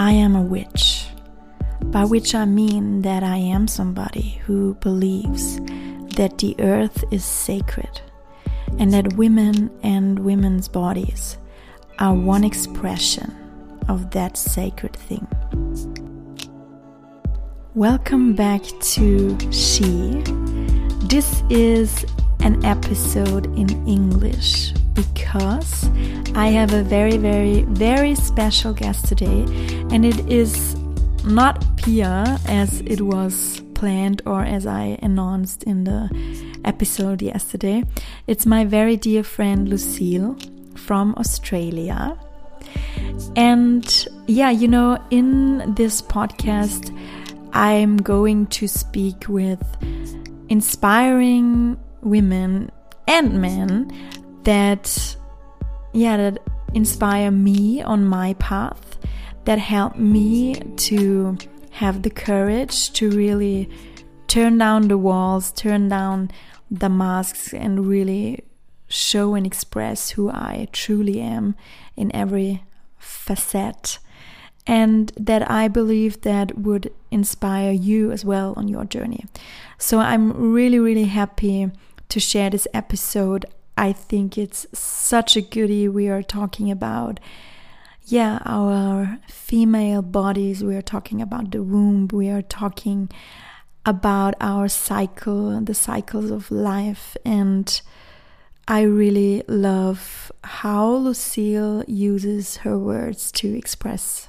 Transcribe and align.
I 0.00 0.12
am 0.12 0.34
a 0.34 0.40
witch, 0.40 1.04
by 1.82 2.06
which 2.06 2.34
I 2.34 2.46
mean 2.46 3.02
that 3.02 3.22
I 3.22 3.36
am 3.36 3.68
somebody 3.68 4.40
who 4.46 4.72
believes 4.76 5.60
that 6.16 6.38
the 6.38 6.56
earth 6.58 7.04
is 7.10 7.22
sacred 7.22 8.00
and 8.78 8.94
that 8.94 9.12
women 9.18 9.70
and 9.82 10.20
women's 10.20 10.68
bodies 10.68 11.36
are 11.98 12.14
one 12.14 12.44
expression 12.44 13.30
of 13.90 14.10
that 14.12 14.38
sacred 14.38 14.96
thing. 14.96 15.26
Welcome 17.74 18.34
back 18.34 18.62
to 18.62 19.52
She. 19.52 20.22
This 21.10 21.42
is 21.50 22.06
an 22.42 22.64
episode 22.64 23.46
in 23.58 23.68
English 23.86 24.72
because 24.94 25.88
I 26.34 26.48
have 26.48 26.72
a 26.72 26.82
very, 26.82 27.16
very, 27.16 27.62
very 27.62 28.14
special 28.14 28.72
guest 28.72 29.06
today, 29.06 29.44
and 29.90 30.04
it 30.04 30.18
is 30.28 30.76
not 31.24 31.64
Pia 31.76 32.38
as 32.46 32.80
it 32.80 33.00
was 33.00 33.60
planned 33.74 34.22
or 34.26 34.42
as 34.42 34.66
I 34.66 34.98
announced 35.02 35.64
in 35.64 35.84
the 35.84 36.10
episode 36.64 37.22
yesterday. 37.22 37.84
It's 38.26 38.46
my 38.46 38.64
very 38.64 38.96
dear 38.96 39.22
friend 39.22 39.68
Lucille 39.68 40.36
from 40.76 41.14
Australia. 41.16 42.18
And 43.36 44.06
yeah, 44.26 44.50
you 44.50 44.68
know, 44.68 45.02
in 45.10 45.74
this 45.74 46.02
podcast, 46.02 46.94
I'm 47.52 47.96
going 47.96 48.46
to 48.46 48.68
speak 48.68 49.28
with 49.28 49.62
inspiring 50.48 51.78
women 52.02 52.70
and 53.06 53.40
men 53.40 53.92
that 54.44 55.16
yeah 55.92 56.16
that 56.16 56.38
inspire 56.74 57.30
me 57.30 57.82
on 57.82 58.04
my 58.04 58.34
path 58.34 58.98
that 59.44 59.58
help 59.58 59.96
me 59.96 60.54
to 60.76 61.36
have 61.70 62.02
the 62.02 62.10
courage 62.10 62.92
to 62.92 63.10
really 63.10 63.68
turn 64.28 64.58
down 64.58 64.88
the 64.88 64.98
walls 64.98 65.50
turn 65.52 65.88
down 65.88 66.30
the 66.70 66.88
masks 66.88 67.52
and 67.52 67.86
really 67.86 68.44
show 68.90 69.34
and 69.34 69.46
express 69.46 70.10
who 70.10 70.28
I 70.28 70.68
truly 70.72 71.20
am 71.20 71.54
in 71.96 72.14
every 72.14 72.64
facet 72.98 73.98
and 74.66 75.12
that 75.16 75.48
I 75.50 75.68
believe 75.68 76.20
that 76.22 76.58
would 76.58 76.92
inspire 77.10 77.72
you 77.72 78.12
as 78.12 78.24
well 78.24 78.52
on 78.56 78.68
your 78.68 78.84
journey. 78.84 79.24
So 79.78 79.98
I'm 79.98 80.52
really 80.52 80.78
really 80.78 81.04
happy 81.04 81.70
to 82.10 82.20
share 82.20 82.50
this 82.50 82.68
episode. 82.74 83.46
I 83.76 83.92
think 83.92 84.36
it's 84.36 84.66
such 84.72 85.36
a 85.36 85.40
goodie. 85.40 85.88
We 85.88 86.08
are 86.08 86.22
talking 86.22 86.70
about, 86.70 87.18
yeah, 88.04 88.40
our 88.44 89.18
female 89.28 90.02
bodies. 90.02 90.62
We 90.62 90.76
are 90.76 90.82
talking 90.82 91.22
about 91.22 91.50
the 91.50 91.62
womb. 91.62 92.08
We 92.08 92.28
are 92.28 92.42
talking 92.42 93.08
about 93.86 94.34
our 94.40 94.68
cycle, 94.68 95.60
the 95.60 95.74
cycles 95.74 96.30
of 96.30 96.50
life. 96.50 97.16
And 97.24 97.80
I 98.68 98.82
really 98.82 99.42
love 99.48 100.30
how 100.44 100.92
Lucille 100.92 101.84
uses 101.86 102.58
her 102.58 102.78
words 102.78 103.32
to 103.32 103.56
express 103.56 104.28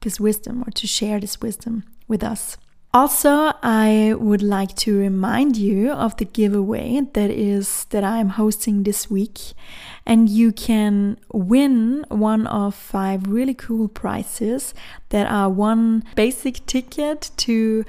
this 0.00 0.18
wisdom 0.18 0.64
or 0.66 0.70
to 0.72 0.86
share 0.86 1.20
this 1.20 1.40
wisdom 1.40 1.84
with 2.08 2.24
us. 2.24 2.56
Also, 2.92 3.52
I 3.62 4.16
would 4.18 4.42
like 4.42 4.74
to 4.78 4.98
remind 4.98 5.56
you 5.56 5.92
of 5.92 6.16
the 6.16 6.24
giveaway 6.24 7.00
that 7.12 7.30
is 7.30 7.84
that 7.90 8.02
I'm 8.02 8.30
hosting 8.30 8.82
this 8.82 9.08
week 9.08 9.52
and 10.04 10.28
you 10.28 10.50
can 10.50 11.16
win 11.32 12.04
one 12.08 12.48
of 12.48 12.74
five 12.74 13.28
really 13.28 13.54
cool 13.54 13.86
prizes 13.86 14.74
that 15.10 15.30
are 15.30 15.48
one 15.48 16.02
basic 16.16 16.66
ticket 16.66 17.30
to 17.36 17.84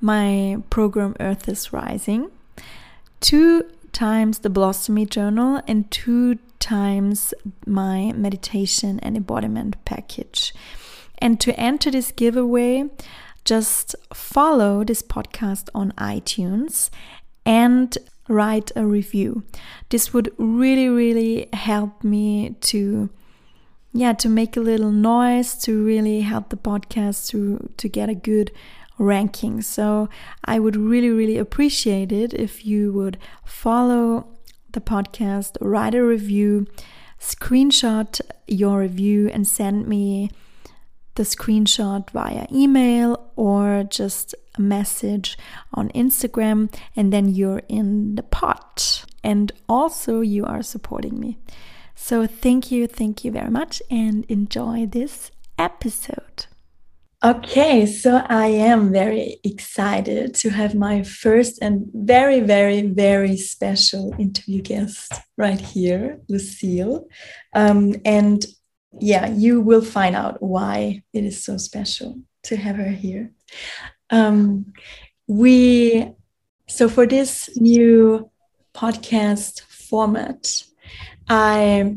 my 0.00 0.56
program 0.70 1.14
Earth 1.20 1.50
is 1.50 1.74
Rising, 1.74 2.30
two 3.20 3.62
times 3.92 4.38
the 4.38 4.48
Blossomy 4.48 5.04
Journal 5.04 5.60
and 5.68 5.90
two 5.90 6.38
times 6.60 7.34
my 7.66 8.10
meditation 8.12 9.00
and 9.00 9.18
embodiment 9.18 9.76
package. 9.84 10.54
And 11.18 11.38
to 11.40 11.58
enter 11.58 11.90
this 11.90 12.10
giveaway, 12.10 12.88
just 13.46 13.94
follow 14.12 14.84
this 14.84 15.02
podcast 15.02 15.68
on 15.74 15.92
iTunes 15.92 16.90
and 17.46 17.96
write 18.28 18.72
a 18.76 18.84
review. 18.84 19.44
This 19.88 20.12
would 20.12 20.32
really, 20.36 20.88
really 20.88 21.48
help 21.52 22.04
me 22.04 22.56
to 22.60 23.08
yeah 23.92 24.12
to 24.12 24.28
make 24.28 24.56
a 24.56 24.60
little 24.60 24.90
noise 24.90 25.54
to 25.54 25.82
really 25.82 26.20
help 26.20 26.50
the 26.50 26.56
podcast 26.56 27.28
to 27.28 27.70
to 27.78 27.88
get 27.88 28.10
a 28.10 28.14
good 28.14 28.52
ranking 28.98 29.62
so 29.62 30.06
i 30.44 30.58
would 30.58 30.76
really 30.76 31.08
really 31.08 31.38
appreciate 31.38 32.12
it 32.12 32.34
if 32.34 32.66
you 32.66 32.92
would 32.92 33.16
follow 33.42 34.26
the 34.72 34.80
podcast 34.82 35.56
write 35.62 35.94
a 35.94 36.04
review 36.04 36.66
screenshot 37.18 38.20
your 38.46 38.80
review 38.80 39.30
and 39.30 39.46
send 39.48 39.86
me 39.86 40.30
the 41.16 41.24
screenshot 41.24 42.08
via 42.10 42.46
email 42.52 43.30
or 43.36 43.84
just 43.88 44.34
a 44.56 44.60
message 44.60 45.36
on 45.74 45.88
Instagram, 45.90 46.72
and 46.94 47.12
then 47.12 47.34
you're 47.34 47.62
in 47.68 48.14
the 48.14 48.22
pot. 48.22 49.04
And 49.24 49.52
also, 49.68 50.20
you 50.20 50.44
are 50.44 50.62
supporting 50.62 51.18
me. 51.18 51.38
So, 51.94 52.26
thank 52.26 52.70
you, 52.70 52.86
thank 52.86 53.24
you 53.24 53.32
very 53.32 53.50
much, 53.50 53.82
and 53.90 54.24
enjoy 54.28 54.86
this 54.86 55.30
episode. 55.58 56.46
Okay, 57.24 57.86
so 57.86 58.22
I 58.28 58.46
am 58.46 58.92
very 58.92 59.40
excited 59.42 60.34
to 60.34 60.50
have 60.50 60.74
my 60.74 61.02
first 61.02 61.58
and 61.62 61.86
very, 61.94 62.40
very, 62.40 62.82
very 62.82 63.38
special 63.38 64.14
interview 64.18 64.60
guest 64.60 65.12
right 65.38 65.60
here, 65.60 66.20
Lucille. 66.28 67.08
Um, 67.54 67.94
and 68.04 68.44
yeah, 69.00 69.28
you 69.28 69.60
will 69.60 69.82
find 69.82 70.16
out 70.16 70.42
why 70.42 71.02
it 71.12 71.24
is 71.24 71.44
so 71.44 71.56
special 71.56 72.18
to 72.44 72.56
have 72.56 72.76
her 72.76 72.88
here. 72.88 73.32
Um, 74.10 74.72
we 75.26 76.12
so 76.68 76.88
for 76.88 77.06
this 77.06 77.48
new 77.56 78.30
podcast 78.74 79.62
format, 79.62 80.64
I 81.28 81.96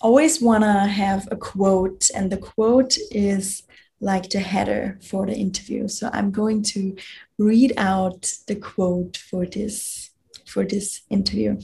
always 0.00 0.40
want 0.40 0.64
to 0.64 0.72
have 0.72 1.28
a 1.30 1.36
quote, 1.36 2.10
and 2.14 2.30
the 2.30 2.36
quote 2.36 2.96
is 3.10 3.62
like 4.00 4.28
the 4.30 4.40
header 4.40 4.98
for 5.02 5.26
the 5.26 5.34
interview. 5.34 5.88
So 5.88 6.10
I'm 6.12 6.30
going 6.30 6.62
to 6.74 6.96
read 7.38 7.72
out 7.76 8.32
the 8.46 8.56
quote 8.56 9.16
for 9.16 9.46
this 9.46 10.10
for 10.46 10.64
this 10.64 11.02
interview. 11.10 11.60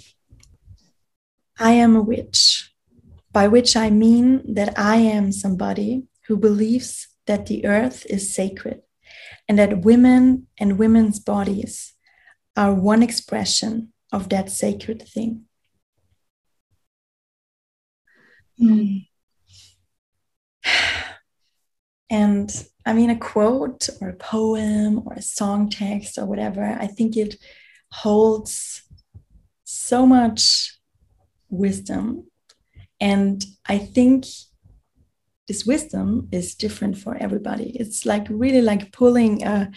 I 1.58 1.72
am 1.72 1.94
a 1.94 2.02
witch 2.02 2.69
by 3.32 3.48
which 3.48 3.76
I 3.76 3.90
mean 3.90 4.54
that 4.54 4.78
I 4.78 4.96
am 4.96 5.32
somebody 5.32 6.04
who 6.26 6.36
believes 6.36 7.08
that 7.26 7.46
the 7.46 7.64
earth 7.64 8.06
is 8.08 8.34
sacred 8.34 8.82
and 9.48 9.58
that 9.58 9.82
women 9.82 10.46
and 10.58 10.78
women's 10.78 11.20
bodies 11.20 11.94
are 12.56 12.74
one 12.74 13.02
expression 13.02 13.92
of 14.12 14.28
that 14.30 14.50
sacred 14.50 15.02
thing. 15.02 15.44
Mm. 18.60 19.06
And 22.12 22.50
I 22.84 22.92
mean, 22.92 23.08
a 23.10 23.16
quote 23.16 23.88
or 24.00 24.08
a 24.08 24.16
poem 24.16 25.02
or 25.06 25.12
a 25.12 25.22
song 25.22 25.70
text 25.70 26.18
or 26.18 26.26
whatever, 26.26 26.64
I 26.64 26.88
think 26.88 27.16
it 27.16 27.36
holds 27.92 28.82
so 29.62 30.06
much 30.06 30.76
wisdom 31.50 32.29
and 33.00 33.44
I 33.66 33.78
think 33.78 34.26
this 35.48 35.66
wisdom 35.66 36.28
is 36.30 36.54
different 36.54 36.98
for 36.98 37.16
everybody. 37.16 37.70
It's 37.70 38.06
like 38.06 38.26
really 38.28 38.62
like 38.62 38.92
pulling 38.92 39.42
a, 39.42 39.70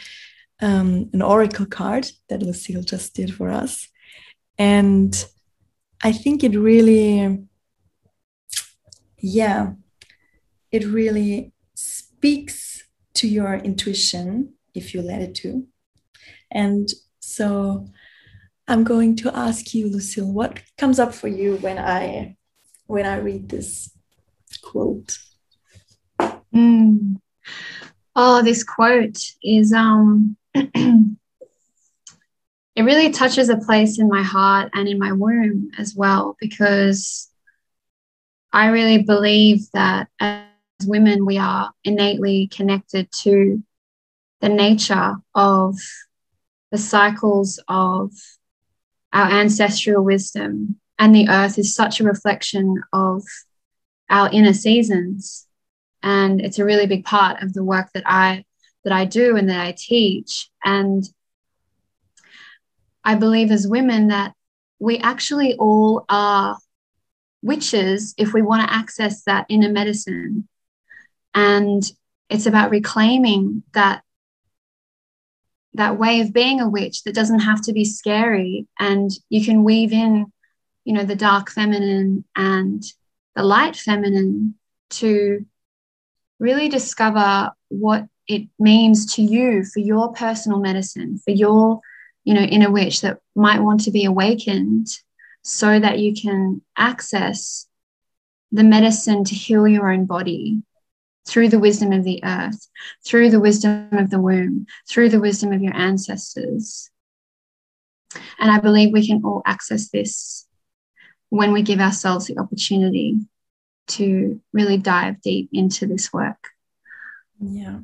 um, 0.62 1.10
an 1.14 1.22
oracle 1.22 1.66
card 1.66 2.12
that 2.30 2.44
Lucille 2.44 2.84
just 2.84 3.16
did 3.16 3.34
for 3.34 3.50
us. 3.50 3.88
And 4.58 5.26
I 6.04 6.12
think 6.12 6.44
it 6.44 6.56
really, 6.56 7.44
yeah, 9.18 9.72
it 10.72 10.86
really 10.86 11.54
speaks 11.76 12.84
to 13.16 13.28
your 13.28 13.56
intuition 13.56 14.54
if 14.76 14.94
you 14.94 15.02
let 15.02 15.22
it 15.22 15.34
to. 15.36 15.66
And 16.52 16.90
so 17.20 17.88
I'm 18.68 18.84
going 18.84 19.16
to 19.18 19.36
ask 19.36 19.74
you, 19.74 19.88
Lucille, 19.90 20.32
what 20.32 20.62
comes 20.78 21.00
up 21.00 21.14
for 21.14 21.28
you 21.28 21.56
when 21.58 21.80
I 21.80 22.38
when 22.88 23.06
I 23.06 23.18
read 23.18 23.50
this 23.50 23.92
quote. 24.62 25.18
Mm. 26.54 27.20
Oh, 28.16 28.42
this 28.44 28.64
quote 28.64 29.20
is 29.42 29.74
um 29.74 30.38
it 30.54 31.18
really 32.78 33.12
touches 33.12 33.50
a 33.50 33.58
place 33.58 34.00
in 34.00 34.08
my 34.08 34.24
heart 34.24 34.70
and 34.74 34.88
in 34.88 35.00
my 35.00 35.12
womb 35.12 35.72
as 35.78 35.96
well 35.96 36.38
because 36.40 37.30
I 38.52 38.68
really 38.68 39.02
believe 39.02 39.70
that 39.74 40.10
as 40.20 40.46
women, 40.86 41.26
we 41.26 41.40
are 41.40 41.72
innately 41.84 42.48
connected 42.48 43.12
to 43.24 43.64
the 44.42 44.50
nature 44.50 45.16
of 45.34 45.76
the 46.72 46.78
cycles 46.78 47.60
of 47.68 48.12
our 49.12 49.32
ancestral 49.32 50.04
wisdom. 50.04 50.80
And 51.00 51.14
the 51.14 51.30
earth 51.30 51.58
is 51.58 51.76
such 51.76 52.00
a 52.00 52.04
reflection 52.04 52.82
of 52.94 53.24
our 54.10 54.30
inner 54.32 54.54
seasons. 54.54 55.48
And 56.02 56.42
it's 56.42 56.60
a 56.60 56.66
really 56.66 56.86
big 56.86 57.06
part 57.06 57.42
of 57.42 57.54
the 57.54 57.64
work 57.64 57.90
that 57.94 58.04
I 58.06 58.46
that 58.84 58.94
I 58.94 59.06
do 59.06 59.38
and 59.38 59.50
that 59.50 59.66
I 59.66 59.74
teach. 59.78 60.50
And 60.64 61.04
I 63.04 63.16
believe 63.16 63.52
as 63.52 63.68
women 63.68 64.10
that 64.10 64.34
we 64.80 64.98
actually 64.98 65.56
all 65.56 66.06
are 66.10 66.58
witches 67.42 68.14
if 68.18 68.34
we 68.34 68.42
want 68.42 68.68
to 68.68 68.74
access 68.74 69.24
that 69.24 69.46
inner 69.50 69.70
medicine. 69.70 70.48
And 71.34 71.84
it's 72.30 72.46
about 72.46 72.72
reclaiming 72.72 73.64
that 73.74 74.04
that 75.76 75.98
way 75.98 76.20
of 76.20 76.34
being 76.34 76.62
a 76.62 76.70
witch 76.70 77.04
that 77.04 77.16
doesn't 77.16 77.40
have 77.40 77.62
to 77.62 77.74
be 77.74 77.84
scary 77.84 78.68
and 78.80 79.10
you 79.30 79.44
can 79.44 79.64
weave 79.64 79.92
in 79.92 80.32
you 80.86 80.94
know 80.94 81.04
the 81.04 81.16
dark 81.16 81.50
feminine 81.50 82.24
and 82.36 82.84
the 83.36 83.44
light 83.44 83.76
feminine 83.76 84.56
to 84.90 85.46
really 86.40 86.70
discover 86.70 87.52
what 87.70 88.06
it 88.28 88.48
means 88.60 89.16
to 89.16 89.22
you 89.22 89.64
for 89.64 89.80
your 89.80 90.14
personal 90.14 90.60
medicine 90.60 91.20
for 91.24 91.32
your 91.32 91.80
you 92.24 92.34
know 92.34 92.42
inner 92.42 92.72
witch 92.72 93.02
that 93.02 93.20
might 93.36 93.62
want 93.62 93.82
to 93.82 93.92
be 93.92 94.06
awakened 94.06 94.88
so 95.42 95.80
that 95.80 96.00
you 96.00 96.14
can 96.14 96.62
access 96.78 97.68
the 98.52 98.64
medicine 98.64 99.24
to 99.24 99.36
heal 99.36 99.68
your 99.68 99.92
own 99.92 100.06
body 100.06 100.62
through 101.26 101.50
the 101.50 101.60
wisdom 101.60 101.92
of 101.92 102.04
the 102.04 102.24
earth, 102.24 102.68
through 103.06 103.30
the 103.30 103.40
wisdom 103.40 103.90
of 103.94 104.10
the 104.10 104.20
womb, 104.20 104.66
through 104.90 105.10
the 105.10 105.20
wisdom 105.20 105.52
of 105.52 105.62
your 105.62 105.76
ancestors. 105.76 106.90
And 108.40 108.52
I 108.52 108.60
believe 108.60 108.92
we 108.92 109.08
can 109.08 109.22
all 109.24 109.42
access 109.46 109.90
this 109.90 110.48
when 111.34 111.52
we 111.52 111.64
give 111.64 111.80
ourselves 111.80 112.28
the 112.28 112.38
opportunity 112.38 113.18
to 113.88 114.40
really 114.54 114.78
dive 114.78 115.20
deep 115.24 115.50
into 115.52 115.88
this 115.88 116.14
work. 116.14 116.50
Yeah. 117.40 117.80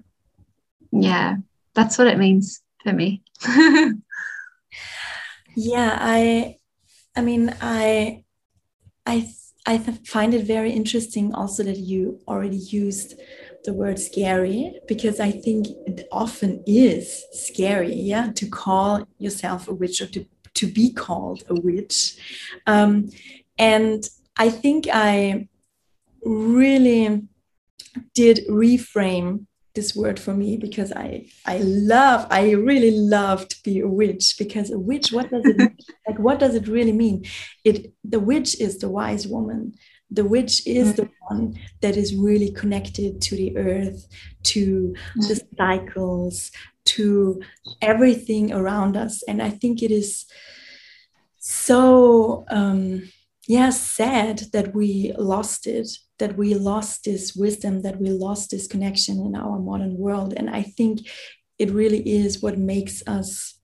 Yeah, 0.91 1.37
that's 1.73 1.97
what 1.97 2.05
it 2.05 2.19
means 2.19 2.61
for 2.83 2.93
me. 2.93 3.23
yeah, 5.55 5.97
I 5.99 6.57
I 7.15 7.21
mean, 7.21 7.55
I 7.59 8.23
I 9.07 9.27
I 9.65 9.79
find 9.79 10.35
it 10.35 10.45
very 10.45 10.71
interesting 10.71 11.33
also 11.33 11.63
that 11.63 11.77
you 11.77 12.19
already 12.27 12.57
used 12.57 13.19
the 13.63 13.73
word 13.73 13.97
scary 13.97 14.79
because 14.87 15.19
I 15.19 15.31
think 15.31 15.67
it 15.87 16.07
often 16.11 16.63
is 16.67 17.25
scary, 17.33 17.95
yeah, 17.95 18.31
to 18.35 18.47
call 18.47 19.07
yourself 19.17 19.67
a 19.67 19.73
witch 19.73 20.01
or 20.01 20.07
to, 20.07 20.25
to 20.53 20.67
be 20.67 20.93
called 20.93 21.43
a 21.49 21.55
witch. 21.55 22.15
Um, 22.67 23.09
and 23.59 24.03
I 24.37 24.49
think 24.49 24.87
I 24.91 25.49
really 26.23 27.27
did 28.15 28.39
reframe 28.49 29.45
this 29.75 29.95
word 29.95 30.19
for 30.19 30.33
me 30.33 30.57
because 30.57 30.91
I 30.91 31.27
I 31.45 31.57
love 31.59 32.25
I 32.31 32.51
really 32.51 32.91
love 32.91 33.47
to 33.49 33.57
be 33.63 33.79
a 33.81 33.87
witch 33.87 34.35
because 34.37 34.71
a 34.71 34.79
witch 34.79 35.11
what 35.11 35.29
does 35.29 35.45
it 35.45 35.71
like 36.07 36.17
what 36.17 36.39
does 36.39 36.55
it 36.55 36.67
really 36.67 36.91
mean 36.91 37.25
it 37.63 37.93
the 38.03 38.19
witch 38.19 38.59
is 38.59 38.79
the 38.79 38.89
wise 38.89 39.27
woman 39.27 39.73
the 40.09 40.25
witch 40.25 40.65
is 40.65 40.95
the 40.95 41.03
mm-hmm. 41.03 41.35
one 41.35 41.59
that 41.81 41.95
is 41.95 42.15
really 42.15 42.51
connected 42.51 43.21
to 43.21 43.35
the 43.35 43.55
earth 43.57 44.07
to 44.43 44.95
the 45.15 45.35
mm-hmm. 45.35 45.55
cycles 45.57 46.51
to 46.85 47.39
everything 47.81 48.51
around 48.51 48.97
us 48.97 49.21
and 49.27 49.41
I 49.41 49.51
think 49.51 49.83
it 49.83 49.91
is 49.91 50.25
so 51.37 52.45
um 52.49 53.03
yeah 53.49 53.69
sad 53.69 54.43
that 54.53 54.73
we 54.73 55.11
lost 55.17 55.67
it 55.67 55.89
that 56.19 56.37
we 56.37 56.53
lost 56.53 57.05
this 57.05 57.35
wisdom, 57.35 57.81
that 57.81 57.99
we 57.99 58.09
lost 58.09 58.51
this 58.51 58.67
connection 58.67 59.19
in 59.25 59.35
our 59.35 59.57
modern 59.57 59.97
world. 59.97 60.33
And 60.37 60.49
I 60.49 60.61
think 60.61 61.09
it 61.57 61.71
really 61.71 62.07
is 62.07 62.41
what 62.41 62.57
makes 62.57 63.01
us 63.07 63.59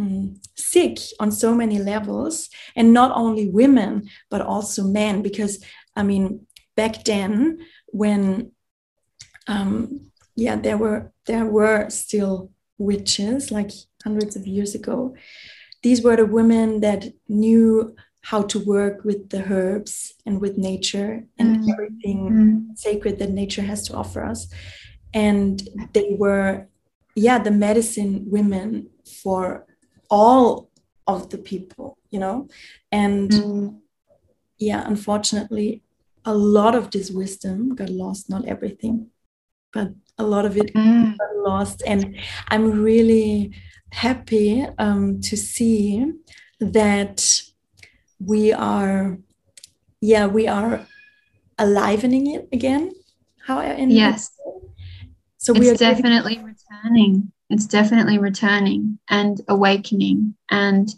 mm, 0.00 0.36
sick 0.56 0.98
on 1.20 1.30
so 1.30 1.54
many 1.54 1.78
levels. 1.78 2.48
And 2.74 2.92
not 2.92 3.12
only 3.14 3.48
women, 3.48 4.08
but 4.30 4.40
also 4.40 4.82
men. 4.82 5.22
Because, 5.22 5.62
I 5.94 6.02
mean, 6.02 6.46
back 6.74 7.04
then, 7.04 7.58
when 7.88 8.52
um, 9.46 10.10
yeah, 10.36 10.56
there 10.56 10.78
were 10.78 11.12
there 11.26 11.44
were 11.44 11.90
still 11.90 12.50
witches 12.78 13.50
like 13.50 13.70
hundreds 14.02 14.36
of 14.36 14.46
years 14.46 14.74
ago. 14.74 15.14
These 15.82 16.02
were 16.02 16.16
the 16.16 16.26
women 16.26 16.80
that 16.80 17.06
knew 17.28 17.96
how 18.22 18.42
to 18.42 18.58
work 18.64 19.04
with 19.04 19.30
the 19.30 19.42
herbs 19.50 20.14
and 20.26 20.40
with 20.40 20.58
nature 20.58 21.24
and 21.38 21.60
mm. 21.60 21.72
everything 21.72 22.30
mm. 22.30 22.78
sacred 22.78 23.18
that 23.18 23.30
nature 23.30 23.62
has 23.62 23.86
to 23.88 23.94
offer 23.94 24.24
us. 24.24 24.46
And 25.14 25.66
they 25.92 26.16
were, 26.18 26.68
yeah, 27.14 27.38
the 27.38 27.50
medicine 27.50 28.26
women 28.28 28.90
for 29.22 29.66
all 30.10 30.70
of 31.06 31.30
the 31.30 31.38
people, 31.38 31.96
you 32.10 32.20
know? 32.20 32.48
And 32.92 33.30
mm. 33.30 33.78
yeah, 34.58 34.84
unfortunately, 34.86 35.82
a 36.24 36.34
lot 36.34 36.74
of 36.74 36.90
this 36.90 37.10
wisdom 37.10 37.74
got 37.74 37.88
lost, 37.88 38.28
not 38.28 38.46
everything, 38.46 39.06
but 39.72 39.92
a 40.18 40.24
lot 40.24 40.44
of 40.44 40.56
it 40.56 40.74
mm. 40.74 41.16
got 41.16 41.36
lost. 41.36 41.82
And 41.86 42.16
I'm 42.48 42.82
really 42.82 43.54
happy 43.92 44.66
um, 44.78 45.20
to 45.22 45.36
see 45.36 46.04
that 46.60 47.42
we 48.24 48.52
are 48.52 49.18
yeah 50.00 50.26
we 50.26 50.46
are 50.46 50.86
alivening 51.58 52.36
it 52.36 52.48
again. 52.52 52.92
How 53.46 53.60
in 53.60 53.90
yes. 53.90 54.30
So 55.38 55.52
we 55.52 55.70
are 55.70 55.74
definitely 55.74 56.36
getting- 56.36 56.54
returning. 56.72 57.32
It's 57.48 57.66
definitely 57.66 58.18
returning 58.18 58.98
and 59.08 59.40
awakening. 59.48 60.36
And 60.50 60.88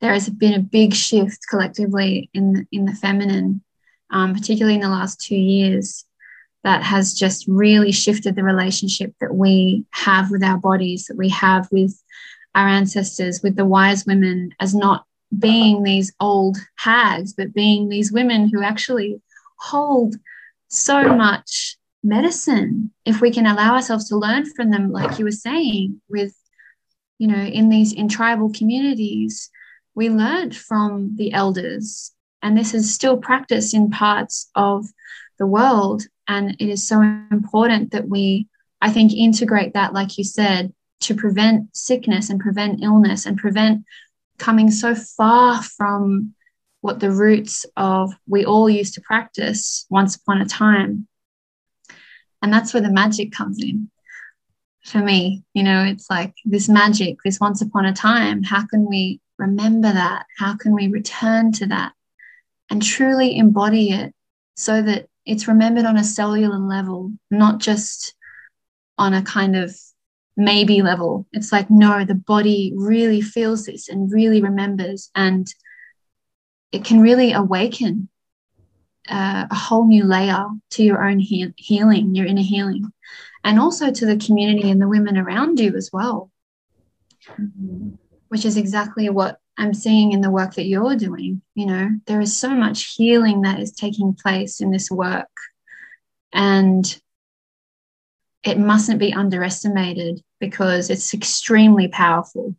there 0.00 0.12
has 0.12 0.28
been 0.28 0.54
a 0.54 0.60
big 0.60 0.94
shift 0.94 1.40
collectively 1.50 2.30
in 2.32 2.52
the, 2.52 2.66
in 2.70 2.84
the 2.84 2.94
feminine 2.94 3.62
um, 4.10 4.34
particularly 4.34 4.74
in 4.74 4.80
the 4.80 4.88
last 4.88 5.20
two 5.20 5.36
years 5.36 6.04
that 6.64 6.82
has 6.82 7.14
just 7.14 7.46
really 7.46 7.92
shifted 7.92 8.34
the 8.34 8.42
relationship 8.42 9.12
that 9.20 9.34
we 9.34 9.84
have 9.90 10.30
with 10.30 10.42
our 10.42 10.58
bodies 10.58 11.06
that 11.06 11.16
we 11.16 11.28
have 11.28 11.68
with 11.70 12.02
our 12.54 12.66
ancestors 12.66 13.42
with 13.42 13.56
the 13.56 13.64
wise 13.64 14.06
women 14.06 14.50
as 14.60 14.74
not 14.74 15.04
being 15.36 15.82
these 15.82 16.12
old 16.20 16.56
hags, 16.76 17.32
but 17.34 17.52
being 17.52 17.88
these 17.88 18.12
women 18.12 18.48
who 18.48 18.62
actually 18.62 19.20
hold 19.58 20.16
so 20.68 21.14
much 21.14 21.76
medicine 22.02 22.90
if 23.04 23.20
we 23.20 23.30
can 23.30 23.46
allow 23.46 23.74
ourselves 23.74 24.08
to 24.08 24.16
learn 24.16 24.44
from 24.54 24.70
them, 24.70 24.92
like 24.92 25.18
you 25.18 25.24
were 25.24 25.30
saying, 25.30 26.00
with, 26.08 26.34
you 27.18 27.26
know, 27.26 27.42
in 27.42 27.68
these 27.68 27.92
in 27.92 28.08
tribal 28.08 28.52
communities, 28.52 29.50
we 29.94 30.08
learned 30.08 30.56
from 30.56 31.16
the 31.16 31.32
elders. 31.32 32.12
And 32.42 32.56
this 32.56 32.72
is 32.72 32.94
still 32.94 33.16
practiced 33.16 33.74
in 33.74 33.90
parts 33.90 34.48
of 34.54 34.86
the 35.38 35.46
world. 35.46 36.04
And 36.28 36.56
it 36.60 36.68
is 36.68 36.86
so 36.86 37.02
important 37.02 37.90
that 37.90 38.08
we, 38.08 38.46
I 38.80 38.90
think, 38.90 39.12
integrate 39.12 39.74
that, 39.74 39.92
like 39.92 40.18
you 40.18 40.24
said, 40.24 40.72
to 41.00 41.14
prevent 41.14 41.76
sickness 41.76 42.30
and 42.30 42.38
prevent 42.40 42.82
illness 42.82 43.26
and 43.26 43.36
prevent 43.36 43.84
coming 44.38 44.70
so 44.70 44.94
far 44.94 45.62
from 45.62 46.34
what 46.80 47.00
the 47.00 47.10
roots 47.10 47.66
of 47.76 48.12
we 48.26 48.44
all 48.44 48.70
used 48.70 48.94
to 48.94 49.00
practice 49.00 49.86
once 49.90 50.16
upon 50.16 50.40
a 50.40 50.46
time. 50.46 51.06
And 52.40 52.52
that's 52.52 52.72
where 52.72 52.82
the 52.82 52.90
magic 52.90 53.32
comes 53.32 53.62
in 53.62 53.90
for 54.84 54.98
me. 54.98 55.42
You 55.54 55.64
know, 55.64 55.84
it's 55.84 56.08
like 56.08 56.34
this 56.44 56.68
magic, 56.68 57.18
this 57.24 57.40
once 57.40 57.60
upon 57.62 57.84
a 57.84 57.92
time. 57.92 58.42
How 58.42 58.64
can 58.66 58.86
we 58.88 59.20
remember 59.38 59.92
that? 59.92 60.26
How 60.38 60.56
can 60.56 60.74
we 60.74 60.88
return 60.88 61.52
to 61.52 61.66
that 61.66 61.92
and 62.70 62.82
truly 62.82 63.36
embody 63.36 63.90
it 63.90 64.14
so 64.56 64.80
that 64.82 65.08
it's 65.24 65.48
remembered 65.48 65.84
on 65.84 65.96
a 65.96 66.04
cellular 66.04 66.58
level, 66.58 67.12
not 67.30 67.58
just 67.58 68.14
on 68.96 69.14
a 69.14 69.22
kind 69.22 69.56
of 69.56 69.76
maybe 70.38 70.80
level. 70.80 71.26
It's 71.32 71.52
like, 71.52 71.68
no, 71.68 72.04
the 72.04 72.14
body 72.14 72.72
really 72.76 73.20
feels 73.20 73.66
this 73.66 73.88
and 73.88 74.10
really 74.10 74.40
remembers, 74.40 75.10
and 75.14 75.46
it 76.72 76.84
can 76.84 77.00
really 77.00 77.32
awaken 77.32 78.08
uh, 79.10 79.46
a 79.50 79.54
whole 79.54 79.86
new 79.86 80.04
layer 80.04 80.46
to 80.70 80.82
your 80.82 81.04
own 81.06 81.18
he- 81.18 81.54
healing, 81.56 82.14
your 82.14 82.26
inner 82.26 82.42
healing, 82.42 82.90
and 83.44 83.58
also 83.58 83.90
to 83.90 84.06
the 84.06 84.16
community 84.16 84.70
and 84.70 84.80
the 84.80 84.88
women 84.88 85.18
around 85.18 85.58
you 85.58 85.74
as 85.76 85.90
well, 85.92 86.30
mm-hmm. 87.38 87.90
which 88.28 88.44
is 88.44 88.56
exactly 88.56 89.10
what 89.10 89.38
I'm 89.56 89.74
seeing 89.74 90.12
in 90.12 90.20
the 90.20 90.30
work 90.30 90.54
that 90.54 90.66
you're 90.66 90.96
doing. 90.96 91.42
You 91.54 91.66
know, 91.66 91.90
there 92.06 92.20
is 92.20 92.36
so 92.36 92.50
much 92.50 92.94
healing 92.94 93.42
that 93.42 93.60
is 93.60 93.72
taking 93.72 94.14
place 94.14 94.60
in 94.60 94.70
this 94.70 94.90
work 94.90 95.28
And 96.32 97.00
it 98.48 98.58
mustn't 98.58 98.98
be 98.98 99.12
underestimated 99.12 100.22
because 100.40 100.90
it's 100.90 101.14
extremely 101.14 101.88
powerful. 101.88 102.56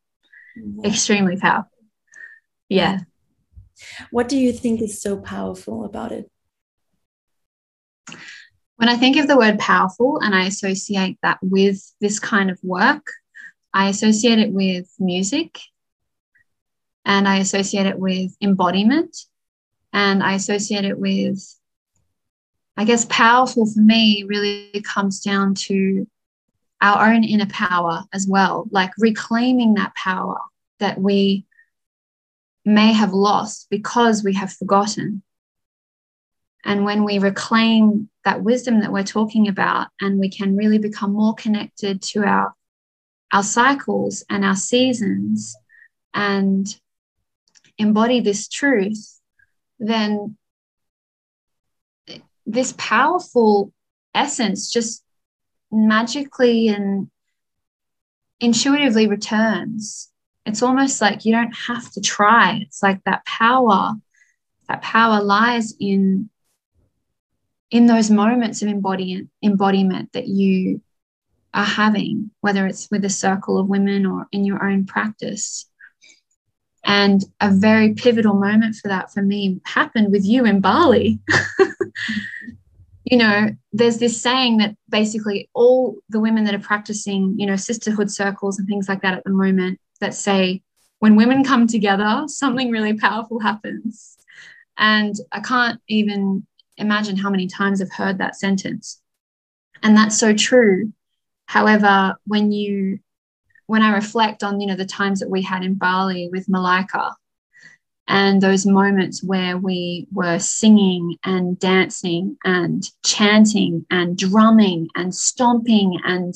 Mm-hmm. 0.57 0.85
Extremely 0.85 1.37
powerful. 1.37 1.71
Yeah. 2.69 2.99
What 4.11 4.29
do 4.29 4.37
you 4.37 4.53
think 4.53 4.81
is 4.81 5.01
so 5.01 5.17
powerful 5.17 5.85
about 5.85 6.11
it? 6.11 6.29
When 8.77 8.89
I 8.89 8.95
think 8.95 9.17
of 9.17 9.27
the 9.27 9.37
word 9.37 9.59
powerful 9.59 10.19
and 10.21 10.33
I 10.33 10.45
associate 10.45 11.17
that 11.21 11.39
with 11.41 11.81
this 11.99 12.19
kind 12.19 12.49
of 12.49 12.59
work, 12.63 13.05
I 13.73 13.89
associate 13.89 14.39
it 14.39 14.51
with 14.51 14.89
music 14.99 15.59
and 17.05 17.27
I 17.27 17.37
associate 17.37 17.87
it 17.87 17.99
with 17.99 18.35
embodiment 18.41 19.17
and 19.91 20.23
I 20.23 20.33
associate 20.33 20.85
it 20.85 20.97
with, 20.97 21.43
I 22.79 22.85
guess, 22.85 23.05
powerful 23.09 23.65
for 23.65 23.81
me 23.81 24.23
really 24.25 24.81
comes 24.85 25.19
down 25.19 25.53
to 25.55 26.07
our 26.79 27.11
own 27.11 27.25
inner 27.25 27.45
power 27.47 28.03
as 28.13 28.25
well, 28.25 28.69
like 28.71 28.91
reclaiming 28.97 29.73
that 29.73 29.93
power 29.95 30.37
that 30.79 30.97
we 30.97 31.45
may 32.63 32.93
have 32.93 33.11
lost 33.11 33.67
because 33.69 34.23
we 34.23 34.33
have 34.35 34.53
forgotten. 34.53 35.23
And 36.63 36.85
when 36.85 37.03
we 37.03 37.19
reclaim 37.19 38.09
that 38.23 38.43
wisdom 38.43 38.79
that 38.79 38.93
we're 38.93 39.03
talking 39.03 39.49
about, 39.49 39.87
and 39.99 40.17
we 40.17 40.29
can 40.29 40.55
really 40.55 40.77
become 40.77 41.11
more 41.11 41.33
connected 41.33 42.01
to 42.03 42.23
our, 42.23 42.53
our 43.33 43.43
cycles 43.43 44.23
and 44.29 44.45
our 44.45 44.55
seasons 44.55 45.53
and 46.13 46.65
embody 47.77 48.21
this 48.21 48.47
truth, 48.47 49.19
then 49.79 50.37
this 52.51 52.73
powerful 52.77 53.71
essence 54.15 54.71
just 54.71 55.03
magically 55.71 56.67
and 56.69 57.09
intuitively 58.39 59.07
returns. 59.07 60.09
It's 60.45 60.63
almost 60.63 61.01
like 61.01 61.25
you 61.25 61.33
don't 61.33 61.51
have 61.51 61.91
to 61.91 62.01
try. 62.01 62.59
It's 62.61 62.81
like 62.81 63.03
that 63.03 63.25
power, 63.25 63.93
that 64.67 64.81
power 64.81 65.21
lies 65.21 65.73
in 65.79 66.29
in 67.71 67.85
those 67.85 68.09
moments 68.09 68.63
of 68.63 68.67
embodiment 68.67 69.29
embodiment 69.43 70.11
that 70.13 70.27
you 70.27 70.81
are 71.53 71.65
having, 71.65 72.31
whether 72.41 72.65
it's 72.65 72.89
with 72.89 73.05
a 73.05 73.09
circle 73.09 73.59
of 73.59 73.67
women 73.67 74.05
or 74.05 74.27
in 74.31 74.43
your 74.43 74.67
own 74.67 74.85
practice. 74.85 75.69
And 76.83 77.23
a 77.39 77.51
very 77.51 77.93
pivotal 77.93 78.33
moment 78.33 78.75
for 78.75 78.87
that 78.87 79.11
for 79.13 79.21
me 79.21 79.59
happened 79.65 80.11
with 80.11 80.25
you 80.25 80.45
in 80.45 80.61
Bali. 80.61 81.19
you 83.09 83.17
know, 83.17 83.49
there's 83.73 83.97
this 83.97 84.21
saying 84.21 84.57
that 84.57 84.75
basically 84.87 85.49
all 85.53 85.97
the 86.09 86.19
women 86.19 86.43
that 86.43 86.53
are 86.53 86.59
practicing, 86.59 87.33
you 87.39 87.47
know, 87.47 87.55
sisterhood 87.55 88.11
circles 88.11 88.59
and 88.59 88.67
things 88.67 88.87
like 88.87 89.01
that 89.01 89.15
at 89.15 89.23
the 89.23 89.31
moment 89.31 89.79
that 89.99 90.13
say, 90.13 90.61
when 90.99 91.15
women 91.15 91.43
come 91.43 91.65
together, 91.65 92.23
something 92.27 92.69
really 92.69 92.93
powerful 92.93 93.39
happens. 93.39 94.17
And 94.77 95.15
I 95.31 95.39
can't 95.39 95.81
even 95.87 96.45
imagine 96.77 97.17
how 97.17 97.31
many 97.31 97.47
times 97.47 97.81
I've 97.81 97.91
heard 97.91 98.19
that 98.19 98.35
sentence. 98.35 99.01
And 99.81 99.97
that's 99.97 100.19
so 100.19 100.33
true. 100.33 100.93
However, 101.47 102.15
when 102.25 102.51
you 102.51 102.99
when 103.65 103.81
I 103.83 103.93
reflect 103.93 104.43
on, 104.43 104.59
you 104.59 104.67
know, 104.67 104.75
the 104.75 104.85
times 104.85 105.19
that 105.19 105.29
we 105.29 105.43
had 105.43 105.63
in 105.63 105.75
Bali 105.75 106.27
with 106.31 106.47
Malaika 106.47 107.13
and 108.09 108.41
those 108.41 108.65
moments 108.65 109.23
where 109.23 109.57
we 109.57 110.07
were 110.11 110.39
singing 110.39 111.15
and 111.23 111.57
dancing 111.59 112.35
and 112.43 112.89
chanting 113.05 113.85
and 113.89 114.17
drumming 114.17 114.89
and 114.95 115.13
stomping 115.13 115.99
and 116.03 116.33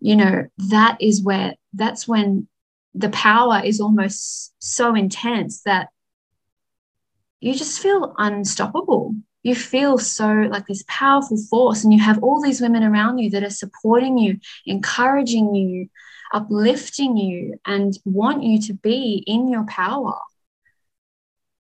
you 0.00 0.16
know 0.16 0.46
that 0.56 0.96
is 1.00 1.22
where 1.22 1.54
that's 1.74 2.08
when 2.08 2.48
the 2.94 3.10
power 3.10 3.60
is 3.62 3.80
almost 3.80 4.54
so 4.58 4.94
intense 4.94 5.62
that 5.62 5.88
you 7.40 7.52
just 7.52 7.80
feel 7.80 8.14
unstoppable 8.16 9.14
you 9.42 9.54
feel 9.54 9.98
so 9.98 10.28
like 10.50 10.66
this 10.66 10.84
powerful 10.88 11.36
force 11.50 11.84
and 11.84 11.92
you 11.92 12.00
have 12.00 12.22
all 12.22 12.40
these 12.40 12.60
women 12.60 12.82
around 12.82 13.18
you 13.18 13.28
that 13.30 13.44
are 13.44 13.50
supporting 13.50 14.16
you 14.16 14.38
encouraging 14.66 15.54
you 15.54 15.88
uplifting 16.32 17.16
you 17.16 17.58
and 17.64 17.98
want 18.04 18.42
you 18.42 18.60
to 18.60 18.74
be 18.74 19.22
in 19.26 19.48
your 19.48 19.64
power. 19.66 20.18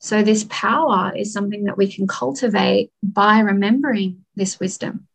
So, 0.04 0.22
this 0.22 0.46
power 0.50 1.14
is 1.16 1.32
something 1.32 1.64
that 1.64 1.78
we 1.78 1.90
can 1.90 2.08
cultivate 2.08 2.92
by 3.02 3.40
remembering 3.40 4.26
this 4.36 4.60
wisdom, 4.60 5.08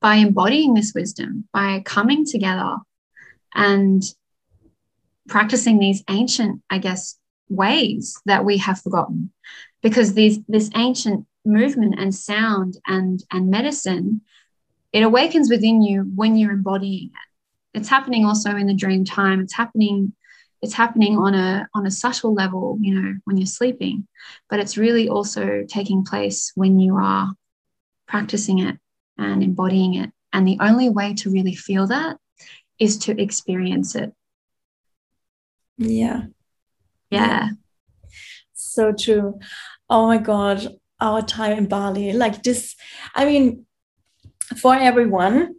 by 0.00 0.14
embodying 0.14 0.72
this 0.72 0.94
wisdom, 0.94 1.46
by 1.52 1.82
coming 1.84 2.24
together 2.24 2.78
and 3.54 4.02
practicing 5.28 5.78
these 5.78 6.02
ancient, 6.08 6.62
I 6.70 6.78
guess, 6.78 7.18
ways 7.50 8.18
that 8.24 8.46
we 8.46 8.56
have 8.56 8.80
forgotten. 8.80 9.30
Because 9.82 10.14
these, 10.14 10.38
this 10.48 10.70
ancient 10.74 11.26
movement 11.44 11.96
and 11.98 12.14
sound 12.14 12.78
and, 12.86 13.22
and 13.30 13.50
medicine, 13.50 14.22
it 14.94 15.02
awakens 15.02 15.50
within 15.50 15.82
you 15.82 16.10
when 16.14 16.34
you're 16.34 16.52
embodying 16.52 17.08
it 17.08 17.30
it's 17.78 17.88
happening 17.88 18.24
also 18.24 18.56
in 18.56 18.66
the 18.66 18.74
dream 18.74 19.04
time 19.04 19.40
it's 19.40 19.54
happening 19.54 20.12
it's 20.62 20.74
happening 20.74 21.16
on 21.16 21.34
a 21.34 21.66
on 21.74 21.86
a 21.86 21.90
subtle 21.90 22.34
level 22.34 22.78
you 22.80 22.94
know 22.94 23.14
when 23.24 23.36
you're 23.36 23.46
sleeping 23.46 24.06
but 24.48 24.60
it's 24.60 24.76
really 24.76 25.08
also 25.08 25.64
taking 25.68 26.04
place 26.04 26.52
when 26.54 26.78
you 26.78 26.96
are 26.96 27.32
practicing 28.10 28.58
it 28.58 28.76
and 29.16 29.42
embodying 29.42 29.94
it. 29.94 30.10
And 30.32 30.46
the 30.46 30.58
only 30.60 30.88
way 30.88 31.14
to 31.14 31.30
really 31.30 31.54
feel 31.54 31.86
that 31.86 32.16
is 32.78 32.98
to 32.98 33.20
experience 33.20 33.94
it. 33.94 34.12
Yeah. 35.78 36.24
Yeah. 37.10 37.50
So 38.52 38.92
true. 38.92 39.38
Oh 39.88 40.06
my 40.06 40.18
god 40.18 40.76
our 41.02 41.22
time 41.22 41.56
in 41.56 41.66
bali 41.66 42.12
like 42.12 42.42
this 42.42 42.76
i 43.14 43.24
mean 43.24 43.64
for 44.60 44.74
everyone 44.74 45.54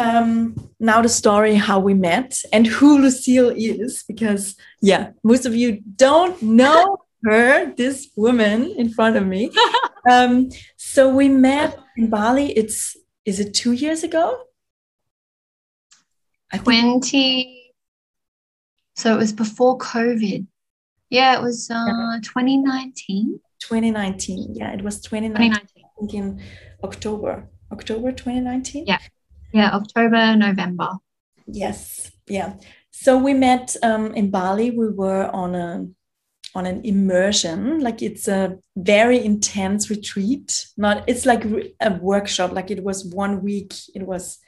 um, 0.00 0.70
now 0.80 1.02
the 1.02 1.08
story 1.08 1.54
how 1.54 1.78
we 1.78 1.94
met 1.94 2.40
and 2.52 2.66
who 2.66 2.98
Lucille 2.98 3.52
is, 3.54 4.02
because 4.08 4.56
yeah, 4.80 5.10
most 5.22 5.44
of 5.44 5.54
you 5.54 5.82
don't 5.96 6.40
know 6.42 6.98
her, 7.24 7.72
this 7.74 8.08
woman 8.16 8.72
in 8.78 8.88
front 8.88 9.16
of 9.16 9.26
me. 9.26 9.52
um, 10.10 10.48
so 10.76 11.14
we 11.14 11.28
met 11.28 11.78
in 11.96 12.08
Bali. 12.08 12.52
It's 12.52 12.96
is 13.26 13.38
it 13.40 13.52
two 13.52 13.72
years 13.72 14.02
ago? 14.02 14.42
I 16.50 16.58
Twenty. 16.58 17.74
So 18.96 19.14
it 19.14 19.18
was 19.18 19.32
before 19.32 19.78
COVID. 19.78 20.46
Yeah, 21.10 21.38
it 21.38 21.42
was 21.42 21.70
uh, 21.70 22.18
2019. 22.22 23.40
2019. 23.60 24.54
Yeah, 24.54 24.72
it 24.72 24.82
was 24.82 25.00
2019. 25.00 25.52
2019. 25.52 25.84
I 25.84 25.88
think 25.98 26.14
in 26.14 26.42
October. 26.82 27.48
October 27.72 28.12
2019. 28.12 28.86
Yeah. 28.86 28.98
Yeah, 29.52 29.70
October, 29.74 30.36
November. 30.36 30.90
Yes, 31.46 32.10
yeah. 32.26 32.54
So 32.90 33.18
we 33.18 33.34
met 33.34 33.76
um, 33.82 34.14
in 34.14 34.30
Bali. 34.30 34.70
We 34.70 34.88
were 34.90 35.28
on 35.30 35.54
a 35.54 35.86
on 36.54 36.66
an 36.66 36.80
immersion 36.84 37.78
like 37.80 38.02
it's 38.02 38.26
a 38.26 38.58
very 38.76 39.24
intense 39.24 39.88
retreat 39.88 40.66
not 40.76 41.04
it's 41.06 41.24
like 41.24 41.44
a 41.80 41.94
workshop 42.00 42.50
like 42.52 42.70
it 42.70 42.82
was 42.82 43.04
one 43.04 43.42
week 43.42 43.72
it 43.94 44.02
was 44.02 44.38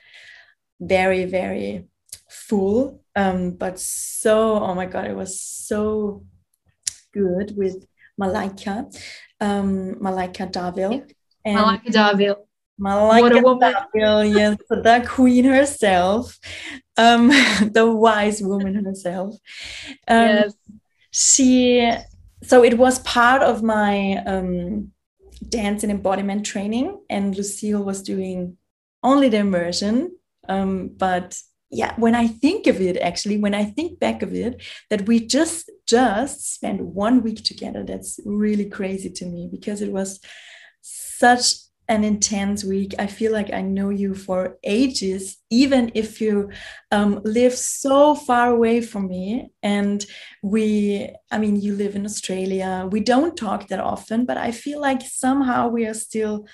very 0.80 1.25
very 1.25 1.87
full 2.28 3.00
um 3.14 3.52
but 3.52 3.78
so 3.78 4.59
oh 4.59 4.75
my 4.75 4.87
god 4.87 5.06
it 5.06 5.14
was 5.14 5.40
so 5.40 6.25
good 7.12 7.56
with 7.56 7.87
Malika, 8.18 8.88
um 9.40 9.94
malaika 10.00 10.50
Darville 10.50 11.09
and 11.44 11.56
malaika 11.56 11.87
Darville 11.87 12.37
Malaika 12.81 13.21
what 13.21 13.37
a 13.37 13.43
woman. 13.43 13.75
yes, 14.35 14.57
the 14.69 15.05
queen 15.07 15.45
herself, 15.45 16.38
um, 16.97 17.29
the 17.73 17.91
wise 17.91 18.43
woman 18.43 18.85
herself. 18.85 19.35
Um, 20.09 20.26
yes. 20.26 20.55
She, 21.11 21.93
so 22.43 22.64
it 22.64 22.79
was 22.79 22.99
part 23.00 23.43
of 23.43 23.62
my 23.62 24.17
um, 24.25 24.93
dance 25.49 25.83
and 25.83 25.93
embodiment 25.93 26.47
training, 26.47 26.99
and 27.11 27.37
Lucille 27.37 27.83
was 27.83 28.02
doing 28.02 28.57
only 29.02 29.29
the 29.29 29.38
immersion. 29.38 30.17
Um, 30.49 30.88
but 30.97 31.38
yeah, 31.71 31.95
when 31.97 32.14
I 32.14 32.26
think 32.26 32.67
of 32.67 32.81
it, 32.81 32.97
actually, 32.99 33.38
when 33.38 33.55
I 33.55 33.64
think 33.64 33.99
back 33.99 34.23
of 34.23 34.35
it, 34.35 34.62
that 34.91 35.07
we 35.07 35.26
just 35.26 35.71
just 35.87 36.55
spent 36.55 36.81
one 36.81 37.23
week 37.23 37.45
together, 37.45 37.83
that's 37.85 38.21
really 38.25 38.69
crazy 38.69 39.11
to 39.11 39.26
me 39.26 39.49
because 39.50 39.81
it 39.81 39.93
was 39.93 40.21
such 40.83 41.55
an 41.89 42.05
intense 42.05 42.65
week. 42.65 42.95
I 42.99 43.07
feel 43.07 43.33
like 43.33 43.53
I 43.53 43.61
know 43.61 43.91
you 43.91 44.15
for 44.15 44.59
ages, 44.62 45.39
even 45.51 45.91
if 45.95 46.21
you 46.21 46.51
um, 46.91 47.21
live 47.25 47.55
so 47.55 48.15
far 48.15 48.51
away 48.51 48.81
from 48.81 49.09
me. 49.09 49.51
And 49.62 50.05
we, 50.43 51.11
I 51.31 51.39
mean, 51.39 51.61
you 51.61 51.75
live 51.75 51.97
in 51.97 52.05
Australia. 52.05 52.89
We 52.91 53.01
don't 53.01 53.37
talk 53.37 53.69
that 53.69 53.81
often, 53.81 54.25
but 54.25 54.37
I 54.37 54.53
feel 54.53 54.81
like 54.81 55.03
somehow 55.03 55.69
we 55.69 55.87
are 55.87 55.95
still 55.95 56.47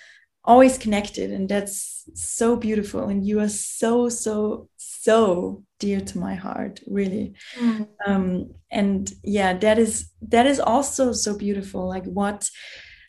always 0.44 0.78
connected 0.78 1.30
and 1.30 1.46
that's 1.46 2.04
so 2.14 2.56
beautiful 2.56 3.08
and 3.08 3.26
you 3.26 3.38
are 3.38 3.50
so 3.50 4.08
so 4.08 4.68
so 4.76 5.62
dear 5.78 6.00
to 6.00 6.18
my 6.18 6.34
heart 6.34 6.80
really 6.86 7.34
mm. 7.58 7.86
um 8.06 8.50
and 8.70 9.12
yeah 9.22 9.52
that 9.52 9.78
is 9.78 10.10
that 10.22 10.46
is 10.46 10.58
also 10.58 11.12
so 11.12 11.36
beautiful 11.36 11.86
like 11.86 12.04
what 12.06 12.48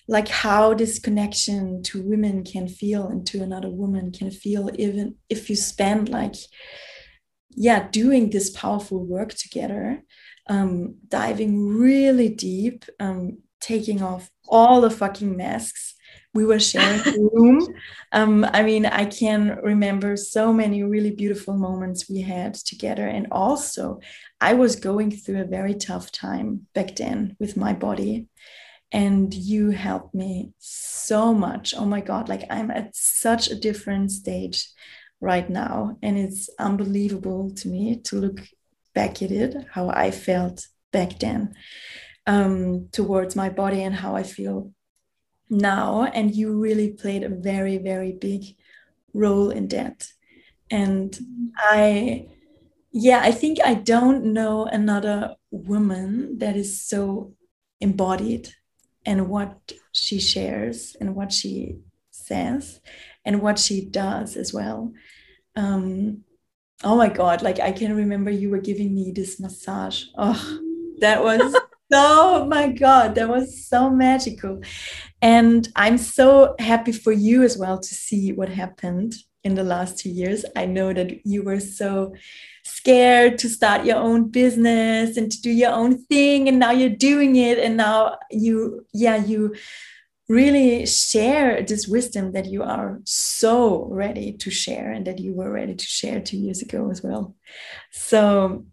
like 0.10 0.28
how 0.28 0.74
this 0.74 0.98
connection 0.98 1.84
to 1.84 2.02
women 2.02 2.44
can 2.44 2.68
feel 2.68 3.08
and 3.08 3.28
to 3.28 3.44
another 3.44 3.70
woman 3.70 4.12
can 4.12 4.32
feel 4.32 4.70
even 4.74 5.16
if 5.30 5.50
you 5.50 5.56
spend 5.56 6.10
like 6.10 6.36
yeah 7.52 7.88
doing 7.90 8.32
this 8.32 8.50
powerful 8.50 9.06
work 9.06 9.34
together 9.36 10.02
um 10.48 10.96
diving 11.08 11.68
really 11.68 12.28
deep 12.28 12.86
um 13.00 13.38
taking 13.62 14.02
off 14.02 14.32
all 14.48 14.82
the 14.82 14.90
fucking 14.90 15.38
masks 15.38 15.94
we 16.34 16.46
were 16.46 16.60
sharing 16.60 17.00
the 17.00 17.30
room. 17.34 17.68
Um, 18.12 18.46
I 18.46 18.62
mean, 18.62 18.86
I 18.86 19.06
can 19.06 19.60
remember 19.64 20.16
so 20.16 20.54
many 20.54 20.84
really 20.84 21.12
beautiful 21.12 21.56
moments 21.58 22.10
we 22.10 22.22
had 22.22 22.54
together. 22.54 23.08
And 23.08 23.28
also, 23.32 24.00
I 24.40 24.54
was 24.54 24.76
going 24.76 25.12
through 25.12 25.42
a 25.42 25.46
very 25.46 25.74
tough 25.74 26.12
time 26.12 26.68
back 26.76 26.96
then 26.96 27.36
with 27.40 27.58
my 27.58 27.74
body. 27.74 28.28
And 28.92 29.34
you 29.34 29.70
helped 29.70 30.16
me 30.16 30.52
so 30.58 31.34
much. 31.34 31.74
Oh 31.78 31.86
my 31.86 32.02
God, 32.02 32.28
like 32.28 32.44
I'm 32.50 32.72
at 32.72 32.96
such 32.96 33.50
a 33.50 33.56
different 33.56 34.12
stage 34.12 34.68
right 35.22 35.48
now. 35.50 35.98
And 36.02 36.18
it's 36.18 36.50
unbelievable 36.58 37.52
to 37.58 37.68
me 37.68 37.98
to 38.06 38.16
look 38.16 38.42
back 38.96 39.22
at 39.22 39.32
it, 39.32 39.56
how 39.72 39.90
I 39.90 40.12
felt 40.12 40.68
back 40.92 41.20
then 41.20 41.54
um, 42.26 42.90
towards 42.92 43.36
my 43.36 43.50
body 43.50 43.84
and 43.84 43.94
how 43.94 44.16
I 44.16 44.24
feel 44.24 44.72
now 45.50 46.04
and 46.04 46.36
you 46.36 46.60
really 46.60 46.92
played 46.92 47.24
a 47.24 47.30
very 47.30 47.78
very 47.78 48.12
big 48.12 48.56
role 49.14 49.50
in 49.50 49.68
that 49.68 50.08
and 50.70 51.18
i 51.58 52.28
yeah 52.92 53.20
i 53.24 53.32
think 53.32 53.58
i 53.66 53.74
don't 53.74 54.24
know 54.24 54.66
another 54.66 55.36
woman 55.50 56.38
that 56.38 56.56
is 56.56 56.80
so 56.82 57.34
embodied 57.82 58.54
and 59.10 59.28
what 59.28 59.74
she 59.92 60.20
shares 60.20 60.96
and 61.02 61.16
what 61.16 61.34
she 61.34 61.80
says 62.12 62.80
and 63.26 63.42
what 63.42 63.58
she 63.58 63.84
does 63.84 64.38
as 64.38 64.54
well. 64.54 64.94
Um 65.56 66.24
oh 66.82 66.96
my 66.96 67.10
god 67.10 67.42
like 67.42 67.60
i 67.60 67.74
can 67.74 67.94
remember 67.94 68.32
you 68.32 68.50
were 68.50 68.62
giving 68.70 68.94
me 68.94 69.12
this 69.12 69.40
massage. 69.40 70.06
Oh 70.16 70.60
that 71.00 71.24
was 71.24 71.56
oh 71.92 72.46
my 72.46 72.68
god 72.72 73.16
that 73.16 73.28
was 73.28 73.68
so 73.68 73.90
magical. 73.90 74.62
And 75.24 75.68
i'm 75.76 75.98
so 75.98 76.56
happy 76.60 76.92
for 76.92 77.12
you 77.12 77.42
as 77.42 77.58
well 77.58 77.80
to 77.80 77.96
see 77.96 78.32
what 78.32 78.50
happened 78.50 79.16
in 79.44 79.56
the 79.56 79.64
last 79.64 79.98
two 79.98 80.10
years 80.10 80.46
i 80.56 80.66
know 80.66 80.94
that 80.94 81.26
you 81.26 81.44
were 81.44 81.60
so 81.60 82.14
scared 82.64 83.38
to 83.38 83.50
start 83.50 83.86
your 83.86 83.98
own 83.98 84.30
business 84.30 85.18
and 85.18 85.32
to 85.32 85.42
do 85.42 85.50
your 85.50 85.72
own 85.72 85.98
thing 86.06 86.48
and 86.48 86.60
now 86.60 86.72
you're 86.72 86.90
doing 86.90 87.36
it 87.36 87.58
and 87.58 87.78
now 87.78 88.18
you 88.32 88.86
yeah 88.94 89.16
you 89.16 89.56
really 90.28 90.86
share 90.86 91.64
this 91.64 91.88
wisdom 91.88 92.34
that 92.34 92.46
you 92.46 92.62
are 92.62 93.00
so 93.04 93.88
ready 93.90 94.32
to 94.32 94.52
share 94.52 94.92
and 94.92 95.08
that 95.08 95.18
you 95.18 95.34
were 95.34 95.52
ready 95.52 95.74
to 95.74 95.86
share 95.86 96.20
two 96.20 96.38
years 96.38 96.62
ago 96.62 96.92
as 96.92 97.02
well 97.02 97.36
so 97.92 98.66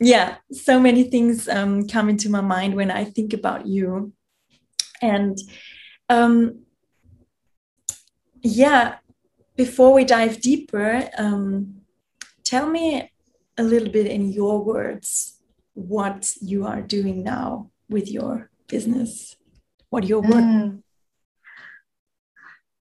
yeah, 0.00 0.36
so 0.50 0.80
many 0.80 1.04
things 1.04 1.46
um, 1.46 1.86
come 1.86 2.08
into 2.08 2.30
my 2.30 2.40
mind 2.40 2.74
when 2.74 2.90
I 2.90 3.04
think 3.04 3.34
about 3.34 3.66
you. 3.66 4.12
And 5.02 5.38
um, 6.08 6.62
yeah, 8.40 8.96
before 9.56 9.92
we 9.92 10.04
dive 10.04 10.40
deeper, 10.40 11.08
um, 11.18 11.82
tell 12.44 12.68
me 12.68 13.10
a 13.58 13.62
little 13.62 13.90
bit 13.90 14.06
in 14.06 14.30
your 14.32 14.62
words 14.64 15.38
what 15.74 16.32
you 16.40 16.66
are 16.66 16.80
doing 16.80 17.22
now 17.22 17.70
with 17.88 18.10
your 18.10 18.50
business, 18.68 19.36
what 19.90 20.04
your 20.04 20.20
work. 20.20 20.32
Mm. 20.32 20.82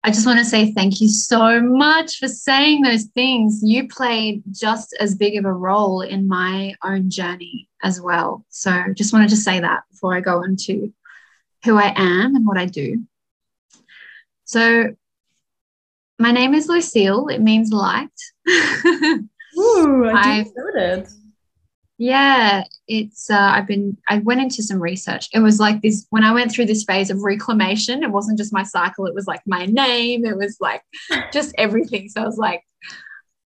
I 0.03 0.11
just 0.11 0.27
want 0.27 0.39
to 0.39 0.45
say 0.45 0.71
thank 0.73 1.01
you 1.01 1.09
so 1.09 1.63
much 1.63 2.19
for 2.19 2.29
saying 2.29 2.83
those 2.83 3.05
things. 3.05 3.61
You 3.63 3.89
played 3.89 4.43
just 4.51 4.95
as 5.01 5.15
big 5.15 5.39
of 5.39 5.47
a 5.47 5.53
role 5.53 6.03
in 6.03 6.29
my 6.29 6.75
own 6.85 7.09
journey 7.09 7.69
as 7.83 8.03
well. 8.03 8.45
So 8.51 8.85
just 8.95 9.15
wanted 9.15 9.31
to 9.31 9.37
say 9.37 9.61
that 9.61 9.85
before 9.91 10.15
I 10.15 10.21
go 10.21 10.43
into 10.43 10.93
who 11.65 11.79
I 11.79 11.95
am 11.97 12.37
and 12.37 12.47
what 12.47 12.59
I 12.59 12.67
do. 12.67 13.07
So 14.45 14.95
my 16.19 16.31
name 16.31 16.55
is 16.55 16.69
Lucille. 16.69 17.29
It 17.29 17.41
means 17.41 17.73
light. 17.73 18.09
Ooh, 19.57 20.09
I 20.09 20.45
did 20.77 21.07
yeah, 21.97 22.65
it's 22.89 23.31
uh, 23.31 23.39
I've 23.55 23.69
been 23.69 23.97
I 24.09 24.19
went 24.19 24.41
into 24.41 24.63
some 24.63 24.83
research. 24.83 25.29
It 25.33 25.39
was 25.39 25.61
like 25.61 25.81
this 25.81 26.07
when 26.11 26.25
I 26.25 26.33
went 26.33 26.51
through 26.51 26.67
this 26.67 26.85
phase 26.85 27.09
of 27.09 27.23
reclamation. 27.23 28.03
It 28.03 28.11
wasn't 28.11 28.39
just 28.39 28.53
my 28.53 28.65
cycle. 28.65 29.07
It 29.07 29.15
was 29.15 29.27
like 29.27 29.43
my 29.47 29.67
name. 29.67 30.25
It 30.25 30.37
was 30.37 30.57
like 30.61 30.83
just 31.33 31.55
everything. 31.57 32.09
So 32.09 32.23
I 32.23 32.27
was 32.27 32.37
like, 32.37 32.63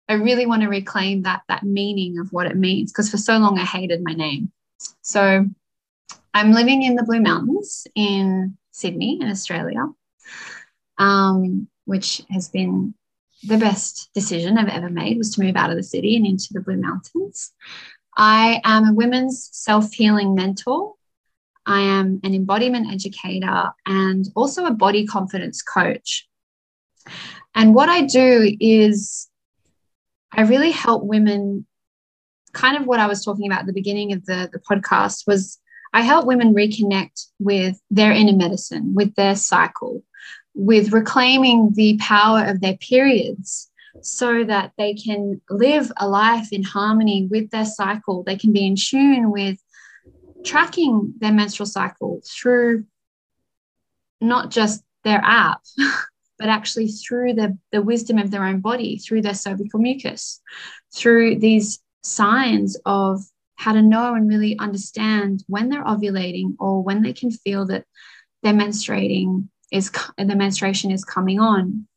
I 0.07 0.13
really 0.13 0.45
want 0.45 0.61
to 0.61 0.67
reclaim 0.67 1.23
that 1.23 1.41
that 1.47 1.63
meaning 1.63 2.19
of 2.19 2.31
what 2.31 2.45
it 2.45 2.55
means 2.55 2.91
because 2.91 3.09
for 3.09 3.17
so 3.17 3.37
long 3.37 3.57
I 3.57 3.65
hated 3.65 4.01
my 4.03 4.13
name. 4.13 4.51
So 5.01 5.45
I'm 6.35 6.51
living 6.51 6.83
in 6.83 6.95
the 6.95 7.03
Blue 7.03 7.21
Mountains 7.21 7.87
in 7.95 8.57
Sydney 8.71 9.19
in 9.21 9.29
Australia, 9.29 9.87
um, 10.99 11.67
which 11.85 12.21
has 12.29 12.49
been 12.49 12.93
the 13.43 13.57
best 13.57 14.09
decision 14.13 14.57
I've 14.57 14.69
ever 14.69 14.89
made 14.89 15.17
was 15.17 15.31
to 15.35 15.43
move 15.43 15.55
out 15.55 15.69
of 15.69 15.77
the 15.77 15.83
city 15.83 16.15
and 16.15 16.25
into 16.25 16.49
the 16.51 16.61
Blue 16.61 16.77
Mountains. 16.77 17.51
I 18.17 18.61
am 18.63 18.85
a 18.85 18.93
women's 18.93 19.49
self 19.51 19.91
healing 19.93 20.35
mentor. 20.35 20.93
I 21.65 21.81
am 21.81 22.19
an 22.23 22.33
embodiment 22.35 22.91
educator 22.91 23.71
and 23.85 24.25
also 24.35 24.65
a 24.65 24.71
body 24.71 25.05
confidence 25.05 25.61
coach. 25.61 26.27
And 27.53 27.73
what 27.73 27.89
I 27.89 28.01
do 28.01 28.55
is 28.59 29.27
I 30.31 30.41
really 30.41 30.71
help 30.71 31.03
women, 31.03 31.65
kind 32.53 32.77
of 32.77 32.85
what 32.85 32.99
I 32.99 33.07
was 33.07 33.23
talking 33.23 33.47
about 33.47 33.61
at 33.61 33.65
the 33.67 33.73
beginning 33.73 34.13
of 34.13 34.25
the, 34.25 34.49
the 34.51 34.59
podcast 34.59 35.25
was 35.25 35.59
I 35.93 36.01
help 36.01 36.25
women 36.25 36.53
reconnect 36.53 37.27
with 37.39 37.79
their 37.89 38.11
inner 38.11 38.35
medicine, 38.35 38.93
with 38.93 39.15
their 39.15 39.35
cycle, 39.35 40.03
with 40.55 40.93
reclaiming 40.93 41.71
the 41.73 41.97
power 41.97 42.45
of 42.45 42.61
their 42.61 42.77
periods 42.77 43.69
so 44.01 44.43
that 44.43 44.71
they 44.77 44.93
can 44.93 45.41
live 45.49 45.91
a 45.97 46.07
life 46.07 46.47
in 46.51 46.63
harmony 46.63 47.27
with 47.29 47.49
their 47.51 47.65
cycle. 47.65 48.23
They 48.23 48.37
can 48.37 48.53
be 48.53 48.65
in 48.65 48.75
tune 48.75 49.31
with 49.31 49.57
tracking 50.45 51.13
their 51.19 51.33
menstrual 51.33 51.67
cycle 51.67 52.21
through 52.25 52.85
not 54.21 54.49
just 54.49 54.83
their 55.03 55.21
app, 55.23 55.61
but 56.39 56.49
actually 56.49 56.87
through 56.87 57.33
the, 57.33 57.57
the 57.71 57.81
wisdom 57.81 58.17
of 58.17 58.31
their 58.31 58.45
own 58.45 58.61
body, 58.61 58.97
through 58.97 59.21
their 59.21 59.33
cervical 59.33 59.79
mucus, 59.79 60.41
through 60.95 61.39
these 61.39 61.79
signs 62.03 62.77
of 62.85 63.21
how 63.55 63.73
to 63.73 63.81
know 63.81 64.13
and 64.13 64.27
really 64.27 64.57
understand 64.59 65.43
when 65.47 65.69
they're 65.69 65.83
ovulating 65.83 66.55
or 66.59 66.83
when 66.83 67.01
they 67.01 67.13
can 67.13 67.31
feel 67.31 67.65
that 67.65 67.85
they're 68.43 68.53
menstruating 68.53 69.47
is 69.75 69.91
the 70.17 70.35
menstruation 70.35 70.91
is 70.91 71.03
coming 71.03 71.39
on 71.39 71.87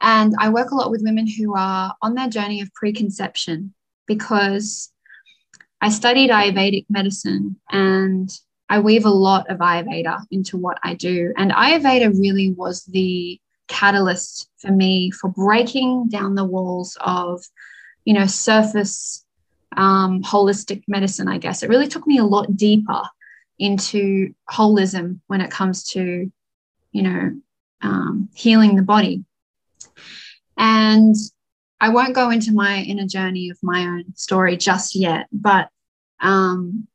and 0.00 0.34
I 0.38 0.50
work 0.50 0.70
a 0.70 0.74
lot 0.74 0.90
with 0.90 1.02
women 1.02 1.26
who 1.26 1.54
are 1.56 1.94
on 2.02 2.14
their 2.14 2.28
journey 2.28 2.60
of 2.60 2.72
preconception 2.74 3.74
because 4.06 4.92
I 5.80 5.88
studied 5.88 6.30
Ayurvedic 6.30 6.86
medicine 6.88 7.56
and 7.70 8.30
I 8.68 8.80
weave 8.80 9.04
a 9.04 9.10
lot 9.10 9.48
of 9.50 9.58
Ayurveda 9.58 10.24
into 10.30 10.56
what 10.56 10.78
I 10.82 10.94
do. 10.94 11.32
And 11.36 11.50
Ayurveda 11.50 12.18
really 12.18 12.52
was 12.52 12.84
the 12.84 13.40
catalyst 13.68 14.48
for 14.58 14.70
me 14.70 15.10
for 15.10 15.28
breaking 15.28 16.08
down 16.08 16.34
the 16.34 16.44
walls 16.44 16.96
of, 17.00 17.42
you 18.04 18.14
know, 18.14 18.26
surface 18.26 19.24
um, 19.76 20.22
holistic 20.22 20.82
medicine, 20.88 21.28
I 21.28 21.38
guess. 21.38 21.62
It 21.62 21.68
really 21.68 21.88
took 21.88 22.06
me 22.06 22.18
a 22.18 22.24
lot 22.24 22.56
deeper 22.56 23.02
into 23.58 24.34
holism 24.50 25.20
when 25.26 25.40
it 25.40 25.50
comes 25.50 25.84
to, 25.90 26.30
you 26.96 27.02
know, 27.02 27.32
um, 27.82 28.30
healing 28.34 28.74
the 28.74 28.82
body. 28.82 29.22
And 30.56 31.14
I 31.78 31.90
won't 31.90 32.14
go 32.14 32.30
into 32.30 32.52
my 32.52 32.78
inner 32.78 33.06
journey 33.06 33.50
of 33.50 33.58
my 33.62 33.82
own 33.82 34.16
story 34.16 34.56
just 34.56 34.94
yet, 34.94 35.26
but 35.30 35.68
um, 36.20 36.88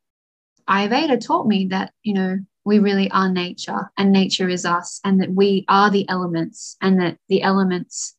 Ayurveda 0.68 1.24
taught 1.24 1.46
me 1.46 1.68
that, 1.68 1.92
you 2.02 2.14
know, 2.14 2.38
we 2.64 2.80
really 2.80 3.08
are 3.12 3.28
nature 3.28 3.92
and 3.96 4.10
nature 4.10 4.48
is 4.48 4.64
us, 4.64 5.00
and 5.04 5.20
that 5.20 5.30
we 5.30 5.64
are 5.68 5.90
the 5.90 6.08
elements, 6.08 6.76
and 6.80 7.00
that 7.00 7.16
the 7.28 7.42
elements 7.42 8.16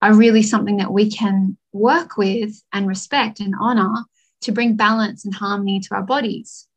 are 0.00 0.14
really 0.14 0.42
something 0.42 0.78
that 0.78 0.92
we 0.92 1.10
can 1.10 1.58
work 1.72 2.16
with 2.16 2.62
and 2.72 2.86
respect 2.86 3.40
and 3.40 3.54
honor 3.60 4.04
to 4.42 4.52
bring 4.52 4.76
balance 4.76 5.24
and 5.24 5.34
harmony 5.34 5.80
to 5.80 5.94
our 5.94 6.02
bodies. 6.02 6.68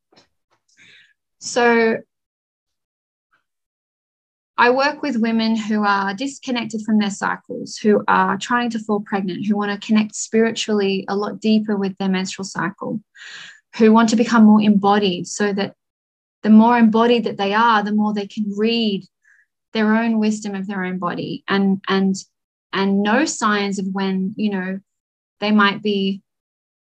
So 1.38 1.98
I 4.60 4.68
work 4.68 5.00
with 5.00 5.16
women 5.16 5.56
who 5.56 5.84
are 5.84 6.12
disconnected 6.12 6.82
from 6.82 6.98
their 6.98 7.08
cycles, 7.08 7.78
who 7.78 8.04
are 8.06 8.36
trying 8.36 8.68
to 8.70 8.78
fall 8.78 9.00
pregnant, 9.00 9.46
who 9.46 9.56
want 9.56 9.72
to 9.72 9.86
connect 9.86 10.14
spiritually 10.14 11.06
a 11.08 11.16
lot 11.16 11.40
deeper 11.40 11.78
with 11.78 11.96
their 11.96 12.10
menstrual 12.10 12.44
cycle, 12.44 13.00
who 13.76 13.90
want 13.90 14.10
to 14.10 14.16
become 14.16 14.44
more 14.44 14.60
embodied 14.60 15.26
so 15.26 15.54
that 15.54 15.76
the 16.42 16.50
more 16.50 16.76
embodied 16.76 17.24
that 17.24 17.38
they 17.38 17.54
are, 17.54 17.82
the 17.82 17.94
more 17.94 18.12
they 18.12 18.26
can 18.26 18.52
read 18.54 19.06
their 19.72 19.96
own 19.96 20.18
wisdom 20.18 20.54
of 20.54 20.66
their 20.66 20.84
own 20.84 20.98
body 20.98 21.42
and 21.48 21.80
and 21.88 22.16
and 22.70 23.02
know 23.02 23.24
signs 23.24 23.78
of 23.78 23.86
when, 23.92 24.34
you 24.36 24.50
know, 24.50 24.78
they 25.40 25.52
might 25.52 25.82
be 25.82 26.20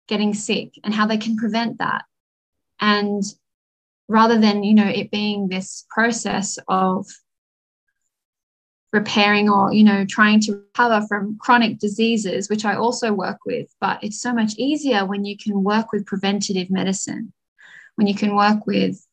getting 0.09 0.33
sick 0.33 0.71
and 0.83 0.95
how 0.95 1.07
they 1.07 1.19
can 1.19 1.37
prevent 1.37 1.77
that. 1.77 2.07
And 2.81 3.23
rather 4.09 4.41
than, 4.41 4.63
you 4.63 4.73
know, 4.73 4.89
it 4.89 5.11
being 5.11 5.49
this 5.49 5.85
process 5.91 6.59
of 6.69 7.07
repairing 8.97 9.49
or 9.49 9.73
you 9.73 9.85
know 9.85 10.05
trying 10.07 10.41
to 10.41 10.53
recover 10.53 11.07
from 11.07 11.37
chronic 11.39 11.79
diseases 11.79 12.49
which 12.49 12.65
i 12.65 12.75
also 12.75 13.13
work 13.13 13.39
with 13.45 13.69
but 13.81 14.03
it's 14.03 14.21
so 14.21 14.33
much 14.33 14.55
easier 14.57 15.05
when 15.05 15.25
you 15.25 15.37
can 15.37 15.63
work 15.63 15.93
with 15.93 16.07
preventative 16.07 16.71
medicine 16.71 17.33
when 17.97 18.07
you 18.07 18.15
can 18.15 18.35
work 18.35 18.67
with 18.67 19.07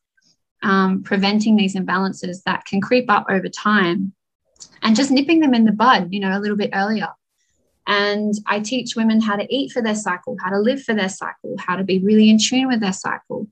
um, 0.64 1.04
preventing 1.04 1.58
these 1.58 1.76
imbalances 1.76 2.38
that 2.46 2.64
can 2.66 2.80
creep 2.80 3.10
up 3.10 3.26
over 3.30 3.50
time 3.50 4.14
and 4.82 4.96
just 4.96 5.12
nipping 5.12 5.42
them 5.42 5.54
in 5.54 5.66
the 5.66 5.74
bud 5.74 6.08
you 6.12 6.20
know 6.20 6.38
a 6.38 6.40
little 6.40 6.58
bit 6.58 6.72
earlier. 6.74 7.10
And 7.86 8.34
i 8.48 8.62
teach 8.62 8.96
women 8.96 9.20
how 9.20 9.36
to 9.36 9.54
eat 9.54 9.74
for 9.74 9.82
their 9.82 9.96
cycle 9.96 10.38
how 10.42 10.52
to 10.52 10.60
live 10.60 10.82
for 10.82 10.96
their 10.96 11.10
cycle 11.10 11.56
how 11.58 11.76
to 11.76 11.84
be 11.84 12.00
really 12.00 12.30
in 12.30 12.38
tune 12.38 12.68
with 12.70 12.80
their 12.80 12.94
cycle. 12.94 13.48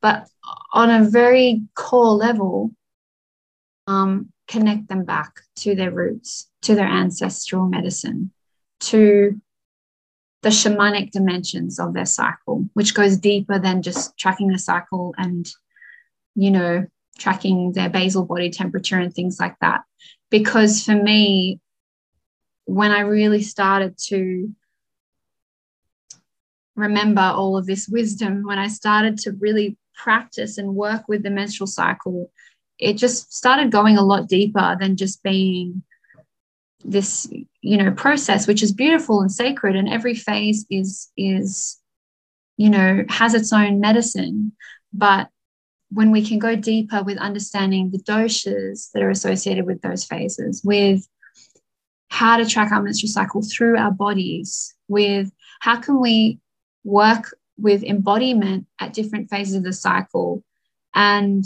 But 0.00 0.28
on 0.72 0.88
a 0.88 1.04
very 1.04 1.62
core 1.74 2.14
level 2.14 2.70
um, 3.88 4.30
connect 4.48 4.88
them 4.88 5.04
back 5.04 5.32
to 5.56 5.74
their 5.74 5.90
roots, 5.90 6.50
to 6.62 6.74
their 6.74 6.88
ancestral 6.88 7.66
medicine, 7.66 8.32
to 8.80 9.40
the 10.42 10.48
shamanic 10.48 11.10
dimensions 11.10 11.78
of 11.78 11.94
their 11.94 12.06
cycle, 12.06 12.68
which 12.74 12.94
goes 12.94 13.16
deeper 13.18 13.58
than 13.58 13.82
just 13.82 14.16
tracking 14.18 14.48
the 14.48 14.58
cycle 14.58 15.14
and, 15.18 15.48
you 16.34 16.50
know, 16.50 16.86
tracking 17.18 17.72
their 17.72 17.90
basal 17.90 18.24
body 18.24 18.50
temperature 18.50 18.98
and 18.98 19.12
things 19.12 19.38
like 19.38 19.56
that. 19.60 19.82
Because 20.30 20.84
for 20.84 20.94
me, 20.94 21.60
when 22.64 22.92
I 22.92 23.00
really 23.00 23.42
started 23.42 23.98
to 24.08 24.54
remember 26.76 27.22
all 27.22 27.56
of 27.56 27.66
this 27.66 27.88
wisdom, 27.88 28.44
when 28.44 28.58
I 28.58 28.68
started 28.68 29.18
to 29.18 29.32
really 29.32 29.76
practice 29.94 30.58
and 30.58 30.76
work 30.76 31.08
with 31.08 31.24
the 31.24 31.30
menstrual 31.30 31.66
cycle 31.66 32.30
it 32.78 32.94
just 32.94 33.32
started 33.32 33.70
going 33.70 33.96
a 33.96 34.04
lot 34.04 34.28
deeper 34.28 34.76
than 34.78 34.96
just 34.96 35.22
being 35.22 35.82
this 36.84 37.28
you 37.60 37.76
know 37.76 37.90
process 37.90 38.46
which 38.46 38.62
is 38.62 38.72
beautiful 38.72 39.20
and 39.20 39.32
sacred 39.32 39.74
and 39.74 39.88
every 39.88 40.14
phase 40.14 40.64
is 40.70 41.10
is 41.16 41.78
you 42.58 42.68
know 42.68 43.04
has 43.08 43.32
its 43.32 43.52
own 43.52 43.80
medicine. 43.80 44.52
But 44.92 45.28
when 45.90 46.10
we 46.10 46.26
can 46.26 46.38
go 46.38 46.54
deeper 46.54 47.02
with 47.02 47.16
understanding 47.16 47.90
the 47.90 47.98
doshas 47.98 48.90
that 48.92 49.02
are 49.02 49.10
associated 49.10 49.64
with 49.64 49.80
those 49.80 50.04
phases 50.04 50.62
with 50.62 51.08
how 52.10 52.36
to 52.36 52.46
track 52.46 52.72
our 52.72 52.82
menstrual 52.82 53.10
cycle 53.10 53.42
through 53.42 53.78
our 53.78 53.90
bodies 53.90 54.74
with 54.88 55.30
how 55.60 55.76
can 55.76 56.00
we 56.00 56.38
work 56.84 57.34
with 57.56 57.82
embodiment 57.82 58.66
at 58.78 58.92
different 58.92 59.30
phases 59.30 59.54
of 59.54 59.62
the 59.62 59.72
cycle 59.72 60.42
and 60.94 61.44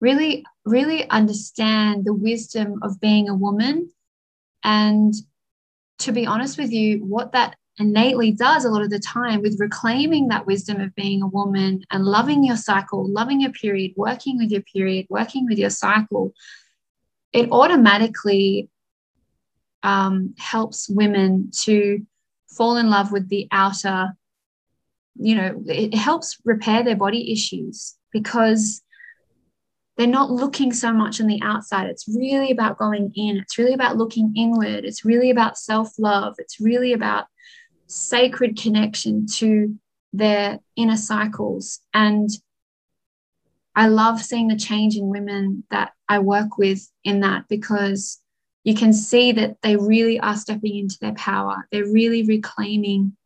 really, 0.00 0.44
really 0.64 1.08
understand 1.10 2.04
the 2.04 2.14
wisdom 2.14 2.80
of 2.82 3.00
being 3.00 3.28
a 3.28 3.34
woman. 3.34 3.90
And 4.62 5.14
to 6.00 6.12
be 6.12 6.26
honest 6.26 6.58
with 6.58 6.70
you, 6.70 7.04
what 7.04 7.32
that 7.32 7.56
innately 7.78 8.32
does 8.32 8.64
a 8.64 8.70
lot 8.70 8.82
of 8.82 8.90
the 8.90 8.98
time 8.98 9.42
with 9.42 9.60
reclaiming 9.60 10.28
that 10.28 10.46
wisdom 10.46 10.80
of 10.80 10.94
being 10.94 11.22
a 11.22 11.26
woman 11.26 11.82
and 11.90 12.04
loving 12.04 12.42
your 12.42 12.56
cycle, 12.56 13.08
loving 13.10 13.40
your 13.40 13.52
period, 13.52 13.92
working 13.96 14.38
with 14.38 14.50
your 14.50 14.62
period, 14.62 15.06
working 15.10 15.46
with 15.46 15.58
your 15.58 15.70
cycle, 15.70 16.32
it 17.32 17.50
automatically 17.50 18.70
um, 19.82 20.34
helps 20.38 20.88
women 20.88 21.50
to 21.64 22.04
fall 22.48 22.76
in 22.76 22.88
love 22.88 23.12
with 23.12 23.28
the 23.28 23.46
outer, 23.52 24.16
you 25.14 25.34
know, 25.34 25.62
it 25.66 25.94
helps 25.94 26.38
repair 26.44 26.82
their 26.82 26.96
body 26.96 27.32
issues 27.32 27.94
because 28.10 28.82
they're 29.96 30.06
not 30.06 30.30
looking 30.30 30.72
so 30.72 30.92
much 30.92 31.20
on 31.20 31.26
the 31.26 31.40
outside. 31.42 31.88
It's 31.88 32.06
really 32.06 32.50
about 32.50 32.78
going 32.78 33.12
in. 33.14 33.38
It's 33.38 33.56
really 33.56 33.72
about 33.72 33.96
looking 33.96 34.32
inward. 34.36 34.84
It's 34.84 35.04
really 35.04 35.30
about 35.30 35.58
self 35.58 35.98
love. 35.98 36.34
It's 36.38 36.60
really 36.60 36.92
about 36.92 37.26
sacred 37.86 38.60
connection 38.60 39.26
to 39.36 39.74
their 40.12 40.58
inner 40.76 40.96
cycles. 40.96 41.80
And 41.94 42.28
I 43.74 43.88
love 43.88 44.22
seeing 44.22 44.48
the 44.48 44.56
change 44.56 44.96
in 44.96 45.08
women 45.08 45.64
that 45.70 45.92
I 46.08 46.18
work 46.18 46.58
with 46.58 46.90
in 47.04 47.20
that 47.20 47.44
because 47.48 48.20
you 48.64 48.74
can 48.74 48.92
see 48.92 49.32
that 49.32 49.56
they 49.62 49.76
really 49.76 50.18
are 50.18 50.36
stepping 50.36 50.76
into 50.76 50.96
their 51.00 51.14
power. 51.14 51.68
They're 51.70 51.90
really 51.90 52.22
reclaiming 52.24 53.16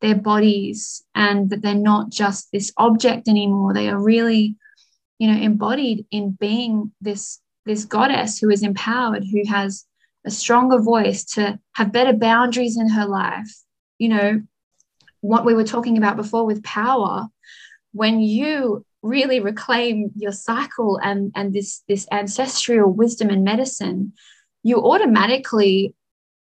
their 0.00 0.14
bodies 0.14 1.02
and 1.14 1.48
that 1.50 1.62
they're 1.62 1.74
not 1.74 2.10
just 2.10 2.52
this 2.52 2.72
object 2.76 3.26
anymore. 3.26 3.72
They 3.72 3.88
are 3.88 3.98
really 3.98 4.56
you 5.24 5.32
know 5.32 5.40
embodied 5.40 6.04
in 6.10 6.32
being 6.32 6.92
this 7.00 7.40
this 7.64 7.86
goddess 7.86 8.38
who 8.38 8.50
is 8.50 8.62
empowered 8.62 9.24
who 9.24 9.42
has 9.48 9.86
a 10.26 10.30
stronger 10.30 10.78
voice 10.78 11.24
to 11.24 11.58
have 11.72 11.92
better 11.92 12.12
boundaries 12.12 12.76
in 12.76 12.90
her 12.90 13.06
life. 13.06 13.50
You 13.96 14.10
know 14.10 14.42
what 15.22 15.46
we 15.46 15.54
were 15.54 15.64
talking 15.64 15.96
about 15.96 16.18
before 16.18 16.44
with 16.44 16.62
power 16.62 17.26
when 17.92 18.20
you 18.20 18.84
really 19.00 19.40
reclaim 19.40 20.10
your 20.14 20.32
cycle 20.32 21.00
and 21.02 21.32
and 21.34 21.54
this 21.54 21.82
this 21.88 22.06
ancestral 22.12 22.92
wisdom 22.92 23.30
and 23.30 23.44
medicine 23.44 24.12
you 24.62 24.76
automatically 24.76 25.94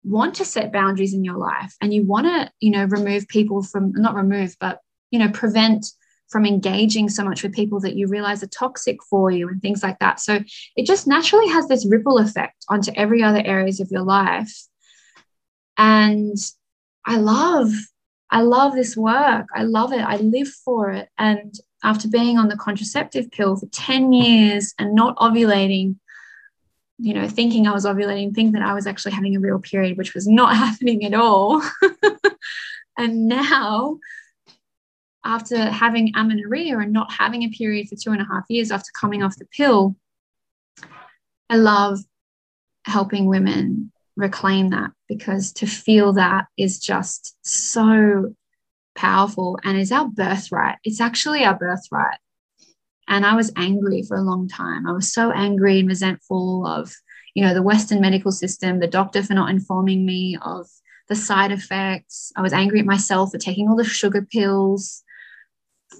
want 0.03 0.35
to 0.35 0.43
set 0.43 0.73
boundaries 0.73 1.13
in 1.13 1.23
your 1.23 1.37
life 1.37 1.73
and 1.81 1.93
you 1.93 2.03
want 2.03 2.27
to 2.27 2.51
you 2.59 2.71
know 2.71 2.83
remove 2.83 3.25
people 3.29 3.63
from 3.63 3.93
not 3.93 4.15
remove 4.15 4.57
but 4.59 4.81
you 5.11 5.19
know 5.19 5.29
prevent 5.29 5.85
from 6.29 6.45
engaging 6.45 7.09
so 7.09 7.23
much 7.23 7.43
with 7.43 7.53
people 7.53 7.79
that 7.79 7.95
you 7.95 8.07
realize 8.07 8.43
are 8.43 8.47
toxic 8.47 8.97
for 9.09 9.31
you 9.31 9.47
and 9.47 9.61
things 9.61 9.81
like 9.81 9.99
that. 9.99 10.19
So 10.19 10.39
it 10.75 10.85
just 10.85 11.07
naturally 11.07 11.47
has 11.49 11.67
this 11.67 11.87
ripple 11.89 12.17
effect 12.17 12.65
onto 12.69 12.91
every 12.95 13.23
other 13.23 13.41
areas 13.43 13.79
of 13.79 13.89
your 13.91 14.03
life. 14.03 14.53
And 15.77 16.37
I 17.05 17.17
love, 17.17 17.71
I 18.29 18.41
love 18.41 18.73
this 18.73 18.97
work. 18.97 19.47
I 19.55 19.63
love 19.63 19.93
it. 19.93 20.01
I 20.01 20.17
live 20.17 20.49
for 20.49 20.91
it. 20.91 21.07
And 21.17 21.53
after 21.83 22.07
being 22.09 22.37
on 22.37 22.49
the 22.49 22.57
contraceptive 22.57 23.31
pill 23.31 23.55
for 23.55 23.67
10 23.67 24.11
years 24.11 24.73
and 24.77 24.93
not 24.93 25.15
ovulating, 25.17 25.95
you 26.97 27.13
know, 27.13 27.27
thinking 27.27 27.67
I 27.67 27.73
was 27.73 27.85
ovulating, 27.85 28.33
thinking 28.33 28.53
that 28.53 28.63
I 28.63 28.73
was 28.73 28.87
actually 28.87 29.13
having 29.13 29.35
a 29.35 29.39
real 29.39 29.59
period, 29.59 29.97
which 29.97 30.13
was 30.13 30.27
not 30.27 30.55
happening 30.57 31.05
at 31.05 31.13
all. 31.13 31.61
and 32.97 33.27
now 33.27 33.99
after 35.27 35.57
having 35.69 36.13
amenorrhea 36.15 36.79
and 36.79 36.93
not 36.93 37.11
having 37.11 37.43
a 37.43 37.49
period 37.49 37.89
for 37.89 37.95
two 37.95 38.11
and 38.11 38.21
a 38.21 38.25
half 38.25 38.45
years 38.47 38.71
after 38.71 38.89
coming 38.97 39.21
off 39.21 39.35
the 39.35 39.45
pill, 39.45 39.95
I 41.49 41.57
love 41.57 41.99
helping 42.85 43.25
women 43.25 43.91
reclaim 44.15 44.69
that 44.69 44.91
because 45.09 45.51
to 45.53 45.67
feel 45.67 46.13
that 46.13 46.45
is 46.57 46.79
just 46.79 47.35
so 47.41 48.33
powerful 48.95 49.59
and 49.63 49.77
is 49.77 49.91
our 49.91 50.07
birthright. 50.07 50.77
It's 50.85 51.01
actually 51.01 51.43
our 51.43 51.55
birthright. 51.55 52.17
And 53.09 53.25
I 53.25 53.35
was 53.35 53.51
angry 53.57 54.03
for 54.03 54.15
a 54.15 54.21
long 54.21 54.47
time. 54.47 54.87
I 54.87 54.93
was 54.93 55.11
so 55.11 55.31
angry 55.31 55.79
and 55.79 55.89
resentful 55.89 56.65
of, 56.65 56.93
you 57.35 57.43
know, 57.43 57.53
the 57.53 57.61
Western 57.61 57.99
medical 57.99 58.31
system, 58.31 58.79
the 58.79 58.87
doctor 58.87 59.21
for 59.21 59.33
not 59.33 59.49
informing 59.49 60.05
me 60.05 60.37
of 60.41 60.67
the 61.09 61.15
side 61.15 61.51
effects. 61.51 62.31
I 62.37 62.41
was 62.41 62.53
angry 62.53 62.79
at 62.79 62.85
myself 62.85 63.31
for 63.31 63.37
taking 63.37 63.67
all 63.67 63.75
the 63.75 63.83
sugar 63.83 64.21
pills 64.21 65.03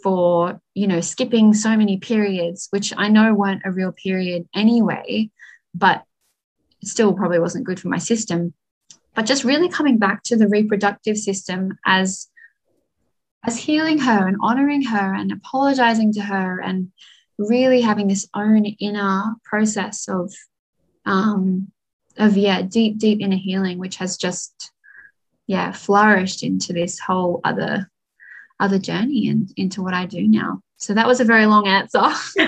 for 0.03 0.59
you 0.73 0.87
know 0.87 1.01
skipping 1.01 1.53
so 1.53 1.75
many 1.75 1.97
periods 1.97 2.67
which 2.71 2.93
i 2.97 3.07
know 3.07 3.33
weren't 3.33 3.61
a 3.65 3.71
real 3.71 3.91
period 3.91 4.47
anyway 4.53 5.29
but 5.73 6.03
still 6.83 7.13
probably 7.13 7.39
wasn't 7.39 7.65
good 7.65 7.79
for 7.79 7.89
my 7.89 7.97
system. 7.97 8.53
But 9.15 9.25
just 9.25 9.43
really 9.43 9.69
coming 9.69 9.97
back 9.97 10.23
to 10.23 10.35
the 10.35 10.47
reproductive 10.47 11.17
system 11.17 11.77
as 11.85 12.27
as 13.45 13.57
healing 13.57 13.99
her 13.99 14.27
and 14.27 14.37
honoring 14.41 14.83
her 14.83 15.13
and 15.13 15.31
apologizing 15.31 16.11
to 16.13 16.21
her 16.21 16.59
and 16.59 16.91
really 17.37 17.81
having 17.81 18.07
this 18.07 18.27
own 18.33 18.65
inner 18.65 19.35
process 19.43 20.07
of 20.07 20.33
um 21.05 21.71
of 22.17 22.35
yeah 22.35 22.61
deep 22.63 22.97
deep 22.97 23.21
inner 23.21 23.37
healing 23.37 23.77
which 23.77 23.97
has 23.97 24.17
just 24.17 24.71
yeah 25.45 25.71
flourished 25.71 26.43
into 26.43 26.73
this 26.73 26.99
whole 26.99 27.39
other 27.43 27.89
other 28.59 28.79
journey 28.79 29.29
and 29.29 29.51
into 29.57 29.81
what 29.83 29.93
I 29.93 30.05
do 30.05 30.27
now. 30.27 30.61
So 30.77 30.93
that 30.93 31.07
was 31.07 31.19
a 31.19 31.25
very 31.25 31.45
long 31.45 31.67
answer. 31.67 32.03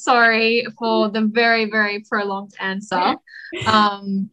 sorry 0.00 0.66
for 0.78 1.10
the 1.10 1.22
very, 1.22 1.70
very 1.70 2.00
prolonged 2.00 2.54
answer. 2.58 3.16
Um, 3.66 4.30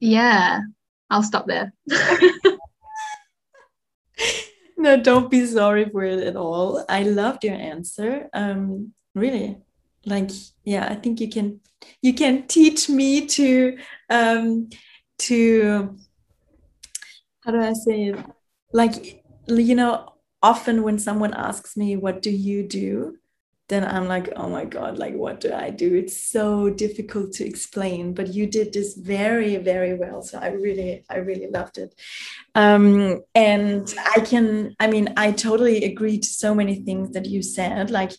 yeah, 0.00 0.60
I'll 1.10 1.22
stop 1.22 1.46
there. 1.46 1.72
no, 4.76 5.00
don't 5.00 5.30
be 5.30 5.46
sorry 5.46 5.88
for 5.88 6.04
it 6.04 6.26
at 6.26 6.36
all. 6.36 6.84
I 6.88 7.02
loved 7.04 7.44
your 7.44 7.54
answer. 7.54 8.28
Um, 8.34 8.92
really, 9.14 9.58
like, 10.04 10.30
yeah, 10.64 10.88
I 10.90 10.96
think 10.96 11.20
you 11.20 11.28
can 11.28 11.60
you 12.02 12.14
can 12.14 12.46
teach 12.46 12.88
me 12.88 13.26
to 13.26 13.78
um, 14.10 14.70
to 15.18 15.96
how 17.44 17.52
do 17.52 17.60
I 17.60 17.72
say 17.72 18.04
it? 18.06 18.18
Like, 18.72 19.22
you 19.46 19.74
know, 19.74 20.14
often 20.42 20.82
when 20.82 20.98
someone 20.98 21.34
asks 21.34 21.76
me, 21.76 21.96
"What 21.96 22.22
do 22.22 22.30
you 22.30 22.66
do?" 22.66 23.18
then 23.68 23.84
I'm 23.84 24.06
like, 24.06 24.30
oh 24.36 24.48
my 24.48 24.66
God, 24.66 24.98
like, 24.98 25.14
what 25.14 25.40
do 25.40 25.52
I 25.52 25.70
do? 25.70 25.94
It's 25.94 26.16
so 26.16 26.68
difficult 26.68 27.32
to 27.34 27.46
explain, 27.46 28.12
but 28.12 28.34
you 28.34 28.46
did 28.46 28.74
this 28.74 28.94
very, 28.94 29.56
very 29.56 29.94
well. 29.94 30.22
So 30.22 30.38
I 30.38 30.48
really, 30.48 31.04
I 31.08 31.16
really 31.16 31.48
loved 31.50 31.78
it. 31.78 31.94
Um, 32.54 33.22
and 33.34 33.92
I 34.14 34.20
can, 34.20 34.74
I 34.78 34.86
mean, 34.86 35.14
I 35.16 35.32
totally 35.32 35.84
agree 35.84 36.18
to 36.18 36.28
so 36.28 36.54
many 36.54 36.76
things 36.82 37.12
that 37.12 37.24
you 37.24 37.42
said. 37.42 37.90
Like, 37.90 38.12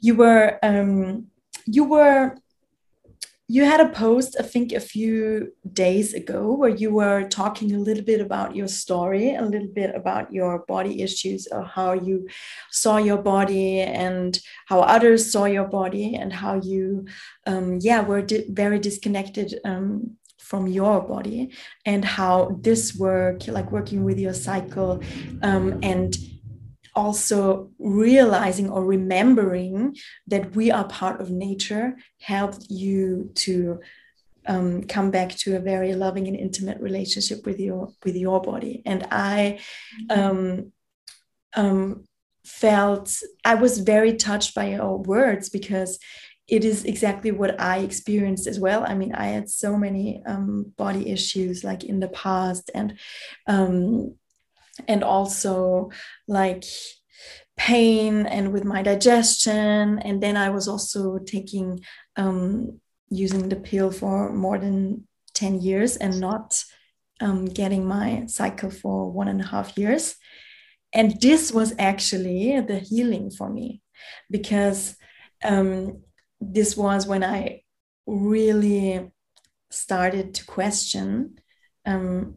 you 0.00 0.14
were, 0.14 0.58
um, 0.62 1.26
you 1.66 1.84
were 1.84 2.36
you 3.50 3.64
had 3.64 3.80
a 3.80 3.88
post, 3.88 4.36
I 4.38 4.42
think, 4.42 4.72
a 4.72 4.80
few 4.80 5.54
days 5.72 6.12
ago 6.12 6.52
where 6.52 6.68
you 6.68 6.92
were 6.92 7.26
talking 7.28 7.74
a 7.74 7.78
little 7.78 8.04
bit 8.04 8.20
about 8.20 8.54
your 8.54 8.68
story, 8.68 9.34
a 9.34 9.42
little 9.42 9.68
bit 9.68 9.94
about 9.94 10.30
your 10.30 10.66
body 10.68 11.00
issues, 11.00 11.48
or 11.50 11.64
how 11.64 11.94
you 11.94 12.28
saw 12.70 12.98
your 12.98 13.16
body 13.16 13.80
and 13.80 14.38
how 14.66 14.80
others 14.80 15.32
saw 15.32 15.46
your 15.46 15.66
body, 15.66 16.14
and 16.14 16.30
how 16.30 16.60
you, 16.60 17.06
um, 17.46 17.78
yeah, 17.80 18.02
were 18.02 18.20
di 18.20 18.44
very 18.50 18.78
disconnected 18.78 19.58
um, 19.64 20.18
from 20.38 20.66
your 20.66 21.00
body, 21.00 21.50
and 21.86 22.04
how 22.04 22.58
this 22.60 22.94
work, 22.96 23.48
like 23.48 23.72
working 23.72 24.04
with 24.04 24.18
your 24.18 24.34
cycle, 24.34 25.02
um, 25.42 25.78
and 25.82 26.18
also 26.98 27.70
realizing 27.78 28.68
or 28.68 28.84
remembering 28.84 29.96
that 30.26 30.56
we 30.56 30.72
are 30.72 30.88
part 30.88 31.20
of 31.20 31.30
nature 31.30 31.96
helped 32.20 32.68
you 32.68 33.30
to 33.36 33.78
um, 34.48 34.82
come 34.82 35.10
back 35.12 35.30
to 35.42 35.56
a 35.56 35.60
very 35.60 35.94
loving 35.94 36.26
and 36.26 36.36
intimate 36.36 36.80
relationship 36.80 37.46
with 37.46 37.60
your 37.60 37.92
with 38.04 38.16
your 38.16 38.40
body. 38.40 38.82
And 38.84 39.06
i 39.12 39.60
um, 40.10 40.72
um, 41.54 42.04
felt 42.44 43.06
i 43.44 43.54
was 43.54 43.78
very 43.78 44.14
touched 44.16 44.54
by 44.54 44.66
your 44.70 44.98
words 45.14 45.50
because 45.50 45.98
it 46.48 46.64
is 46.64 46.84
exactly 46.84 47.30
what 47.30 47.60
i 47.60 47.78
experienced 47.78 48.46
as 48.48 48.58
well. 48.58 48.82
I 48.84 48.94
mean 48.94 49.14
i 49.14 49.26
had 49.36 49.48
so 49.48 49.76
many 49.76 50.22
um, 50.26 50.72
body 50.76 51.10
issues 51.16 51.62
like 51.62 51.84
in 51.84 52.00
the 52.00 52.12
past 52.24 52.70
and 52.74 52.98
um, 53.46 54.14
and 54.86 55.02
also 55.02 55.90
like 56.26 56.64
pain 57.56 58.26
and 58.26 58.52
with 58.52 58.64
my 58.64 58.82
digestion. 58.82 59.98
And 59.98 60.22
then 60.22 60.36
i 60.36 60.50
was 60.50 60.68
also 60.68 61.18
taking 61.18 61.80
um, 62.16 62.80
using 63.10 63.48
the 63.48 63.56
pill 63.56 63.90
for 63.90 64.32
more 64.32 64.58
than 64.58 65.06
10 65.34 65.60
years 65.60 65.96
and 65.96 66.20
not 66.20 66.62
um, 67.20 67.46
getting 67.46 67.86
my 67.86 68.26
cycle 68.26 68.70
for 68.70 69.10
one 69.10 69.28
and 69.28 69.40
a 69.40 69.46
half 69.46 69.76
years. 69.76 70.16
And 70.92 71.20
this 71.20 71.52
was 71.52 71.74
actually 71.78 72.60
the 72.60 72.78
healing 72.78 73.30
for 73.30 73.50
me 73.50 73.82
because 74.30 74.96
um, 75.44 76.02
this 76.40 76.76
was 76.76 77.06
when 77.06 77.24
i 77.24 77.62
really 78.06 79.10
started 79.70 80.34
to 80.34 80.46
question 80.46 81.38
um, 81.84 82.36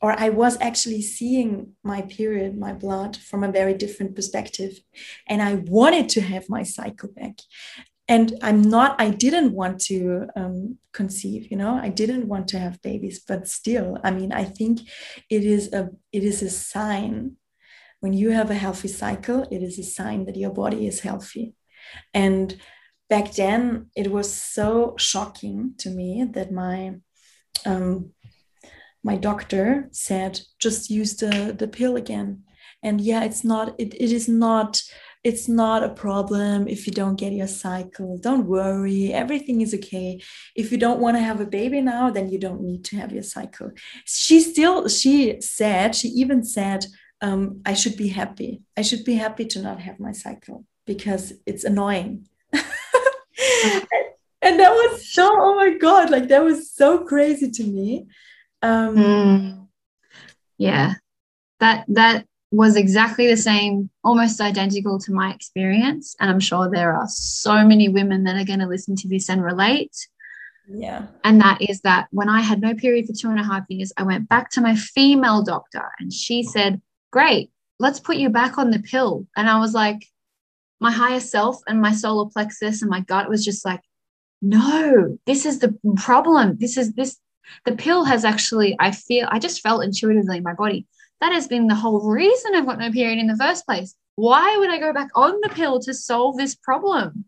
or 0.00 0.18
I 0.18 0.28
was 0.28 0.56
actually 0.60 1.02
seeing 1.02 1.72
my 1.82 2.02
period, 2.02 2.56
my 2.56 2.72
blood 2.72 3.16
from 3.16 3.42
a 3.42 3.52
very 3.52 3.74
different 3.74 4.14
perspective. 4.14 4.78
And 5.26 5.42
I 5.42 5.54
wanted 5.54 6.08
to 6.10 6.20
have 6.20 6.48
my 6.48 6.62
cycle 6.62 7.10
back. 7.14 7.38
And 8.06 8.38
I'm 8.42 8.62
not, 8.62 8.98
I 8.98 9.10
didn't 9.10 9.52
want 9.52 9.80
to 9.82 10.28
um, 10.34 10.78
conceive, 10.92 11.50
you 11.50 11.56
know, 11.58 11.74
I 11.74 11.90
didn't 11.90 12.26
want 12.26 12.48
to 12.48 12.58
have 12.58 12.80
babies, 12.80 13.22
but 13.26 13.48
still, 13.48 13.98
I 14.02 14.10
mean, 14.12 14.32
I 14.32 14.44
think 14.44 14.80
it 15.28 15.44
is 15.44 15.72
a, 15.74 15.90
it 16.10 16.24
is 16.24 16.40
a 16.40 16.48
sign 16.48 17.36
when 18.00 18.12
you 18.12 18.30
have 18.30 18.50
a 18.50 18.54
healthy 18.54 18.88
cycle, 18.88 19.46
it 19.50 19.62
is 19.62 19.78
a 19.78 19.82
sign 19.82 20.24
that 20.26 20.36
your 20.36 20.52
body 20.52 20.86
is 20.86 21.00
healthy. 21.00 21.54
And 22.14 22.56
back 23.10 23.32
then, 23.32 23.90
it 23.96 24.10
was 24.10 24.32
so 24.32 24.94
shocking 24.98 25.74
to 25.78 25.90
me 25.90 26.24
that 26.32 26.52
my 26.52 26.96
um, 27.66 28.12
my 29.10 29.16
doctor 29.16 29.88
said 29.90 30.32
just 30.58 30.90
use 30.90 31.12
the 31.22 31.54
the 31.60 31.68
pill 31.76 31.94
again. 32.04 32.28
And 32.86 32.96
yeah 33.10 33.22
it's 33.28 33.44
not 33.52 33.66
it, 33.82 33.90
it 34.04 34.12
is 34.18 34.28
not 34.28 34.82
it's 35.28 35.48
not 35.62 35.82
a 35.82 35.96
problem 36.04 36.68
if 36.74 36.80
you 36.86 36.92
don't 37.00 37.22
get 37.22 37.38
your 37.40 37.52
cycle. 37.66 38.10
Don't 38.28 38.46
worry 38.58 39.02
everything 39.22 39.58
is 39.62 39.72
okay. 39.78 40.10
If 40.54 40.66
you 40.70 40.78
don't 40.84 41.02
want 41.04 41.14
to 41.16 41.28
have 41.28 41.40
a 41.40 41.52
baby 41.58 41.80
now 41.80 42.04
then 42.16 42.26
you 42.32 42.38
don't 42.46 42.62
need 42.70 42.82
to 42.88 42.96
have 43.00 43.12
your 43.16 43.28
cycle. 43.36 43.70
She 44.04 44.36
still 44.50 44.76
she 44.98 45.40
said 45.40 45.88
she 45.98 46.08
even 46.22 46.40
said 46.56 46.80
um, 47.26 47.42
i 47.70 47.74
should 47.80 47.96
be 48.04 48.10
happy. 48.20 48.52
I 48.80 48.82
should 48.88 49.04
be 49.10 49.16
happy 49.24 49.44
to 49.52 49.58
not 49.66 49.80
have 49.86 49.98
my 50.06 50.14
cycle 50.24 50.58
because 50.90 51.24
it's 51.50 51.64
annoying. 51.70 52.12
And 54.40 54.58
that 54.60 54.72
was 54.80 55.12
so 55.12 55.24
oh 55.46 55.54
my 55.62 55.70
god 55.86 56.10
like 56.14 56.28
that 56.28 56.44
was 56.44 56.58
so 56.80 56.88
crazy 57.10 57.50
to 57.58 57.64
me 57.64 58.06
um, 58.62 58.96
mm. 58.96 59.66
Yeah, 60.58 60.94
that 61.60 61.84
that 61.88 62.26
was 62.50 62.76
exactly 62.76 63.26
the 63.28 63.36
same, 63.36 63.90
almost 64.02 64.40
identical 64.40 64.98
to 65.00 65.12
my 65.12 65.32
experience, 65.32 66.16
and 66.18 66.30
I'm 66.30 66.40
sure 66.40 66.70
there 66.70 66.92
are 66.94 67.06
so 67.08 67.64
many 67.64 67.88
women 67.88 68.24
that 68.24 68.36
are 68.36 68.44
going 68.44 68.58
to 68.60 68.66
listen 68.66 68.96
to 68.96 69.08
this 69.08 69.28
and 69.28 69.42
relate. 69.42 69.94
Yeah, 70.68 71.06
and 71.24 71.40
that 71.40 71.62
is 71.62 71.80
that 71.82 72.08
when 72.10 72.28
I 72.28 72.40
had 72.40 72.60
no 72.60 72.74
period 72.74 73.06
for 73.06 73.12
two 73.12 73.30
and 73.30 73.40
a 73.40 73.44
half 73.44 73.64
years, 73.68 73.92
I 73.96 74.02
went 74.02 74.28
back 74.28 74.50
to 74.50 74.60
my 74.60 74.74
female 74.74 75.42
doctor, 75.42 75.84
and 75.98 76.12
she 76.12 76.42
said, 76.42 76.80
"Great, 77.12 77.50
let's 77.78 78.00
put 78.00 78.16
you 78.16 78.28
back 78.30 78.58
on 78.58 78.70
the 78.70 78.80
pill." 78.80 79.26
And 79.36 79.48
I 79.48 79.58
was 79.60 79.74
like, 79.74 80.04
my 80.80 80.90
higher 80.90 81.20
self 81.20 81.60
and 81.66 81.80
my 81.80 81.92
solar 81.92 82.30
plexus 82.30 82.82
and 82.82 82.90
my 82.90 83.00
gut 83.00 83.28
was 83.28 83.44
just 83.44 83.64
like 83.64 83.80
no 84.40 85.18
this 85.26 85.44
is 85.44 85.58
the 85.58 85.76
problem 85.96 86.56
this 86.60 86.76
is 86.76 86.92
this 86.92 87.18
the 87.64 87.76
pill 87.76 88.04
has 88.04 88.24
actually, 88.24 88.76
I 88.78 88.90
feel, 88.90 89.28
I 89.30 89.38
just 89.38 89.60
felt 89.60 89.84
intuitively 89.84 90.38
in 90.38 90.42
my 90.42 90.54
body. 90.54 90.86
That 91.20 91.32
has 91.32 91.48
been 91.48 91.66
the 91.66 91.74
whole 91.74 92.08
reason 92.10 92.54
I've 92.54 92.66
got 92.66 92.78
no 92.78 92.90
period 92.92 93.18
in 93.18 93.26
the 93.26 93.36
first 93.36 93.66
place. 93.66 93.94
Why 94.16 94.56
would 94.56 94.70
I 94.70 94.78
go 94.78 94.92
back 94.92 95.08
on 95.14 95.40
the 95.42 95.48
pill 95.48 95.80
to 95.80 95.94
solve 95.94 96.36
this 96.36 96.54
problem? 96.54 97.24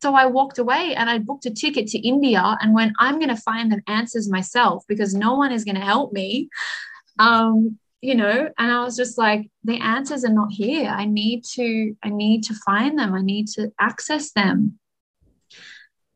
So 0.00 0.14
I 0.14 0.26
walked 0.26 0.58
away 0.58 0.94
and 0.94 1.10
I 1.10 1.18
booked 1.18 1.46
a 1.46 1.50
ticket 1.50 1.88
to 1.88 1.98
India 1.98 2.56
and 2.60 2.74
went, 2.74 2.92
I'm 2.98 3.16
going 3.16 3.34
to 3.34 3.36
find 3.36 3.70
the 3.70 3.82
answers 3.88 4.30
myself 4.30 4.84
because 4.88 5.14
no 5.14 5.34
one 5.34 5.52
is 5.52 5.64
going 5.64 5.74
to 5.74 5.80
help 5.80 6.12
me. 6.12 6.48
Um, 7.18 7.78
you 8.00 8.14
know, 8.14 8.48
and 8.56 8.72
I 8.72 8.84
was 8.84 8.96
just 8.96 9.18
like, 9.18 9.50
the 9.64 9.80
answers 9.80 10.24
are 10.24 10.32
not 10.32 10.52
here. 10.52 10.88
I 10.88 11.04
need 11.04 11.42
to, 11.54 11.96
I 12.04 12.10
need 12.10 12.44
to 12.44 12.54
find 12.64 12.96
them. 12.96 13.12
I 13.12 13.22
need 13.22 13.48
to 13.54 13.72
access 13.80 14.30
them. 14.32 14.78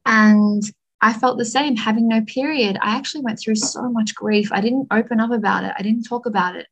And 0.06 0.62
I 1.02 1.12
felt 1.12 1.36
the 1.36 1.44
same 1.44 1.76
having 1.76 2.06
no 2.06 2.22
period. 2.22 2.78
I 2.80 2.96
actually 2.96 3.22
went 3.22 3.40
through 3.40 3.56
so 3.56 3.90
much 3.90 4.14
grief. 4.14 4.52
I 4.52 4.60
didn't 4.60 4.86
open 4.92 5.18
up 5.18 5.32
about 5.32 5.64
it, 5.64 5.74
I 5.76 5.82
didn't 5.82 6.04
talk 6.04 6.26
about 6.26 6.56
it 6.56 6.68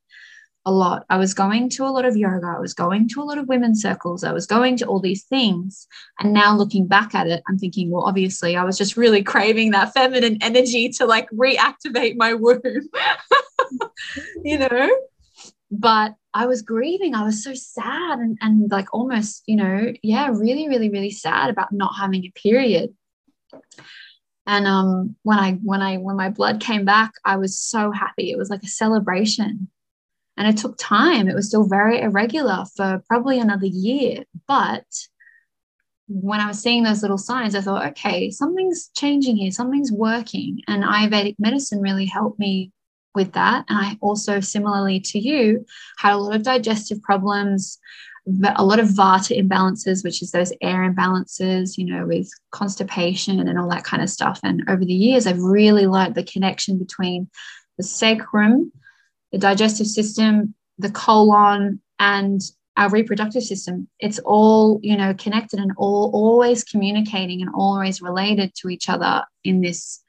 a 0.66 0.70
lot. 0.70 1.04
I 1.10 1.16
was 1.16 1.34
going 1.34 1.68
to 1.70 1.84
a 1.84 1.90
lot 1.90 2.04
of 2.04 2.16
yoga, 2.16 2.54
I 2.56 2.60
was 2.60 2.74
going 2.74 3.08
to 3.08 3.22
a 3.22 3.24
lot 3.24 3.38
of 3.38 3.48
women's 3.48 3.82
circles, 3.82 4.22
I 4.22 4.32
was 4.32 4.46
going 4.46 4.76
to 4.78 4.86
all 4.86 5.00
these 5.00 5.24
things. 5.24 5.88
And 6.20 6.32
now 6.32 6.56
looking 6.56 6.86
back 6.86 7.14
at 7.14 7.26
it, 7.26 7.42
I'm 7.48 7.58
thinking, 7.58 7.90
well, 7.90 8.04
obviously, 8.04 8.56
I 8.56 8.64
was 8.64 8.78
just 8.78 8.96
really 8.96 9.22
craving 9.22 9.72
that 9.72 9.92
feminine 9.94 10.38
energy 10.40 10.90
to 10.90 11.06
like 11.06 11.28
reactivate 11.30 12.16
my 12.16 12.34
womb, 12.34 12.60
you 14.44 14.58
know? 14.58 14.90
But 15.72 16.14
I 16.34 16.46
was 16.46 16.62
grieving. 16.62 17.14
I 17.14 17.24
was 17.24 17.42
so 17.42 17.54
sad 17.54 18.18
and, 18.18 18.38
and 18.40 18.70
like 18.70 18.92
almost, 18.92 19.42
you 19.46 19.56
know, 19.56 19.92
yeah, 20.02 20.28
really, 20.28 20.68
really, 20.68 20.90
really 20.90 21.10
sad 21.10 21.50
about 21.50 21.72
not 21.72 21.94
having 21.96 22.24
a 22.24 22.32
period 22.32 22.94
and 24.46 24.66
um, 24.66 25.16
when 25.22 25.38
i 25.38 25.52
when 25.62 25.82
i 25.82 25.96
when 25.96 26.16
my 26.16 26.28
blood 26.28 26.60
came 26.60 26.84
back 26.84 27.12
i 27.24 27.36
was 27.36 27.58
so 27.58 27.90
happy. 27.90 28.30
It 28.30 28.38
was 28.38 28.50
like 28.50 28.62
a 28.62 28.68
celebration. 28.68 29.68
And 30.36 30.48
it 30.48 30.56
took 30.56 30.78
time. 30.78 31.28
It 31.28 31.34
was 31.34 31.48
still 31.48 31.68
very 31.68 32.00
irregular 32.00 32.64
for 32.74 33.02
probably 33.08 33.38
another 33.38 33.66
year. 33.66 34.24
But 34.48 34.86
when 36.08 36.40
i 36.40 36.48
was 36.48 36.60
seeing 36.60 36.82
those 36.82 37.02
little 37.02 37.18
signs 37.18 37.54
i 37.54 37.60
thought 37.60 37.86
okay 37.86 38.30
something's 38.30 38.90
changing 38.96 39.36
here. 39.36 39.50
Something's 39.50 39.92
working. 39.92 40.60
And 40.66 40.82
ayurvedic 40.82 41.36
medicine 41.38 41.80
really 41.80 42.06
helped 42.06 42.38
me 42.38 42.72
with 43.14 43.32
that. 43.32 43.64
And 43.68 43.78
i 43.78 43.96
also 44.00 44.40
similarly 44.40 45.00
to 45.00 45.18
you 45.18 45.64
had 45.98 46.14
a 46.14 46.16
lot 46.16 46.34
of 46.34 46.42
digestive 46.42 47.02
problems 47.02 47.78
a 48.26 48.64
lot 48.64 48.78
of 48.78 48.88
vata 48.88 49.36
imbalances, 49.38 50.04
which 50.04 50.22
is 50.22 50.30
those 50.30 50.52
air 50.60 50.90
imbalances, 50.90 51.78
you 51.78 51.86
know, 51.86 52.06
with 52.06 52.28
constipation 52.50 53.40
and 53.40 53.58
all 53.58 53.68
that 53.70 53.84
kind 53.84 54.02
of 54.02 54.10
stuff. 54.10 54.38
And 54.42 54.62
over 54.68 54.84
the 54.84 54.92
years, 54.92 55.26
I've 55.26 55.42
really 55.42 55.86
learned 55.86 56.14
the 56.14 56.22
connection 56.22 56.78
between 56.78 57.28
the 57.76 57.82
sacrum, 57.82 58.72
the 59.32 59.38
digestive 59.38 59.86
system, 59.86 60.54
the 60.78 60.90
colon, 60.90 61.80
and 61.98 62.40
our 62.76 62.90
reproductive 62.90 63.42
system. 63.42 63.88
It's 63.98 64.18
all, 64.20 64.80
you 64.82 64.96
know, 64.96 65.14
connected 65.14 65.58
and 65.60 65.72
all 65.76 66.10
always 66.14 66.64
communicating 66.64 67.42
and 67.42 67.50
always 67.54 68.00
related 68.00 68.54
to 68.56 68.68
each 68.68 68.88
other 68.88 69.24
in 69.44 69.60
this, 69.60 70.02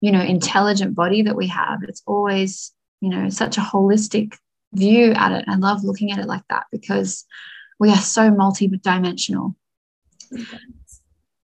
you 0.00 0.12
know, 0.12 0.20
intelligent 0.20 0.94
body 0.94 1.22
that 1.22 1.36
we 1.36 1.48
have. 1.48 1.80
It's 1.82 2.02
always, 2.06 2.72
you 3.00 3.10
know, 3.10 3.28
such 3.30 3.58
a 3.58 3.62
holistic 3.62 4.34
view 4.72 5.12
at 5.12 5.32
it. 5.32 5.44
I 5.48 5.56
love 5.56 5.84
looking 5.84 6.12
at 6.12 6.18
it 6.18 6.26
like 6.26 6.44
that 6.48 6.66
because 6.70 7.24
we 7.78 7.90
are 7.90 7.96
so 7.96 8.30
multi-dimensional. 8.30 9.56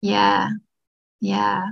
Yeah. 0.00 0.50
Yeah. 1.20 1.70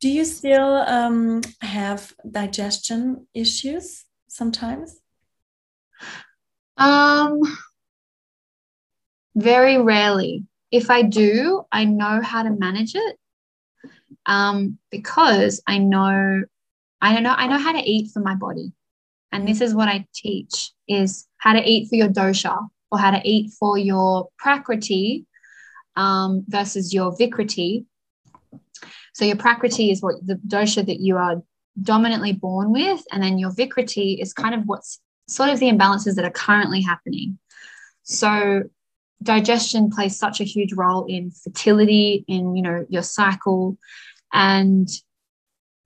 Do 0.00 0.08
you 0.08 0.24
still 0.24 0.76
um, 0.76 1.42
have 1.60 2.12
digestion 2.28 3.26
issues 3.34 4.04
sometimes? 4.28 4.98
Um, 6.76 7.40
very 9.34 9.78
rarely. 9.78 10.44
If 10.70 10.90
I 10.90 11.02
do, 11.02 11.64
I 11.70 11.84
know 11.84 12.20
how 12.22 12.42
to 12.42 12.50
manage 12.50 12.94
it. 12.94 13.16
Um, 14.26 14.78
because 14.90 15.62
I 15.66 15.78
know, 15.78 16.44
I 17.00 17.20
know, 17.20 17.34
I 17.36 17.46
know 17.46 17.58
how 17.58 17.72
to 17.72 17.82
eat 17.82 18.10
for 18.12 18.20
my 18.20 18.34
body 18.34 18.72
and 19.32 19.48
this 19.48 19.60
is 19.60 19.74
what 19.74 19.88
I 19.88 20.06
teach 20.14 20.72
is 20.86 21.26
how 21.38 21.54
to 21.54 21.62
eat 21.62 21.88
for 21.88 21.96
your 21.96 22.08
dosha 22.08 22.56
or 22.90 22.98
how 22.98 23.10
to 23.10 23.20
eat 23.24 23.52
for 23.58 23.78
your 23.78 24.28
prakriti 24.38 25.26
um, 25.96 26.44
versus 26.46 26.92
your 26.92 27.16
vikriti. 27.16 27.86
So 29.14 29.24
your 29.24 29.36
prakriti 29.36 29.90
is 29.90 30.02
what 30.02 30.24
the 30.24 30.34
dosha 30.46 30.84
that 30.86 31.00
you 31.00 31.16
are 31.16 31.42
dominantly 31.80 32.32
born 32.32 32.70
with, 32.70 33.02
and 33.10 33.22
then 33.22 33.38
your 33.38 33.50
vikriti 33.50 34.20
is 34.20 34.34
kind 34.34 34.54
of 34.54 34.62
what's 34.66 35.00
sort 35.28 35.48
of 35.48 35.58
the 35.58 35.70
imbalances 35.70 36.16
that 36.16 36.24
are 36.24 36.30
currently 36.30 36.82
happening. 36.82 37.38
So 38.02 38.64
digestion 39.22 39.90
plays 39.90 40.18
such 40.18 40.40
a 40.40 40.44
huge 40.44 40.74
role 40.74 41.06
in 41.06 41.30
fertility, 41.30 42.24
in 42.28 42.54
you 42.54 42.62
know 42.62 42.84
your 42.90 43.02
cycle, 43.02 43.78
and 44.32 44.88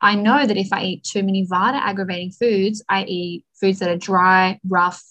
I 0.01 0.15
know 0.15 0.47
that 0.47 0.57
if 0.57 0.73
I 0.73 0.83
eat 0.83 1.05
too 1.05 1.23
many 1.23 1.47
Vata 1.47 1.81
aggravating 1.81 2.31
foods, 2.31 2.85
I 2.89 3.05
eat 3.05 3.45
foods 3.61 3.79
that 3.79 3.89
are 3.89 3.97
dry, 3.97 4.61
rough, 4.69 5.03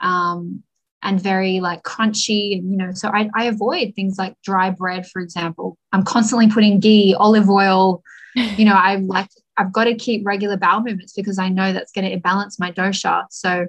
um, 0.00 0.62
and 1.02 1.20
very 1.20 1.60
like 1.60 1.82
crunchy. 1.82 2.58
And, 2.58 2.70
you 2.70 2.76
know, 2.76 2.92
so 2.92 3.08
I, 3.08 3.30
I 3.34 3.44
avoid 3.44 3.94
things 3.94 4.18
like 4.18 4.34
dry 4.44 4.70
bread, 4.70 5.06
for 5.06 5.22
example. 5.22 5.78
I'm 5.92 6.02
constantly 6.02 6.50
putting 6.50 6.80
ghee, 6.80 7.14
olive 7.18 7.48
oil. 7.48 8.02
You 8.34 8.66
know, 8.66 8.74
I 8.74 8.96
like, 8.96 9.28
I've 9.56 9.72
got 9.72 9.84
to 9.84 9.94
keep 9.94 10.24
regular 10.24 10.56
bowel 10.56 10.82
movements 10.82 11.12
because 11.14 11.38
I 11.38 11.48
know 11.48 11.72
that's 11.72 11.92
going 11.92 12.08
to 12.08 12.20
balance 12.20 12.60
my 12.60 12.70
dosha. 12.70 13.24
So 13.30 13.66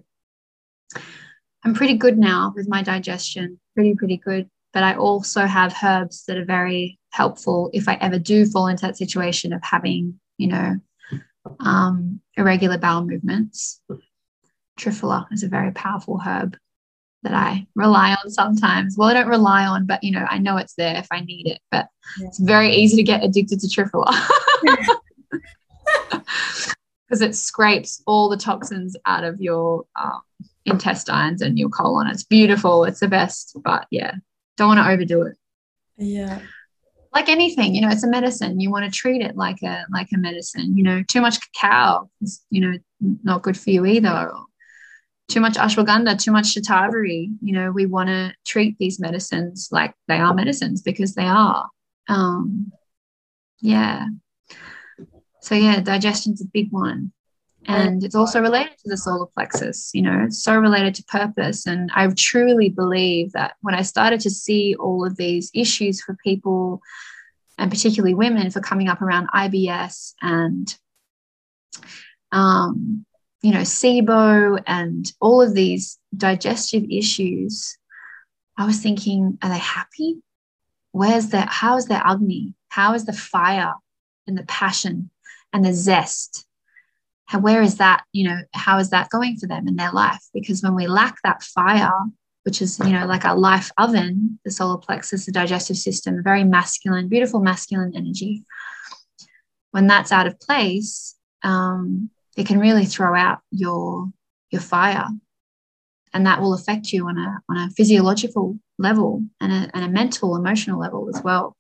I'm 1.63 1.73
pretty 1.73 1.95
good 1.95 2.17
now 2.17 2.53
with 2.55 2.67
my 2.69 2.83
digestion, 2.83 3.59
pretty, 3.75 3.95
pretty 3.95 4.17
good. 4.17 4.49
But 4.73 4.83
I 4.83 4.95
also 4.95 5.45
have 5.45 5.75
herbs 5.83 6.25
that 6.25 6.37
are 6.37 6.45
very 6.45 6.99
helpful 7.11 7.71
if 7.73 7.87
I 7.87 7.95
ever 7.95 8.19
do 8.19 8.45
fall 8.45 8.67
into 8.67 8.85
that 8.85 8.97
situation 8.97 9.53
of 9.53 9.61
having 9.63 10.19
you 10.39 10.47
know, 10.47 10.79
um, 11.59 12.21
irregular 12.35 12.77
bowel 12.77 13.05
movements. 13.05 13.81
Triphala 14.79 15.27
is 15.31 15.43
a 15.43 15.49
very 15.49 15.71
powerful 15.73 16.17
herb 16.17 16.57
that 17.23 17.33
I 17.33 17.67
rely 17.75 18.15
on 18.15 18.31
sometimes. 18.31 18.95
Well, 18.97 19.09
I 19.09 19.13
don't 19.13 19.27
rely 19.27 19.65
on, 19.65 19.85
but 19.85 20.01
you 20.03 20.11
know, 20.11 20.25
I 20.27 20.37
know 20.37 20.55
it's 20.55 20.75
there 20.75 20.95
if 20.95 21.07
I 21.11 21.19
need 21.19 21.47
it. 21.47 21.59
But 21.69 21.89
yeah. 22.19 22.27
it's 22.27 22.39
very 22.39 22.73
easy 22.73 22.95
to 22.95 23.03
get 23.03 23.23
addicted 23.23 23.59
to 23.59 23.67
Triphala 23.67 24.15
because 27.07 27.21
it 27.21 27.35
scrapes 27.35 28.01
all 28.07 28.29
the 28.29 28.37
toxins 28.37 28.95
out 29.05 29.25
of 29.25 29.41
your 29.41 29.83
um, 30.01 30.21
intestines 30.63 31.41
and 31.41 31.59
your 31.59 31.69
colon. 31.69 32.07
It's 32.07 32.23
beautiful. 32.23 32.85
It's 32.85 33.01
the 33.01 33.09
best. 33.09 33.57
But 33.61 33.87
yeah, 33.91 34.13
don't 34.55 34.69
want 34.69 34.79
to 34.79 34.89
overdo 34.89 35.23
it. 35.23 35.35
Yeah 35.97 36.39
like 37.13 37.29
anything 37.29 37.73
you 37.73 37.81
know 37.81 37.89
it's 37.89 38.03
a 38.03 38.09
medicine. 38.09 38.59
You 38.59 38.71
want 38.71 38.85
to 38.85 38.91
treat 38.91 39.21
it 39.21 39.35
like 39.35 39.61
a 39.63 39.85
like 39.91 40.09
a 40.13 40.17
medicine. 40.17 40.77
You 40.77 40.83
know 40.83 41.03
too 41.03 41.21
much 41.21 41.39
cacao 41.53 42.09
is 42.21 42.43
you 42.49 42.61
know 42.61 42.77
not 43.23 43.41
good 43.41 43.57
for 43.57 43.69
you 43.69 43.85
either. 43.85 44.31
Or 44.31 44.45
too 45.27 45.39
much 45.39 45.53
ashwagandha 45.53 46.21
too 46.21 46.31
much 46.31 46.55
shatavari 46.55 47.29
you 47.41 47.53
know 47.53 47.71
we 47.71 47.85
want 47.85 48.09
to 48.09 48.33
treat 48.45 48.77
these 48.79 48.99
medicines 48.99 49.69
like 49.71 49.93
they 50.07 50.17
are 50.17 50.33
medicines 50.33 50.81
because 50.81 51.15
they 51.15 51.25
are. 51.25 51.69
Um 52.07 52.71
yeah. 53.61 54.05
So 55.41 55.55
yeah 55.55 55.79
digestion's 55.79 56.41
a 56.41 56.45
big 56.45 56.71
one 56.71 57.11
and 57.69 58.03
it's 58.03 58.15
also 58.15 58.41
related 58.41 58.77
to 58.79 58.89
the 58.89 58.97
solar 58.97 59.27
plexus 59.27 59.91
you 59.93 60.01
know 60.01 60.27
so 60.29 60.57
related 60.57 60.95
to 60.95 61.03
purpose. 61.03 61.65
And 61.67 61.89
i 61.93 62.07
truly 62.07 62.69
believe 62.69 63.31
that 63.33 63.53
when 63.61 63.75
i 63.75 63.83
started 63.83 64.19
to 64.21 64.29
see 64.29 64.75
all 64.75 65.05
of 65.05 65.15
these 65.15 65.51
issues 65.53 66.01
for 66.01 66.17
people 66.23 66.81
and 67.57 67.71
particularly 67.71 68.15
women 68.15 68.49
for 68.51 68.59
coming 68.59 68.87
up 68.87 69.01
around 69.01 69.29
ibs 69.33 70.13
and 70.21 70.75
um, 72.31 73.05
you 73.41 73.51
know 73.51 73.61
sibo 73.61 74.61
and 74.67 75.11
all 75.21 75.41
of 75.41 75.53
these 75.53 75.97
digestive 76.15 76.83
issues 76.89 77.77
i 78.57 78.65
was 78.65 78.79
thinking 78.79 79.37
are 79.41 79.49
they 79.49 79.59
happy? 79.59 80.17
Where's 80.91 81.27
their 81.27 81.45
how 81.47 81.77
is 81.77 81.85
their 81.85 82.01
agni? 82.03 82.55
How 82.69 82.93
is 82.93 83.05
the 83.05 83.13
fire 83.13 83.73
and 84.25 84.37
the 84.37 84.43
passion 84.43 85.11
and 85.53 85.63
the 85.63 85.73
zest 85.73 86.45
how, 87.29 87.39
where 87.39 87.61
is 87.61 87.77
that 87.77 88.03
you 88.11 88.27
know 88.27 88.37
how 88.53 88.79
is 88.79 88.89
that 88.89 89.09
going 89.09 89.37
for 89.37 89.47
them 89.47 89.67
in 89.67 89.75
their 89.75 89.91
life? 89.91 90.23
Because 90.33 90.61
when 90.61 90.75
we 90.75 90.87
lack 90.87 91.17
that 91.23 91.43
fire 91.43 91.91
which 92.43 92.61
is 92.61 92.79
you 92.79 92.91
know 92.91 93.05
like 93.05 93.25
our 93.25 93.37
life 93.37 93.69
oven 93.77 94.39
the 94.45 94.49
solar 94.49 94.77
plexus 94.77 95.25
the 95.25 95.31
digestive 95.31 95.75
system 95.77 96.23
very 96.23 96.43
masculine 96.43 97.09
beautiful 97.09 97.41
masculine 97.41 97.91
energy 97.93 98.43
when 99.71 99.87
that's 99.87 100.13
out 100.13 100.25
of 100.25 100.39
place 100.39 101.15
um, 101.43 102.09
it 102.37 102.47
can 102.47 102.59
really 102.59 102.85
throw 102.85 103.15
out 103.15 103.39
your 103.51 104.07
your 104.51 104.61
fire. 104.61 105.07
And 106.11 106.25
that 106.25 106.41
will 106.41 106.53
affect 106.53 106.91
you 106.91 107.07
on 107.07 107.17
a 107.17 107.39
on 107.49 107.57
a 107.57 107.69
physiological 107.71 108.57
level 108.77 109.23
and 109.39 109.51
a, 109.51 109.69
and 109.75 109.85
a 109.85 109.89
mental 109.89 110.35
emotional 110.35 110.79
level 110.79 111.09
as 111.13 111.21
well. 111.23 111.55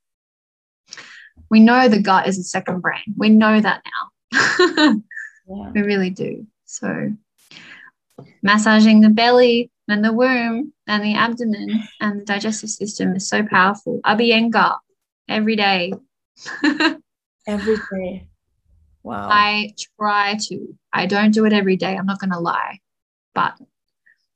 We 1.51 1.59
know 1.59 1.87
the 1.87 2.01
gut 2.01 2.27
is 2.27 2.39
a 2.39 2.43
second 2.43 2.81
brain. 2.81 3.03
We 3.17 3.29
know 3.29 3.59
that 3.59 3.83
now 4.31 5.01
Yeah. 5.49 5.71
We 5.73 5.81
really 5.81 6.11
do. 6.11 6.45
So, 6.65 7.13
massaging 8.43 9.01
the 9.01 9.09
belly 9.09 9.71
and 9.87 10.05
the 10.05 10.13
womb 10.13 10.73
and 10.87 11.03
the 11.03 11.15
abdomen 11.15 11.83
and 11.99 12.21
the 12.21 12.25
digestive 12.25 12.69
system 12.69 13.15
is 13.15 13.27
so 13.27 13.43
powerful. 13.43 13.99
Abhyanga 14.05 14.77
every 15.27 15.55
day. 15.55 15.93
every 17.47 17.77
day. 17.91 18.27
Wow. 19.01 19.27
I 19.31 19.73
try 19.97 20.37
to. 20.49 20.77
I 20.93 21.07
don't 21.07 21.31
do 21.31 21.45
it 21.45 21.53
every 21.53 21.77
day. 21.77 21.95
I'm 21.95 22.05
not 22.05 22.19
going 22.19 22.31
to 22.31 22.39
lie, 22.39 22.79
but 23.33 23.53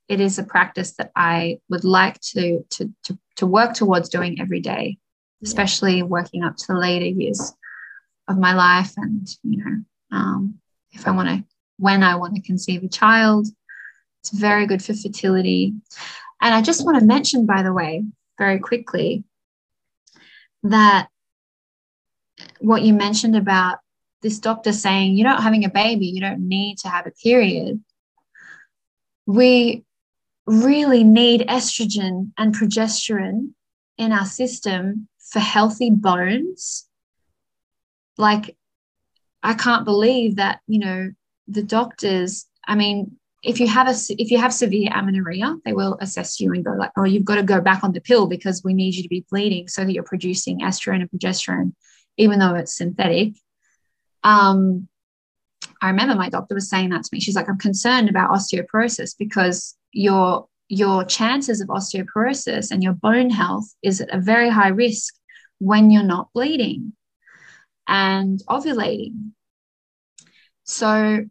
it 0.07 0.19
is 0.19 0.39
a 0.39 0.43
practice 0.43 0.93
that 0.93 1.11
I 1.15 1.59
would 1.69 1.83
like 1.83 2.19
to 2.21 2.65
to 2.71 2.91
to, 3.03 3.19
to 3.37 3.45
work 3.45 3.73
towards 3.73 4.09
doing 4.09 4.39
every 4.41 4.61
day, 4.61 4.97
especially 5.43 5.97
yeah. 5.97 6.03
working 6.03 6.43
up 6.43 6.55
to 6.57 6.65
the 6.69 6.79
later 6.79 7.05
years 7.05 7.53
of 8.27 8.39
my 8.39 8.53
life 8.53 8.93
and 8.97 9.27
you 9.43 9.63
know 9.63 10.17
um, 10.17 10.59
if 10.93 11.07
I 11.07 11.11
want 11.11 11.29
to, 11.29 11.43
when 11.77 12.03
I 12.03 12.15
want 12.15 12.35
to 12.35 12.41
conceive 12.41 12.83
a 12.83 12.87
child. 12.87 13.47
It's 14.21 14.31
very 14.31 14.65
good 14.65 14.83
for 14.83 14.93
fertility. 14.93 15.73
And 16.41 16.53
I 16.53 16.61
just 16.61 16.85
want 16.85 16.99
to 16.99 17.05
mention, 17.05 17.45
by 17.45 17.63
the 17.63 17.73
way, 17.73 18.05
very 18.37 18.59
quickly, 18.59 19.23
that 20.63 21.09
what 22.59 22.83
you 22.83 22.93
mentioned 22.93 23.35
about 23.35 23.79
this 24.21 24.39
doctor 24.39 24.71
saying 24.71 25.15
you're 25.15 25.27
not 25.27 25.43
having 25.43 25.65
a 25.65 25.69
baby, 25.69 26.07
you 26.07 26.21
don't 26.21 26.47
need 26.47 26.77
to 26.79 26.89
have 26.89 27.05
a 27.05 27.11
period. 27.11 27.83
We 29.25 29.83
really 30.45 31.03
need 31.03 31.47
estrogen 31.47 32.31
and 32.37 32.55
progesterone 32.55 33.51
in 33.97 34.11
our 34.11 34.25
system 34.25 35.07
for 35.19 35.39
healthy 35.39 35.89
bones. 35.89 36.87
Like 38.17 38.55
I 39.43 39.53
can't 39.53 39.85
believe 39.85 40.37
that, 40.37 40.59
you 40.67 40.79
know, 40.79 41.11
the 41.47 41.63
doctors, 41.63 42.45
I 42.65 42.75
mean, 42.75 43.17
if 43.43 43.59
you 43.59 43.67
have 43.67 43.89
a 43.89 43.95
if 44.09 44.31
you 44.31 44.37
have 44.37 44.53
severe 44.53 44.89
amenorrhea, 44.93 45.57
they 45.65 45.73
will 45.73 45.97
assess 45.99 46.39
you 46.39 46.53
and 46.53 46.63
go 46.63 46.71
like, 46.71 46.91
oh, 46.95 47.03
you've 47.03 47.25
got 47.25 47.35
to 47.35 47.43
go 47.43 47.59
back 47.59 47.83
on 47.83 47.91
the 47.91 47.99
pill 47.99 48.25
because 48.25 48.63
we 48.63 48.73
need 48.73 48.95
you 48.95 49.03
to 49.03 49.09
be 49.09 49.25
bleeding 49.29 49.67
so 49.67 49.83
that 49.83 49.91
you're 49.91 50.03
producing 50.03 50.61
estrogen 50.61 51.01
and 51.01 51.11
progesterone, 51.11 51.73
even 52.17 52.39
though 52.39 52.55
it's 52.55 52.77
synthetic. 52.77 53.33
Um, 54.23 54.87
I 55.81 55.89
remember 55.89 56.15
my 56.15 56.29
doctor 56.29 56.55
was 56.55 56.69
saying 56.69 56.91
that 56.91 57.03
to 57.03 57.09
me. 57.11 57.19
She's 57.19 57.35
like, 57.35 57.49
I'm 57.49 57.57
concerned 57.57 58.09
about 58.09 58.31
osteoporosis 58.31 59.13
because 59.19 59.75
your 59.91 60.47
your 60.69 61.03
chances 61.03 61.59
of 61.59 61.67
osteoporosis 61.67 62.71
and 62.71 62.81
your 62.81 62.93
bone 62.93 63.29
health 63.29 63.65
is 63.83 63.99
at 63.99 64.09
a 64.15 64.21
very 64.21 64.49
high 64.49 64.69
risk 64.69 65.13
when 65.59 65.91
you're 65.91 66.01
not 66.01 66.29
bleeding 66.33 66.93
and 67.87 68.41
ovulating. 68.49 69.31
So 70.63 71.25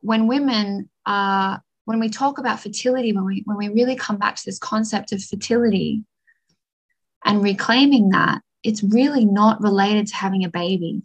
when 0.00 0.26
women 0.26 0.88
are 1.06 1.62
when 1.84 2.00
we 2.00 2.08
talk 2.08 2.38
about 2.38 2.60
fertility, 2.60 3.12
when 3.12 3.24
we 3.24 3.42
when 3.44 3.56
we 3.56 3.68
really 3.68 3.96
come 3.96 4.18
back 4.18 4.36
to 4.36 4.44
this 4.44 4.58
concept 4.58 5.12
of 5.12 5.22
fertility 5.22 6.04
and 7.24 7.42
reclaiming 7.42 8.10
that, 8.10 8.42
it's 8.62 8.82
really 8.82 9.24
not 9.24 9.62
related 9.62 10.08
to 10.08 10.16
having 10.16 10.44
a 10.44 10.48
baby. 10.48 11.02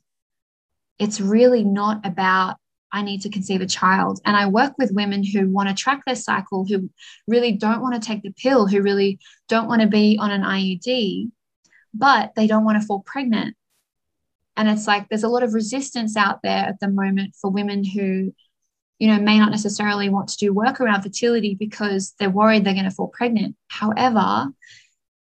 It's 0.99 1.21
really 1.21 1.63
not 1.63 2.05
about 2.05 2.57
I 2.91 3.03
need 3.03 3.21
to 3.21 3.29
conceive 3.29 3.61
a 3.61 3.67
child. 3.67 4.19
And 4.25 4.35
I 4.35 4.47
work 4.47 4.73
with 4.77 4.91
women 4.91 5.23
who 5.23 5.49
want 5.49 5.69
to 5.69 5.75
track 5.75 6.01
their 6.05 6.15
cycle, 6.15 6.65
who 6.65 6.89
really 7.27 7.53
don't 7.53 7.81
want 7.81 7.95
to 7.95 8.05
take 8.05 8.21
the 8.21 8.33
pill, 8.33 8.67
who 8.67 8.81
really 8.81 9.19
don't 9.47 9.67
want 9.67 9.81
to 9.81 9.87
be 9.87 10.17
on 10.19 10.31
an 10.31 10.41
IUD, 10.41 11.31
but 11.93 12.33
they 12.35 12.47
don't 12.47 12.65
want 12.65 12.81
to 12.81 12.85
fall 12.85 12.99
pregnant. 13.05 13.55
And 14.57 14.69
it's 14.69 14.87
like 14.87 15.07
there's 15.09 15.23
a 15.23 15.29
lot 15.29 15.43
of 15.43 15.53
resistance 15.53 16.17
out 16.17 16.41
there 16.43 16.65
at 16.65 16.79
the 16.79 16.89
moment 16.89 17.35
for 17.39 17.49
women 17.49 17.83
who, 17.83 18.33
you 18.99 19.07
know, 19.07 19.19
may 19.19 19.39
not 19.39 19.51
necessarily 19.51 20.09
want 20.09 20.27
to 20.29 20.37
do 20.37 20.53
work 20.53 20.79
around 20.79 21.01
fertility 21.01 21.55
because 21.55 22.13
they're 22.19 22.29
worried 22.29 22.63
they're 22.63 22.73
going 22.73 22.85
to 22.85 22.91
fall 22.91 23.07
pregnant. 23.07 23.55
However, 23.69 24.47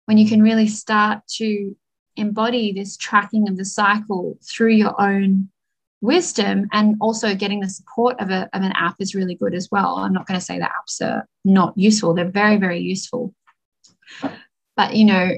when 0.06 0.18
you 0.18 0.28
can 0.28 0.42
really 0.42 0.68
start 0.68 1.26
to 1.36 1.76
embody 2.16 2.72
this 2.72 2.96
tracking 2.96 3.48
of 3.48 3.56
the 3.56 3.64
cycle 3.64 4.38
through 4.42 4.72
your 4.72 4.98
own 5.00 5.50
wisdom 6.00 6.68
and 6.72 6.96
also 7.00 7.34
getting 7.34 7.60
the 7.60 7.68
support 7.68 8.18
of, 8.20 8.30
a, 8.30 8.48
of 8.52 8.62
an 8.62 8.72
app 8.76 8.96
is 9.00 9.14
really 9.14 9.34
good 9.34 9.54
as 9.54 9.68
well. 9.70 9.96
I'm 9.96 10.12
not 10.12 10.26
going 10.26 10.38
to 10.38 10.44
say 10.44 10.58
that 10.58 10.70
apps 10.70 11.04
are 11.04 11.26
not 11.44 11.76
useful, 11.76 12.14
they're 12.14 12.30
very, 12.30 12.56
very 12.56 12.80
useful. 12.80 13.34
But, 14.76 14.94
you 14.94 15.04
know, 15.06 15.32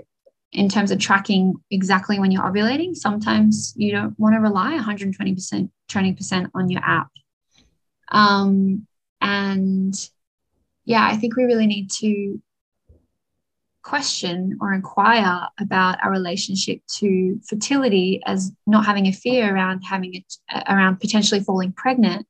in 0.53 0.69
terms 0.69 0.91
of 0.91 0.99
tracking 0.99 1.55
exactly 1.71 2.19
when 2.19 2.31
you're 2.31 2.43
ovulating, 2.43 2.97
sometimes 2.97 3.75
you 3.77 3.93
don't 3.93 4.19
want 4.19 4.35
to 4.35 4.41
rely 4.41 4.79
120%, 4.79 5.71
20% 5.91 6.51
on 6.55 6.71
your 6.71 6.83
app. 6.83 7.11
Um, 8.11 8.87
and 9.21 9.95
yeah, 10.85 11.07
I 11.07 11.17
think 11.17 11.37
we 11.37 11.45
really 11.45 11.67
need 11.67 11.91
to 11.99 12.41
question 13.83 14.59
or 14.61 14.75
inquire 14.75 15.47
about 15.59 15.99
our 16.03 16.11
relationship 16.11 16.81
to 16.87 17.41
fertility 17.49 18.21
as 18.27 18.53
not 18.67 18.85
having 18.85 19.07
a 19.07 19.13
fear 19.13 19.55
around 19.55 19.81
having 19.81 20.15
it 20.15 20.35
around 20.69 21.01
potentially 21.01 21.41
falling 21.41 21.73
pregnant 21.73 22.27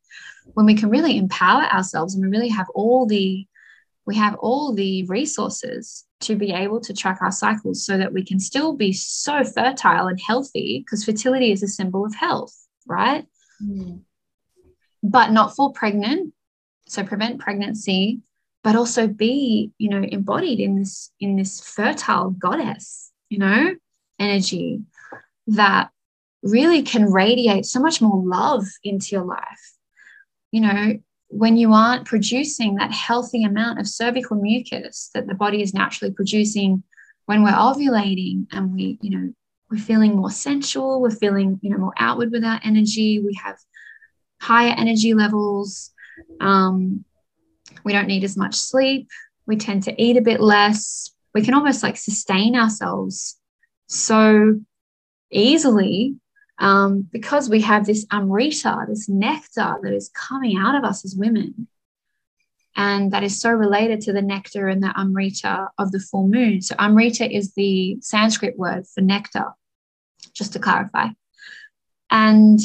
when 0.55 0.67
we 0.67 0.75
can 0.75 0.89
really 0.89 1.19
empower 1.19 1.63
ourselves 1.63 2.15
and 2.15 2.23
we 2.23 2.31
really 2.31 2.49
have 2.49 2.69
all 2.75 3.07
the 3.07 3.45
we 4.09 4.17
have 4.17 4.37
all 4.37 4.73
the 4.73 5.05
resources 5.05 6.07
to 6.21 6.35
be 6.35 6.51
able 6.51 6.81
to 6.81 6.95
track 6.95 7.19
our 7.21 7.31
cycles 7.31 7.85
so 7.85 7.99
that 7.99 8.11
we 8.11 8.25
can 8.25 8.41
still 8.41 8.75
be 8.75 8.91
so 8.91 9.45
fertile 9.45 10.07
and 10.07 10.19
healthy 10.19 10.83
because 10.83 11.05
fertility 11.05 11.53
is 11.53 11.63
a 11.63 11.69
symbol 11.69 12.07
of 12.07 12.15
health 12.15 12.57
right 12.87 13.27
mm. 13.63 14.01
but 15.03 15.31
not 15.31 15.55
fall 15.55 15.73
pregnant 15.73 16.33
so 16.87 17.05
prevent 17.05 17.39
pregnancy 17.39 18.23
but 18.65 18.75
also 18.75 19.07
be 19.07 19.73
you 19.77 19.91
know 19.91 20.03
embodied 20.03 20.59
in 20.59 20.79
this 20.79 21.13
in 21.21 21.37
this 21.37 21.61
fertile 21.61 22.31
goddess 22.31 23.13
you 23.29 23.39
know 23.39 23.75
energy 24.19 24.81
that 25.49 25.91
really 26.43 26.81
can 26.83 27.13
radiate 27.13 27.67
so 27.67 27.79
much 27.79 28.01
more 28.01 28.23
love 28.25 28.65
into 28.83 29.15
your 29.15 29.27
life 29.27 29.75
you 30.51 30.63
know 30.63 30.99
when 31.29 31.57
you 31.57 31.73
aren't 31.73 32.07
producing 32.07 32.77
that 32.77 32.93
healthy 32.93 33.45
amount 33.45 33.79
of 33.79 33.87
cervical 33.87 34.37
mucus 34.37 35.11
that 35.15 35.27
the 35.27 35.35
body 35.35 35.63
is 35.63 35.75
naturally 35.75 36.13
producing 36.13 36.83
when 37.27 37.43
we're 37.43 37.51
ovulating 37.51 38.47
and 38.53 38.73
we 38.73 38.99
you 39.03 39.11
know 39.11 39.33
we're 39.71 39.79
feeling 39.79 40.17
more 40.17 40.31
sensual 40.31 41.01
we're 41.01 41.11
feeling 41.11 41.59
you 41.63 41.71
know 41.71 41.79
more 41.79 41.93
outward 41.99 42.31
with 42.33 42.45
our 42.45 42.59
energy 42.65 43.21
we 43.21 43.35
have 43.35 43.59
higher 44.41 44.75
energy 44.77 45.13
levels 45.13 45.93
um, 46.41 47.05
we 47.85 47.93
don't 47.93 48.07
need 48.07 48.25
as 48.25 48.37
much 48.37 48.55
sleep. 48.55 49.09
We 49.47 49.57
tend 49.57 49.85
to 49.85 50.03
eat 50.03 50.17
a 50.17 50.23
bit 50.23 50.41
less. 50.41 51.11
We 51.35 51.43
can 51.43 51.55
almost 51.55 51.83
like 51.83 51.97
sustain 51.97 52.57
ourselves 52.57 53.39
so 53.87 54.61
easily 55.31 56.17
um, 56.59 57.03
because 57.13 57.49
we 57.49 57.61
have 57.63 57.87
this 57.87 58.07
amrita, 58.11 58.87
this 58.89 59.09
nectar 59.09 59.77
that 59.83 59.93
is 59.93 60.11
coming 60.11 60.57
out 60.59 60.75
of 60.75 60.85
us 60.85 61.05
as 61.05 61.15
women. 61.15 61.69
And 62.77 63.13
that 63.13 63.25
is 63.25 63.41
so 63.41 63.51
related 63.51 64.01
to 64.03 64.13
the 64.13 64.23
nectar 64.23 64.69
and 64.69 64.83
the 64.83 64.93
amrita 64.97 65.69
of 65.79 65.91
the 65.91 65.99
full 65.99 66.29
moon. 66.29 66.63
So, 66.63 66.77
amrita 66.79 67.29
is 67.29 67.55
the 67.55 67.99
Sanskrit 68.01 68.57
word 68.57 68.87
for 68.87 69.01
nectar, 69.01 69.53
just 70.33 70.53
to 70.53 70.61
clarify. 70.61 71.09
And 72.11 72.61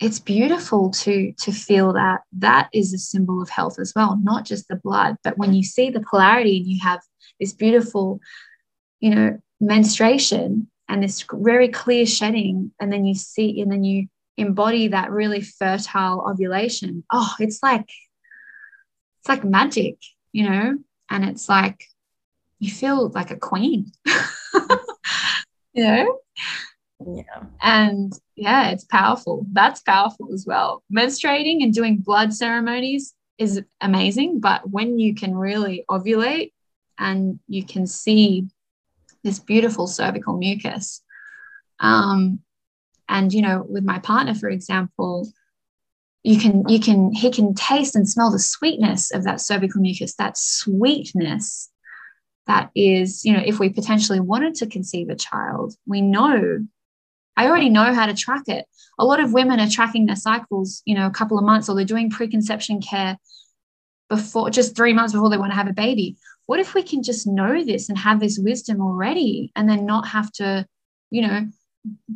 it's 0.00 0.18
beautiful 0.18 0.90
to 0.90 1.32
to 1.38 1.52
feel 1.52 1.92
that 1.92 2.22
that 2.32 2.68
is 2.72 2.92
a 2.92 2.98
symbol 2.98 3.40
of 3.40 3.48
health 3.48 3.78
as 3.78 3.92
well 3.94 4.18
not 4.22 4.44
just 4.44 4.66
the 4.68 4.76
blood 4.76 5.16
but 5.22 5.38
when 5.38 5.54
you 5.54 5.62
see 5.62 5.88
the 5.88 6.04
polarity 6.10 6.56
and 6.58 6.66
you 6.66 6.80
have 6.82 7.00
this 7.38 7.52
beautiful 7.52 8.20
you 9.00 9.14
know 9.14 9.38
menstruation 9.60 10.68
and 10.88 11.02
this 11.02 11.24
very 11.32 11.68
clear 11.68 12.06
shedding 12.06 12.72
and 12.80 12.92
then 12.92 13.04
you 13.04 13.14
see 13.14 13.60
and 13.60 13.70
then 13.70 13.84
you 13.84 14.06
embody 14.36 14.88
that 14.88 15.10
really 15.10 15.40
fertile 15.40 16.26
ovulation 16.28 17.04
oh 17.10 17.32
it's 17.38 17.62
like 17.62 17.88
it's 19.20 19.28
like 19.28 19.44
magic 19.44 19.96
you 20.32 20.48
know 20.48 20.76
and 21.10 21.24
it's 21.24 21.48
like 21.48 21.84
you 22.58 22.70
feel 22.70 23.08
like 23.10 23.30
a 23.30 23.36
queen 23.36 23.92
you 25.72 25.84
know 25.84 26.18
yeah. 27.06 27.42
And 27.60 28.12
yeah, 28.36 28.70
it's 28.70 28.84
powerful. 28.84 29.46
That's 29.52 29.82
powerful 29.82 30.32
as 30.32 30.46
well. 30.46 30.82
Menstruating 30.94 31.62
and 31.62 31.72
doing 31.72 31.98
blood 31.98 32.32
ceremonies 32.32 33.14
is 33.38 33.62
amazing. 33.80 34.40
But 34.40 34.68
when 34.70 34.98
you 34.98 35.14
can 35.14 35.34
really 35.34 35.84
ovulate 35.90 36.52
and 36.98 37.40
you 37.48 37.64
can 37.64 37.86
see 37.86 38.48
this 39.24 39.40
beautiful 39.40 39.86
cervical 39.86 40.36
mucus, 40.36 41.02
um, 41.80 42.40
and 43.08 43.32
you 43.32 43.42
know, 43.42 43.64
with 43.68 43.84
my 43.84 43.98
partner, 43.98 44.34
for 44.34 44.48
example, 44.48 45.28
you 46.22 46.38
can 46.38 46.68
you 46.68 46.78
can 46.78 47.12
he 47.12 47.30
can 47.30 47.54
taste 47.54 47.96
and 47.96 48.08
smell 48.08 48.30
the 48.30 48.38
sweetness 48.38 49.10
of 49.12 49.24
that 49.24 49.40
cervical 49.40 49.80
mucus, 49.80 50.14
that 50.14 50.38
sweetness 50.38 51.70
that 52.46 52.70
is, 52.74 53.24
you 53.24 53.32
know, 53.32 53.42
if 53.44 53.58
we 53.58 53.70
potentially 53.70 54.20
wanted 54.20 54.54
to 54.56 54.66
conceive 54.66 55.08
a 55.08 55.16
child, 55.16 55.74
we 55.86 56.00
know 56.00 56.60
I 57.36 57.46
already 57.46 57.68
know 57.68 57.92
how 57.92 58.06
to 58.06 58.14
track 58.14 58.44
it. 58.46 58.66
A 58.98 59.04
lot 59.04 59.20
of 59.20 59.32
women 59.32 59.58
are 59.58 59.68
tracking 59.68 60.06
their 60.06 60.16
cycles, 60.16 60.82
you 60.84 60.94
know, 60.94 61.06
a 61.06 61.10
couple 61.10 61.38
of 61.38 61.44
months, 61.44 61.68
or 61.68 61.74
they're 61.74 61.84
doing 61.84 62.10
preconception 62.10 62.80
care 62.80 63.18
before 64.08 64.50
just 64.50 64.76
three 64.76 64.92
months 64.92 65.12
before 65.12 65.30
they 65.30 65.38
want 65.38 65.50
to 65.50 65.56
have 65.56 65.68
a 65.68 65.72
baby. 65.72 66.16
What 66.46 66.60
if 66.60 66.74
we 66.74 66.82
can 66.82 67.02
just 67.02 67.26
know 67.26 67.64
this 67.64 67.88
and 67.88 67.98
have 67.98 68.20
this 68.20 68.38
wisdom 68.38 68.80
already 68.80 69.52
and 69.56 69.68
then 69.68 69.86
not 69.86 70.08
have 70.08 70.30
to, 70.32 70.66
you 71.10 71.22
know, 71.22 71.46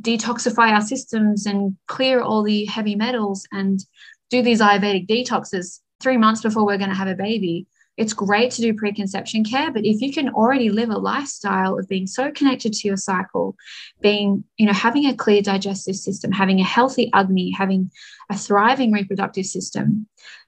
detoxify 0.01 0.73
our 0.73 0.81
systems 0.81 1.47
and 1.47 1.77
clear 1.87 2.21
all 2.21 2.43
the 2.43 2.65
heavy 2.67 2.95
metals 2.95 3.47
and 3.53 3.85
do 4.31 4.43
these 4.43 4.61
Ayurvedic 4.61 5.07
detoxes 5.07 5.81
three 6.01 6.17
months 6.17 6.43
before 6.43 6.65
we're 6.65 6.79
going 6.79 6.91
to 6.91 6.97
have 6.97 7.09
a 7.09 7.15
baby? 7.15 7.67
it's 7.99 8.13
great 8.13 8.53
to 8.53 8.63
do 8.63 8.73
preconception 8.73 9.45
care 9.45 9.71
but 9.71 9.85
if 9.85 10.01
you 10.01 10.13
can 10.13 10.31
already 10.31 10.71
live 10.71 10.89
a 10.89 10.97
lifestyle 10.97 11.79
of 11.79 11.89
being 11.89 12.07
so 12.07 12.31
connected 12.31 12.73
to 12.73 12.89
your 12.89 12.97
cycle 12.97 13.57
being 14.01 14.45
you 14.57 14.65
know 14.65 14.73
having 14.73 15.07
a 15.07 15.15
clear 15.15 15.43
digestive 15.43 15.97
system 15.97 16.33
having 16.33 16.61
a 16.61 16.65
healthy 16.65 17.11
agni 17.13 17.51
having 17.51 17.91
a 18.31 18.39
thriving 18.39 18.93
reproductive 18.93 19.45
system 19.45 20.07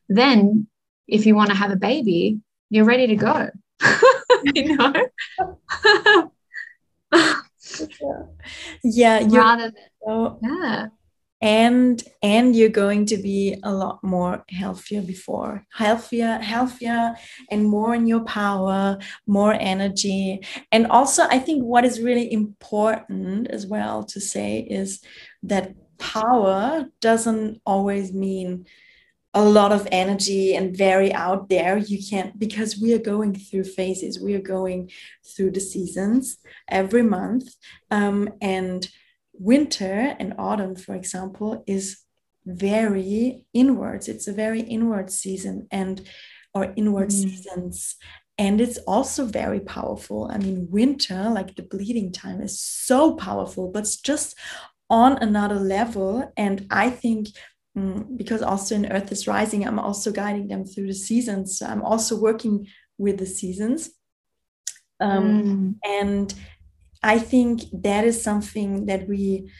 then 0.09 0.67
if 1.09 1.27
you 1.27 1.35
want 1.35 1.51
to 1.51 1.57
have 1.57 1.73
a 1.73 1.77
baby 1.77 2.39
you're 2.71 2.85
ready 2.85 3.09
to 3.09 3.17
go 3.17 3.51
you 4.55 4.77
know? 4.77 4.93
Yeah 8.83 9.27
rather 9.29 9.71
than 9.71 9.75
so, 10.07 10.39
yeah. 10.43 10.87
and 11.41 12.03
and 12.23 12.57
you're 12.57 12.69
going 12.69 13.07
to 13.07 13.17
be 13.17 13.59
a 13.63 13.73
lot 13.73 14.03
more 14.03 14.45
healthier 14.49 15.03
before. 15.03 15.65
Healthier 15.73 16.39
healthier 16.39 17.15
and 17.51 17.65
more 17.69 17.95
in 17.95 18.07
your 18.07 18.25
power 18.25 18.99
more 19.27 19.55
energy. 19.55 20.41
And 20.73 20.87
also 20.87 21.25
i 21.31 21.39
think 21.39 21.65
what 21.65 21.85
is 21.85 22.01
really 22.01 22.33
important 22.33 23.49
as 23.49 23.67
well 23.67 24.05
to 24.05 24.21
say 24.21 24.61
is 24.61 25.01
that 25.45 25.75
power 25.99 26.87
doesn't 27.01 27.61
always 27.65 28.13
mean 28.13 28.67
a 29.33 29.45
lot 29.45 29.71
of 29.71 29.87
energy 29.93 30.55
and 30.57 30.77
very 30.77 31.13
out 31.13 31.49
there 31.49 31.79
you 31.79 31.99
can't 32.05 32.37
because 32.39 32.79
we 32.81 32.93
are 32.93 32.99
going 32.99 33.33
through 33.33 33.63
phases 33.63 34.21
we 34.21 34.35
are 34.35 34.41
going 34.41 34.91
through 35.25 35.51
the 35.53 35.61
seasons 35.61 36.39
every 36.69 37.03
month 37.03 37.55
um, 37.93 38.29
and 38.41 38.89
winter 39.41 40.15
and 40.19 40.35
autumn, 40.39 40.77
for 40.77 40.95
example, 40.95 41.65
is 41.67 42.03
very 42.45 43.47
inwards. 43.55 44.07
It's 44.07 44.29
a 44.29 44.33
very 44.33 44.61
inward 44.61 45.11
season 45.11 45.67
and 45.73 46.07
or 46.55 46.73
inward 46.77 47.09
mm. 47.09 47.13
seasons. 47.13 47.97
and 48.39 48.61
it's 48.61 48.79
also 48.95 49.23
very 49.27 49.61
powerful 49.61 50.21
i 50.35 50.39
mean 50.45 50.67
winter 50.71 51.23
like 51.39 51.51
the 51.55 51.69
bleeding 51.73 52.11
time 52.11 52.41
is 52.49 52.55
so 52.89 53.15
powerful 53.27 53.65
but 53.73 53.81
it's 53.85 54.01
just 54.11 54.29
on 54.89 55.13
another 55.29 55.61
level 55.79 56.11
and 56.37 56.67
i 56.71 56.87
think 57.03 57.29
because 58.17 58.43
also 58.43 58.75
in 58.75 58.91
earth 58.91 59.13
is 59.13 59.27
rising 59.27 59.67
i'm 59.67 59.79
also 59.79 60.11
guiding 60.11 60.49
them 60.49 60.65
through 60.65 60.87
the 60.87 60.95
seasons 60.95 61.59
so 61.59 61.67
i'm 61.67 61.83
also 61.83 62.19
working 62.19 62.67
with 62.99 63.19
the 63.19 63.27
seasons 63.27 63.91
um, 65.01 65.25
mm. 65.25 65.75
and 65.85 66.35
i 67.03 67.19
think 67.19 67.63
that 67.73 68.05
is 68.05 68.23
something 68.23 68.87
that 68.87 69.09
we 69.09 69.51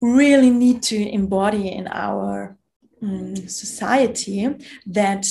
really 0.00 0.50
need 0.50 0.82
to 0.82 0.96
embody 0.96 1.68
in 1.68 1.86
our 1.88 2.56
um, 3.02 3.36
society 3.36 4.48
that 4.86 5.26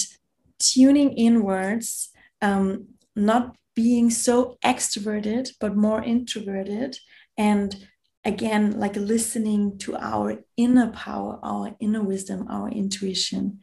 tuning 0.59 1.11
inwards 1.13 2.09
um, 2.41 2.87
not 3.15 3.55
being 3.75 4.09
so 4.09 4.57
extroverted 4.63 5.49
but 5.59 5.75
more 5.75 6.03
introverted 6.03 6.97
and 7.37 7.87
again 8.25 8.79
like 8.79 8.95
listening 8.95 9.77
to 9.77 9.95
our 9.95 10.43
inner 10.57 10.89
power 10.91 11.39
our 11.43 11.75
inner 11.79 12.03
wisdom 12.03 12.47
our 12.49 12.69
intuition 12.69 13.59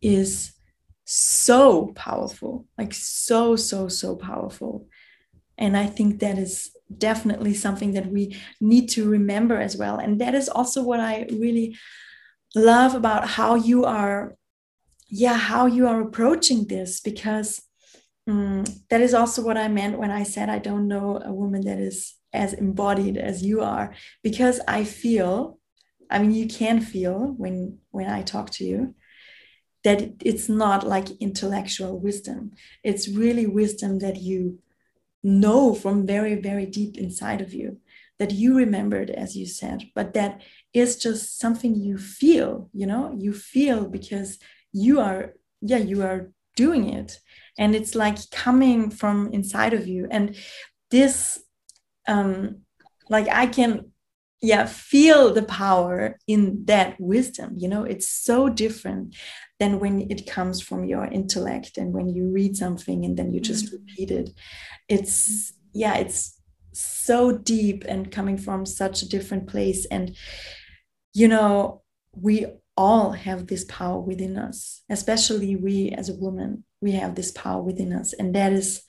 is 0.00 0.52
so 1.04 1.86
powerful 1.94 2.66
like 2.76 2.92
so 2.92 3.56
so 3.56 3.88
so 3.88 4.14
powerful. 4.14 4.86
And 5.56 5.76
i 5.76 5.86
think 5.86 6.20
that 6.20 6.38
is 6.38 6.70
definitely 6.96 7.54
something 7.54 7.92
that 7.92 8.10
we 8.10 8.36
need 8.60 8.88
to 8.90 9.08
remember 9.08 9.58
as 9.58 9.76
well. 9.76 9.98
And 9.98 10.20
that 10.20 10.34
is 10.34 10.48
also 10.48 10.82
what 10.82 11.00
i 11.00 11.26
really 11.30 11.76
love 12.54 12.94
about 12.94 13.28
how 13.28 13.54
you 13.54 13.84
are 13.84 14.36
yeah 15.08 15.36
how 15.36 15.66
you 15.66 15.86
are 15.86 16.00
approaching 16.00 16.66
this 16.66 17.00
because 17.00 17.62
um, 18.28 18.64
that 18.90 19.00
is 19.00 19.14
also 19.14 19.42
what 19.42 19.56
i 19.56 19.68
meant 19.68 19.98
when 19.98 20.10
i 20.10 20.22
said 20.22 20.48
i 20.48 20.58
don't 20.58 20.86
know 20.86 21.20
a 21.24 21.32
woman 21.32 21.62
that 21.62 21.78
is 21.78 22.14
as 22.32 22.52
embodied 22.52 23.16
as 23.16 23.42
you 23.42 23.62
are 23.62 23.94
because 24.22 24.60
i 24.68 24.84
feel 24.84 25.58
i 26.10 26.18
mean 26.18 26.32
you 26.32 26.46
can 26.46 26.80
feel 26.80 27.34
when 27.36 27.78
when 27.90 28.08
i 28.08 28.22
talk 28.22 28.50
to 28.50 28.64
you 28.64 28.94
that 29.84 30.12
it's 30.24 30.48
not 30.48 30.86
like 30.86 31.10
intellectual 31.20 31.98
wisdom. 31.98 32.52
It's 32.82 33.08
really 33.08 33.46
wisdom 33.46 34.00
that 34.00 34.16
you 34.16 34.58
know 35.22 35.74
from 35.74 36.06
very 36.06 36.34
very 36.36 36.64
deep 36.64 36.96
inside 36.96 37.40
of 37.40 37.52
you 37.52 37.78
that 38.18 38.30
you 38.30 38.56
remembered 38.56 39.10
as 39.10 39.36
you 39.36 39.44
said 39.46 39.82
but 39.92 40.14
that 40.14 40.40
is 40.72 40.96
just 40.96 41.40
something 41.40 41.74
you 41.74 41.98
feel 41.98 42.70
you 42.72 42.86
know? 42.86 43.14
You 43.18 43.32
feel 43.32 43.88
because 43.88 44.38
you 44.72 45.00
are 45.00 45.34
yeah 45.60 45.78
you 45.78 46.02
are 46.02 46.30
doing 46.64 46.84
it. 47.00 47.10
And 47.60 47.74
it's 47.74 47.94
like 47.94 48.18
coming 48.30 48.90
from 48.90 49.16
inside 49.32 49.74
of 49.74 49.86
you. 49.86 50.08
And 50.10 50.36
this 50.90 51.14
um 52.14 52.62
like 53.10 53.28
i 53.28 53.46
can 53.46 53.70
yeah 54.40 54.64
feel 54.64 55.34
the 55.34 55.42
power 55.42 56.16
in 56.26 56.64
that 56.64 56.90
wisdom 56.98 57.50
you 57.62 57.68
know? 57.68 57.84
It's 57.92 58.08
so 58.08 58.48
different 58.48 59.16
than 59.60 59.80
when 59.80 59.94
it 60.14 60.20
comes 60.36 60.56
from 60.68 60.80
your 60.92 61.04
intellect 61.18 61.72
and 61.80 61.92
when 61.92 62.08
you 62.16 62.24
read 62.38 62.56
something 62.56 63.04
and 63.04 63.14
then 63.18 63.28
you 63.34 63.40
just 63.40 63.66
mm-hmm. 63.66 63.76
repeat 63.76 64.10
it. 64.20 64.28
It's 64.94 65.52
yeah 65.82 65.96
it's 66.02 66.20
so 66.72 67.20
deep 67.54 67.84
and 67.92 68.12
coming 68.16 68.38
from 68.38 68.60
such 68.64 69.02
a 69.02 69.08
different 69.14 69.44
place. 69.52 69.82
And 69.96 70.16
you 71.20 71.28
know 71.34 71.82
we 72.26 72.36
all 72.78 73.10
have 73.10 73.48
this 73.48 73.64
power 73.64 73.98
within 73.98 74.38
us, 74.38 74.82
especially 74.88 75.56
we 75.56 75.90
as 75.90 76.08
a 76.08 76.14
woman, 76.14 76.62
we 76.80 76.92
have 76.92 77.16
this 77.16 77.32
power 77.32 77.60
within 77.60 77.92
us. 77.92 78.12
And 78.12 78.32
that 78.36 78.52
is 78.52 78.84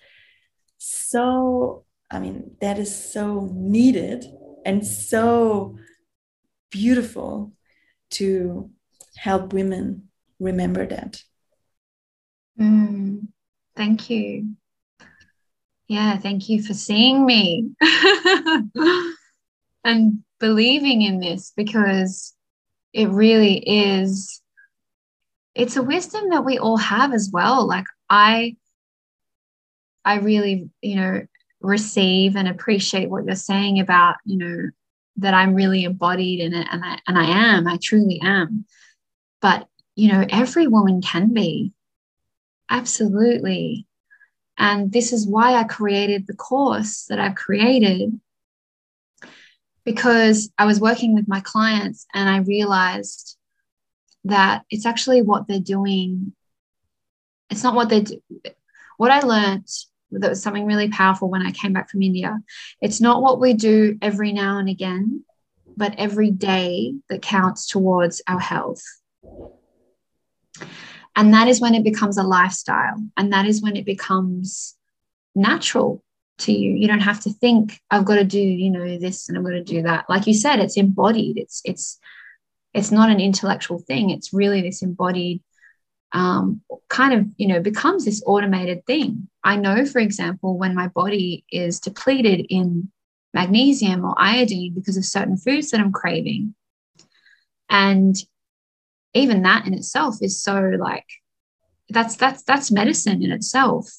so, 0.77 1.85
I 2.11 2.19
mean, 2.19 2.55
that 2.61 2.77
is 2.77 2.95
so 2.95 3.49
needed 3.51 4.25
and 4.63 4.85
so 4.85 5.75
beautiful 6.69 7.51
to 8.11 8.69
help 9.17 9.53
women 9.53 10.09
remember 10.39 10.85
that. 10.85 11.23
Mm, 12.61 13.29
thank 13.75 14.11
you. 14.11 14.53
Yeah, 15.87 16.19
thank 16.19 16.47
you 16.47 16.61
for 16.61 16.75
seeing 16.75 17.25
me 17.25 17.71
and 19.83 20.19
believing 20.39 21.01
in 21.01 21.19
this 21.19 21.51
because 21.57 22.35
it 22.93 23.09
really 23.09 23.57
is 23.57 24.41
it's 25.55 25.75
a 25.75 25.83
wisdom 25.83 26.29
that 26.29 26.45
we 26.45 26.57
all 26.57 26.77
have 26.77 27.13
as 27.13 27.29
well. 27.31 27.67
Like 27.67 27.85
i 28.09 28.55
i 30.05 30.15
really 30.15 30.69
you 30.81 30.95
know 30.95 31.21
receive 31.61 32.35
and 32.35 32.47
appreciate 32.47 33.09
what 33.09 33.25
you're 33.25 33.35
saying 33.35 33.79
about 33.79 34.15
you 34.25 34.37
know 34.37 34.69
that 35.17 35.33
i'm 35.33 35.53
really 35.53 35.83
embodied 35.83 36.39
in 36.39 36.53
it 36.53 36.65
and 36.71 36.83
i 36.83 36.97
and 37.07 37.17
i 37.17 37.25
am 37.25 37.67
i 37.67 37.77
truly 37.81 38.19
am. 38.23 38.65
But 39.41 39.67
you 39.95 40.11
know 40.11 40.25
every 40.29 40.67
woman 40.67 41.01
can 41.01 41.33
be. 41.33 41.73
Absolutely. 42.71 43.87
And 44.57 44.91
this 44.91 45.11
is 45.13 45.27
why 45.27 45.55
i 45.55 45.63
created 45.63 46.27
the 46.27 46.35
course 46.35 47.05
that 47.09 47.19
i've 47.19 47.35
created 47.35 48.19
because 49.89 50.51
I 50.55 50.67
was 50.67 50.79
working 50.79 51.15
with 51.15 51.27
my 51.27 51.39
clients 51.39 52.05
and 52.13 52.29
I 52.29 52.37
realized 52.41 53.35
that 54.23 54.63
it's 54.69 54.85
actually 54.85 55.23
what 55.23 55.47
they're 55.47 55.59
doing. 55.59 56.33
It's 57.49 57.63
not 57.63 57.73
what 57.73 57.89
they 57.89 58.01
do. 58.01 58.21
What 58.97 59.09
I 59.09 59.21
learned 59.21 59.67
that 60.11 60.29
was 60.29 60.43
something 60.43 60.67
really 60.67 60.89
powerful 60.89 61.27
when 61.27 61.41
I 61.41 61.49
came 61.49 61.73
back 61.73 61.89
from 61.89 62.03
India. 62.03 62.37
It's 62.79 63.01
not 63.01 63.23
what 63.23 63.39
we 63.39 63.55
do 63.55 63.97
every 63.99 64.31
now 64.31 64.59
and 64.59 64.69
again, 64.69 65.23
but 65.75 65.95
every 65.97 66.29
day 66.29 66.93
that 67.09 67.23
counts 67.23 67.65
towards 67.65 68.21
our 68.27 68.39
health. 68.39 68.83
And 71.15 71.33
that 71.33 71.47
is 71.47 71.59
when 71.59 71.73
it 71.73 71.83
becomes 71.83 72.19
a 72.19 72.23
lifestyle. 72.23 73.03
And 73.17 73.33
that 73.33 73.47
is 73.47 73.59
when 73.59 73.75
it 73.75 73.85
becomes 73.85 74.75
natural 75.33 76.03
to 76.39 76.51
you. 76.51 76.71
You 76.73 76.87
don't 76.87 76.99
have 76.99 77.19
to 77.21 77.33
think 77.33 77.79
i've 77.91 78.05
got 78.05 78.15
to 78.15 78.23
do 78.23 78.39
you 78.39 78.69
know 78.69 78.97
this 78.97 79.27
and 79.27 79.37
i'm 79.37 79.43
going 79.43 79.63
to 79.63 79.73
do 79.73 79.81
that. 79.83 80.09
Like 80.09 80.27
you 80.27 80.33
said 80.33 80.59
it's 80.59 80.77
embodied. 80.77 81.37
It's 81.37 81.61
it's 81.65 81.99
it's 82.73 82.91
not 82.91 83.09
an 83.09 83.19
intellectual 83.19 83.79
thing. 83.79 84.09
It's 84.09 84.33
really 84.33 84.61
this 84.61 84.81
embodied 84.81 85.41
um, 86.11 86.61
kind 86.87 87.13
of 87.13 87.25
you 87.37 87.47
know 87.47 87.59
becomes 87.59 88.05
this 88.05 88.23
automated 88.25 88.85
thing. 88.85 89.27
I 89.43 89.55
know 89.55 89.85
for 89.85 89.99
example 89.99 90.57
when 90.57 90.75
my 90.75 90.87
body 90.87 91.45
is 91.51 91.79
depleted 91.79 92.45
in 92.49 92.91
magnesium 93.33 94.03
or 94.05 94.15
iodine 94.17 94.73
because 94.73 94.97
of 94.97 95.05
certain 95.05 95.37
foods 95.37 95.69
that 95.69 95.79
i'm 95.79 95.91
craving. 95.91 96.55
And 97.69 98.15
even 99.13 99.43
that 99.43 99.67
in 99.67 99.73
itself 99.73 100.15
is 100.21 100.41
so 100.41 100.55
like 100.79 101.05
that's 101.89 102.15
that's 102.15 102.43
that's 102.43 102.71
medicine 102.71 103.23
in 103.23 103.31
itself. 103.31 103.89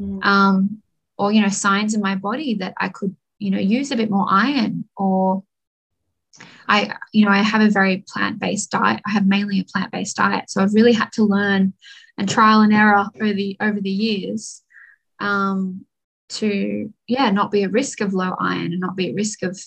Mm. 0.00 0.24
um, 0.24 0.82
or 1.20 1.30
you 1.30 1.42
know 1.42 1.48
signs 1.48 1.94
in 1.94 2.00
my 2.00 2.14
body 2.14 2.54
that 2.54 2.74
i 2.78 2.88
could 2.88 3.14
you 3.38 3.50
know 3.50 3.58
use 3.58 3.90
a 3.90 3.96
bit 3.96 4.10
more 4.10 4.26
iron 4.28 4.84
or 4.96 5.44
i 6.66 6.92
you 7.12 7.24
know 7.24 7.30
i 7.30 7.42
have 7.42 7.60
a 7.60 7.70
very 7.70 8.04
plant-based 8.08 8.70
diet. 8.70 9.00
I 9.06 9.10
have 9.10 9.26
mainly 9.26 9.60
a 9.60 9.64
plant-based 9.64 10.16
diet. 10.16 10.50
So 10.50 10.62
i've 10.62 10.74
really 10.74 10.94
had 10.94 11.12
to 11.12 11.24
learn 11.24 11.74
and 12.16 12.28
trial 12.28 12.62
and 12.62 12.72
error 12.72 13.06
over 13.14 13.32
the 13.32 13.56
over 13.60 13.80
the 13.80 13.90
years 13.90 14.62
um, 15.20 15.84
to 16.30 16.92
yeah 17.06 17.30
not 17.30 17.50
be 17.50 17.64
at 17.64 17.72
risk 17.72 18.00
of 18.00 18.14
low 18.14 18.34
iron 18.40 18.72
and 18.72 18.80
not 18.80 18.96
be 18.96 19.08
at 19.10 19.14
risk 19.14 19.42
of 19.42 19.58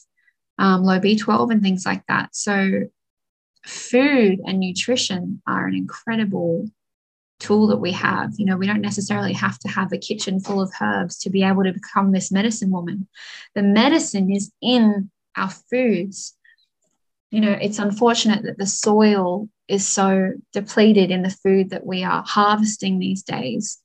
um, 0.57 0.83
low 0.83 0.99
b12 0.99 1.51
and 1.51 1.61
things 1.61 1.85
like 1.85 2.03
that. 2.07 2.35
So 2.35 2.83
food 3.65 4.39
and 4.45 4.59
nutrition 4.59 5.41
are 5.47 5.67
an 5.67 5.75
incredible 5.75 6.67
tool 7.43 7.67
that 7.67 7.77
we 7.77 7.91
have. 7.91 8.33
You 8.37 8.45
know, 8.45 8.57
we 8.57 8.65
don't 8.65 8.81
necessarily 8.81 9.33
have 9.33 9.59
to 9.59 9.67
have 9.67 9.91
a 9.91 9.97
kitchen 9.97 10.39
full 10.39 10.61
of 10.61 10.71
herbs 10.81 11.19
to 11.19 11.29
be 11.29 11.43
able 11.43 11.63
to 11.63 11.73
become 11.73 12.11
this 12.11 12.31
medicine 12.31 12.71
woman. 12.71 13.07
The 13.53 13.61
medicine 13.61 14.31
is 14.31 14.51
in 14.61 15.11
our 15.35 15.49
foods. 15.49 16.35
You 17.29 17.41
know, 17.41 17.51
it's 17.51 17.79
unfortunate 17.79 18.43
that 18.43 18.57
the 18.57 18.65
soil 18.65 19.49
is 19.67 19.87
so 19.87 20.31
depleted 20.53 21.11
in 21.11 21.21
the 21.21 21.29
food 21.29 21.69
that 21.71 21.85
we 21.85 22.03
are 22.03 22.23
harvesting 22.25 22.99
these 22.99 23.23
days. 23.23 23.79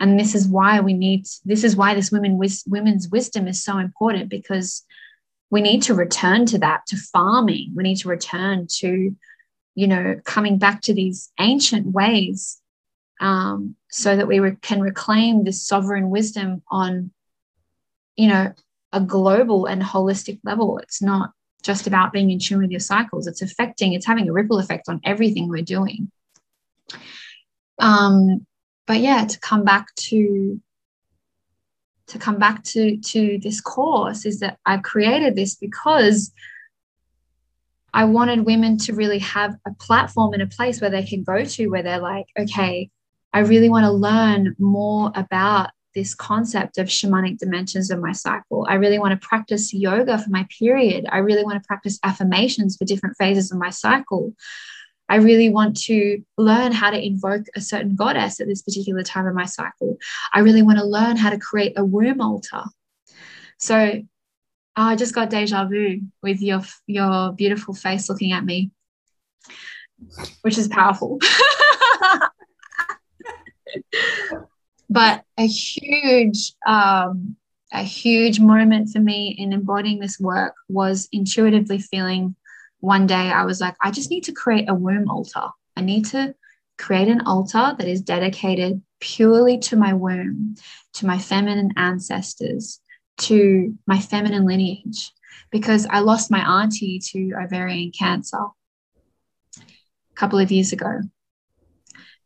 And 0.00 0.18
this 0.18 0.34
is 0.34 0.48
why 0.48 0.80
we 0.80 0.94
need, 0.94 1.26
this 1.44 1.64
is 1.64 1.76
why 1.76 1.94
this 1.94 2.10
women, 2.10 2.40
women's 2.66 3.08
wisdom 3.08 3.46
is 3.46 3.62
so 3.62 3.78
important 3.78 4.28
because 4.28 4.84
we 5.50 5.60
need 5.60 5.82
to 5.82 5.94
return 5.94 6.46
to 6.46 6.58
that, 6.58 6.86
to 6.88 6.96
farming. 6.96 7.72
We 7.74 7.82
need 7.82 7.98
to 7.98 8.08
return 8.08 8.66
to, 8.78 9.14
you 9.74 9.86
know, 9.86 10.20
coming 10.24 10.58
back 10.58 10.82
to 10.82 10.94
these 10.94 11.30
ancient 11.38 11.86
ways 11.86 12.61
um, 13.22 13.76
so 13.88 14.16
that 14.16 14.26
we 14.26 14.40
re- 14.40 14.56
can 14.60 14.80
reclaim 14.80 15.44
this 15.44 15.64
sovereign 15.66 16.10
wisdom 16.10 16.62
on, 16.70 17.12
you 18.16 18.28
know, 18.28 18.52
a 18.92 19.00
global 19.00 19.66
and 19.66 19.80
holistic 19.80 20.40
level. 20.44 20.78
It's 20.78 21.00
not 21.00 21.30
just 21.62 21.86
about 21.86 22.12
being 22.12 22.30
in 22.30 22.40
tune 22.40 22.58
with 22.58 22.72
your 22.72 22.80
cycles. 22.80 23.28
It's 23.28 23.40
affecting, 23.40 23.92
it's 23.92 24.06
having 24.06 24.28
a 24.28 24.32
ripple 24.32 24.58
effect 24.58 24.88
on 24.88 25.00
everything 25.04 25.48
we're 25.48 25.62
doing. 25.62 26.10
Um, 27.78 28.44
but 28.86 28.98
yeah, 28.98 29.24
to 29.24 29.40
come 29.40 29.64
back 29.64 29.94
to 29.94 30.60
to 32.08 32.18
come 32.18 32.38
back 32.38 32.62
to 32.64 32.98
to 32.98 33.38
this 33.40 33.60
course 33.60 34.26
is 34.26 34.40
that 34.40 34.58
I 34.66 34.78
created 34.78 35.36
this 35.36 35.54
because 35.54 36.32
I 37.94 38.04
wanted 38.04 38.44
women 38.44 38.76
to 38.78 38.94
really 38.94 39.20
have 39.20 39.54
a 39.66 39.72
platform 39.74 40.32
and 40.32 40.42
a 40.42 40.46
place 40.46 40.80
where 40.80 40.90
they 40.90 41.04
can 41.04 41.22
go 41.22 41.44
to 41.44 41.68
where 41.68 41.82
they're 41.82 42.00
like, 42.00 42.26
okay, 42.38 42.90
I 43.32 43.40
really 43.40 43.68
want 43.68 43.84
to 43.84 43.90
learn 43.90 44.54
more 44.58 45.12
about 45.14 45.70
this 45.94 46.14
concept 46.14 46.78
of 46.78 46.86
shamanic 46.86 47.38
dimensions 47.38 47.90
of 47.90 48.00
my 48.00 48.12
cycle. 48.12 48.66
I 48.68 48.74
really 48.74 48.98
want 48.98 49.20
to 49.20 49.26
practice 49.26 49.74
yoga 49.74 50.18
for 50.18 50.30
my 50.30 50.46
period. 50.58 51.06
I 51.10 51.18
really 51.18 51.44
want 51.44 51.62
to 51.62 51.66
practice 51.66 51.98
affirmations 52.02 52.76
for 52.76 52.84
different 52.84 53.16
phases 53.18 53.52
of 53.52 53.58
my 53.58 53.70
cycle. 53.70 54.32
I 55.08 55.16
really 55.16 55.50
want 55.50 55.76
to 55.82 56.22
learn 56.38 56.72
how 56.72 56.90
to 56.90 56.98
invoke 56.98 57.44
a 57.54 57.60
certain 57.60 57.94
goddess 57.94 58.40
at 58.40 58.46
this 58.46 58.62
particular 58.62 59.02
time 59.02 59.26
of 59.26 59.34
my 59.34 59.44
cycle. 59.44 59.98
I 60.32 60.40
really 60.40 60.62
want 60.62 60.78
to 60.78 60.84
learn 60.84 61.16
how 61.16 61.28
to 61.28 61.38
create 61.38 61.74
a 61.76 61.84
womb 61.84 62.22
altar. 62.22 62.62
So 63.58 64.02
Oh, 64.74 64.84
I 64.84 64.96
just 64.96 65.14
got 65.14 65.28
deja 65.28 65.66
vu 65.66 66.00
with 66.22 66.40
your 66.40 66.62
your 66.86 67.32
beautiful 67.32 67.74
face 67.74 68.08
looking 68.08 68.32
at 68.32 68.42
me, 68.42 68.70
which 70.40 70.56
is 70.56 70.66
powerful. 70.66 71.18
but 74.90 75.24
a 75.38 75.46
huge 75.46 76.52
um, 76.66 77.36
a 77.72 77.82
huge 77.82 78.38
moment 78.38 78.90
for 78.90 79.00
me 79.00 79.34
in 79.38 79.52
embodying 79.52 79.98
this 79.98 80.20
work 80.20 80.54
was 80.68 81.08
intuitively 81.12 81.78
feeling 81.78 82.36
one 82.80 83.06
day 83.06 83.30
I 83.30 83.44
was 83.44 83.60
like, 83.60 83.76
I 83.80 83.90
just 83.90 84.10
need 84.10 84.24
to 84.24 84.32
create 84.32 84.68
a 84.68 84.74
womb 84.74 85.08
altar. 85.08 85.48
I 85.76 85.82
need 85.82 86.06
to 86.06 86.34
create 86.78 87.08
an 87.08 87.22
altar 87.22 87.74
that 87.78 87.88
is 87.88 88.02
dedicated 88.02 88.82
purely 89.00 89.56
to 89.58 89.76
my 89.76 89.92
womb, 89.92 90.56
to 90.94 91.06
my 91.06 91.16
feminine 91.16 91.70
ancestors, 91.76 92.80
to 93.18 93.78
my 93.86 94.00
feminine 94.00 94.44
lineage 94.44 95.12
because 95.50 95.86
I 95.90 96.00
lost 96.00 96.30
my 96.30 96.62
auntie 96.62 96.98
to 97.12 97.32
ovarian 97.40 97.92
cancer 97.96 98.46
a 99.56 99.62
couple 100.14 100.38
of 100.38 100.50
years 100.50 100.72
ago. 100.72 101.00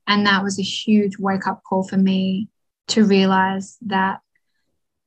And 0.07 0.27
that 0.27 0.43
was 0.43 0.59
a 0.59 0.63
huge 0.63 1.19
wake 1.19 1.47
up 1.47 1.63
call 1.69 1.83
for 1.83 1.97
me 1.97 2.49
to 2.89 3.05
realize 3.05 3.77
that 3.87 4.21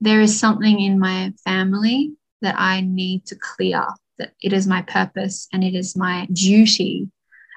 there 0.01 0.21
is 0.21 0.39
something 0.39 0.79
in 0.79 0.99
my 0.99 1.33
family 1.43 2.13
that 2.41 2.55
I 2.57 2.81
need 2.81 3.25
to 3.27 3.35
clear, 3.35 3.85
that 4.17 4.33
it 4.41 4.53
is 4.53 4.67
my 4.67 4.81
purpose 4.81 5.47
and 5.51 5.63
it 5.63 5.75
is 5.75 5.95
my 5.95 6.27
duty 6.31 7.09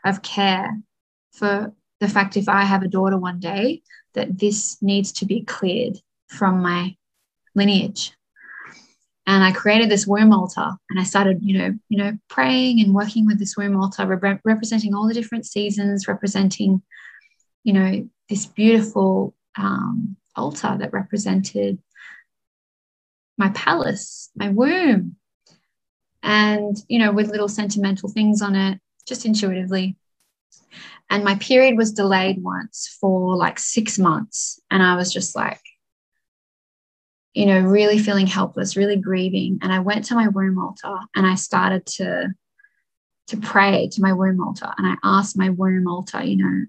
of 0.05 0.23
care 0.23 0.77
for 1.33 1.73
the 2.01 2.09
fact 2.09 2.37
if 2.37 2.49
I 2.49 2.63
have 2.63 2.83
a 2.83 2.89
daughter 2.89 3.17
one 3.17 3.39
day, 3.39 3.83
that 4.15 4.39
this 4.39 4.77
needs 4.83 5.13
to 5.13 5.25
be 5.25 5.43
cleared 5.43 5.99
from 6.29 6.61
my 6.61 6.97
lineage. 7.55 8.13
And 9.27 9.45
I 9.45 9.53
created 9.53 9.89
this 9.89 10.07
womb 10.07 10.33
altar 10.33 10.71
and 10.91 10.99
I 10.99 11.05
started, 11.05 11.39
you 11.43 11.57
know, 11.57 11.75
you 11.89 11.99
know, 11.99 12.19
praying 12.29 12.81
and 12.81 12.93
working 12.93 13.25
with 13.25 13.39
this 13.39 13.57
womb 13.57 13.77
altar, 13.77 14.05
rep- 14.05 14.41
representing 14.45 14.95
all 14.95 15.07
the 15.07 15.15
different 15.15 15.47
seasons, 15.47 16.09
representing, 16.09 16.83
you 17.65 17.73
know, 17.73 18.09
this 18.29 18.47
beautiful 18.47 19.35
um, 19.57 20.17
altar 20.35 20.77
that 20.79 20.93
represented 20.93 21.79
my 23.39 23.51
palace, 23.51 24.31
my 24.35 24.49
womb, 24.49 25.17
and 26.23 26.77
you 26.89 26.99
know, 26.99 27.13
with 27.13 27.31
little 27.31 27.49
sentimental 27.49 28.09
things 28.09 28.43
on 28.43 28.55
it, 28.55 28.81
just 29.07 29.27
intuitively. 29.27 29.97
And 31.11 31.25
my 31.25 31.35
period 31.37 31.77
was 31.77 31.93
delayed 31.93 32.43
once 32.43 32.97
for 33.01 33.37
like 33.37 33.59
six 33.59 33.99
months, 33.99 34.61
and 34.71 34.83
I 34.83 34.97
was 34.97 35.13
just 35.13 35.37
like, 35.37 35.61
you 37.35 37.47
know, 37.47 37.61
really 37.61 37.99
feeling 37.99 38.27
helpless, 38.27 38.77
really 38.77 38.97
grieving. 38.97 39.59
And 39.63 39.73
I 39.73 39.81
went 39.81 40.05
to 40.07 40.15
my 40.15 40.29
womb 40.29 40.59
altar 40.59 40.97
and 41.15 41.27
I 41.27 41.35
started 41.35 41.87
to 41.99 42.29
to 43.29 43.37
pray 43.37 43.89
to 43.93 44.03
my 44.03 44.13
womb 44.13 44.43
altar. 44.43 44.71
And 44.77 44.87
I 44.87 44.97
asked 45.03 45.39
my 45.39 45.49
womb 45.49 45.87
altar, 45.87 46.23
you 46.23 46.37
know, 46.37 46.67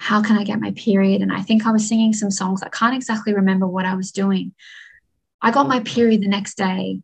how 0.00 0.22
can 0.22 0.38
I 0.38 0.44
get 0.44 0.58
my 0.60 0.70
period? 0.72 1.20
And 1.20 1.30
I 1.30 1.42
think 1.42 1.66
I 1.66 1.72
was 1.72 1.86
singing 1.86 2.14
some 2.14 2.30
songs. 2.30 2.62
I 2.62 2.70
can't 2.70 2.96
exactly 2.96 3.34
remember 3.34 3.66
what 3.66 3.84
I 3.84 3.94
was 3.94 4.10
doing. 4.10 4.54
I 5.42 5.50
got 5.50 5.68
my 5.68 5.80
period 5.80 6.22
the 6.22 6.28
next 6.28 6.56
day. 6.56 7.02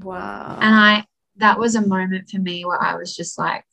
Wow. 0.00 0.56
And 0.60 0.74
I 0.74 1.06
that 1.38 1.58
was 1.58 1.74
a 1.74 1.84
moment 1.84 2.30
for 2.30 2.38
me 2.38 2.64
where 2.64 2.80
I 2.80 2.94
was 2.94 3.16
just 3.16 3.36
like, 3.36 3.64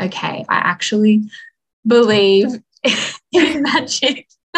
okay, 0.00 0.46
I 0.48 0.56
actually 0.56 1.28
believe 1.86 2.48
in 3.32 3.62
magic. 3.62 4.28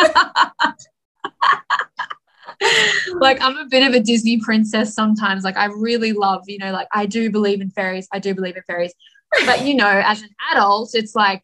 like 3.16 3.40
I'm 3.42 3.56
a 3.58 3.66
bit 3.68 3.88
of 3.88 3.94
a 3.94 4.00
Disney 4.00 4.38
princess 4.38 4.94
sometimes. 4.94 5.42
Like 5.42 5.56
I 5.56 5.64
really 5.64 6.12
love, 6.12 6.44
you 6.46 6.58
know, 6.58 6.70
like 6.70 6.86
I 6.92 7.06
do 7.06 7.28
believe 7.28 7.60
in 7.60 7.70
fairies. 7.70 8.06
I 8.12 8.20
do 8.20 8.36
believe 8.36 8.56
in 8.56 8.62
fairies. 8.68 8.94
But 9.46 9.64
you 9.64 9.74
know, 9.74 10.00
as 10.04 10.22
an 10.22 10.30
adult, 10.52 10.94
it's 10.94 11.16
like, 11.16 11.42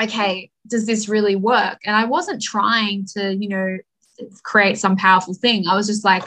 okay, 0.00 0.50
does 0.66 0.86
this 0.86 1.08
really 1.08 1.36
work? 1.36 1.78
And 1.84 1.94
I 1.94 2.04
wasn't 2.04 2.42
trying 2.42 3.06
to, 3.14 3.34
you 3.34 3.48
know, 3.48 3.78
create 4.42 4.78
some 4.78 4.96
powerful 4.96 5.34
thing. 5.34 5.66
I 5.66 5.76
was 5.76 5.86
just 5.86 6.04
like, 6.04 6.24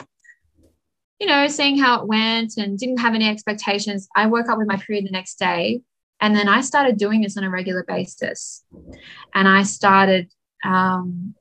you 1.18 1.26
know, 1.26 1.48
seeing 1.48 1.78
how 1.78 2.00
it 2.00 2.06
went 2.06 2.56
and 2.56 2.78
didn't 2.78 2.98
have 2.98 3.14
any 3.14 3.28
expectations. 3.28 4.08
I 4.14 4.26
woke 4.26 4.48
up 4.48 4.58
with 4.58 4.68
my 4.68 4.76
period 4.76 5.06
the 5.06 5.10
next 5.10 5.38
day. 5.38 5.80
And 6.20 6.34
then 6.34 6.48
I 6.48 6.60
started 6.60 6.96
doing 6.96 7.20
this 7.20 7.36
on 7.36 7.44
a 7.44 7.50
regular 7.50 7.84
basis. 7.84 8.64
And 9.34 9.48
I 9.48 9.62
started 9.62 10.30
um, 10.64 11.34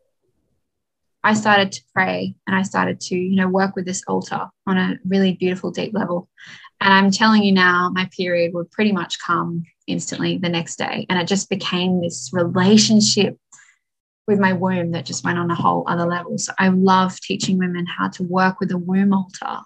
I 1.24 1.34
started 1.34 1.74
to 1.74 1.82
pray 1.94 2.36
and 2.46 2.56
I 2.56 2.62
started 2.62 3.02
to, 3.02 3.16
you 3.16 3.36
know, 3.36 3.50
work 3.50 3.76
with 3.76 3.86
this 3.86 4.02
altar 4.08 4.48
on 4.66 4.78
a 4.78 4.98
really 5.06 5.34
beautiful, 5.34 5.72
deep 5.72 5.94
level. 5.94 6.30
And 6.80 6.94
I'm 6.94 7.12
telling 7.12 7.44
you 7.44 7.52
now, 7.52 7.90
my 7.94 8.10
period 8.16 8.54
would 8.54 8.72
pretty 8.72 8.92
much 8.92 9.18
come 9.20 9.64
instantly 9.88 10.38
the 10.38 10.50
next 10.50 10.78
day. 10.78 11.06
And 11.10 11.20
it 11.20 11.28
just 11.28 11.50
became 11.50 12.02
this 12.02 12.30
relationship 12.34 13.38
with 14.28 14.40
my 14.40 14.54
womb 14.54 14.92
that 14.92 15.06
just 15.06 15.24
went 15.24 15.40
on 15.40 15.50
a 15.50 15.56
whole 15.56 15.86
other 15.88 16.06
level. 16.06 16.38
So 16.38 16.54
I 16.60 16.68
love 16.68 17.20
teaching 17.20 17.58
women 17.58 17.86
how 17.86 18.10
to 18.10 18.24
work 18.24 18.60
with 18.60 18.72
a 18.72 18.78
womb 18.78 19.14
altar 19.14 19.62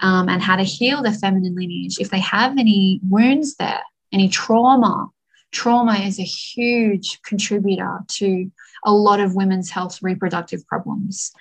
um, 0.00 0.28
and 0.28 0.42
how 0.42 0.56
to 0.56 0.62
heal 0.62 1.02
their 1.02 1.12
feminine 1.12 1.54
lineage. 1.54 1.98
If 2.00 2.10
they 2.10 2.20
have 2.20 2.52
any 2.58 3.00
wounds 3.08 3.56
there, 3.56 3.82
any 4.12 4.28
trauma, 4.28 5.08
trauma 5.52 5.94
is 5.98 6.18
a 6.18 6.24
huge 6.24 7.20
contributor 7.22 8.00
to 8.08 8.50
a 8.84 8.92
lot 8.92 9.20
of 9.20 9.34
women's 9.34 9.70
health 9.70 9.98
reproductive 10.02 10.66
problems. 10.66 11.32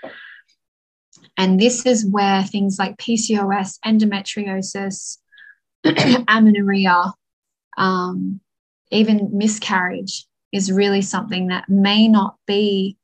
And 1.37 1.59
this 1.59 1.85
is 1.85 2.05
where 2.05 2.43
things 2.43 2.77
like 2.77 2.97
PCOS, 2.97 3.79
endometriosis, 3.85 5.17
amenorrhea, 6.27 7.13
um, 7.79 8.41
even 8.91 9.29
miscarriage 9.33 10.25
is 10.51 10.71
really 10.71 11.01
something 11.01 11.47
that 11.47 11.69
may 11.69 12.07
not 12.07 12.35
be 12.45 12.97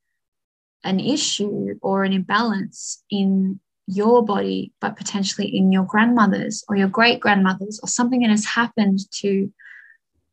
an 0.84 1.00
issue 1.00 1.74
or 1.82 2.04
an 2.04 2.12
imbalance 2.12 3.02
in 3.10 3.58
your 3.88 4.24
body, 4.24 4.72
but 4.80 4.96
potentially 4.96 5.46
in 5.46 5.72
your 5.72 5.84
grandmother's 5.84 6.64
or 6.68 6.76
your 6.76 6.88
great 6.88 7.20
grandmother's 7.20 7.80
or 7.82 7.88
something 7.88 8.20
that 8.20 8.30
has 8.30 8.44
happened 8.44 9.00
to 9.10 9.52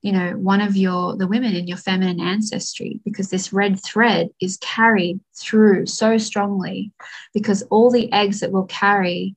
you 0.02 0.12
know 0.12 0.32
one 0.32 0.60
of 0.60 0.76
your 0.76 1.16
the 1.16 1.28
women 1.28 1.56
in 1.56 1.66
your 1.66 1.78
feminine 1.78 2.20
ancestry 2.20 3.00
because 3.06 3.30
this 3.30 3.54
red 3.54 3.82
thread 3.82 4.28
is 4.42 4.58
carried 4.58 5.20
through 5.34 5.86
so 5.86 6.18
strongly 6.18 6.92
because 7.34 7.64
all 7.70 7.90
the 7.90 8.12
eggs 8.12 8.42
that 8.42 8.52
we'll 8.52 8.66
carry 8.66 9.36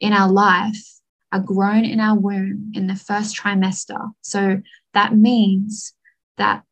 in 0.00 0.14
our 0.14 0.32
life 0.32 0.95
are 1.32 1.40
grown 1.40 1.84
in 1.84 2.00
our 2.00 2.16
womb 2.16 2.72
in 2.74 2.86
the 2.86 2.94
first 2.94 3.36
trimester. 3.36 4.12
So 4.22 4.62
that 4.94 5.14
means 5.14 5.92
that 6.38 6.62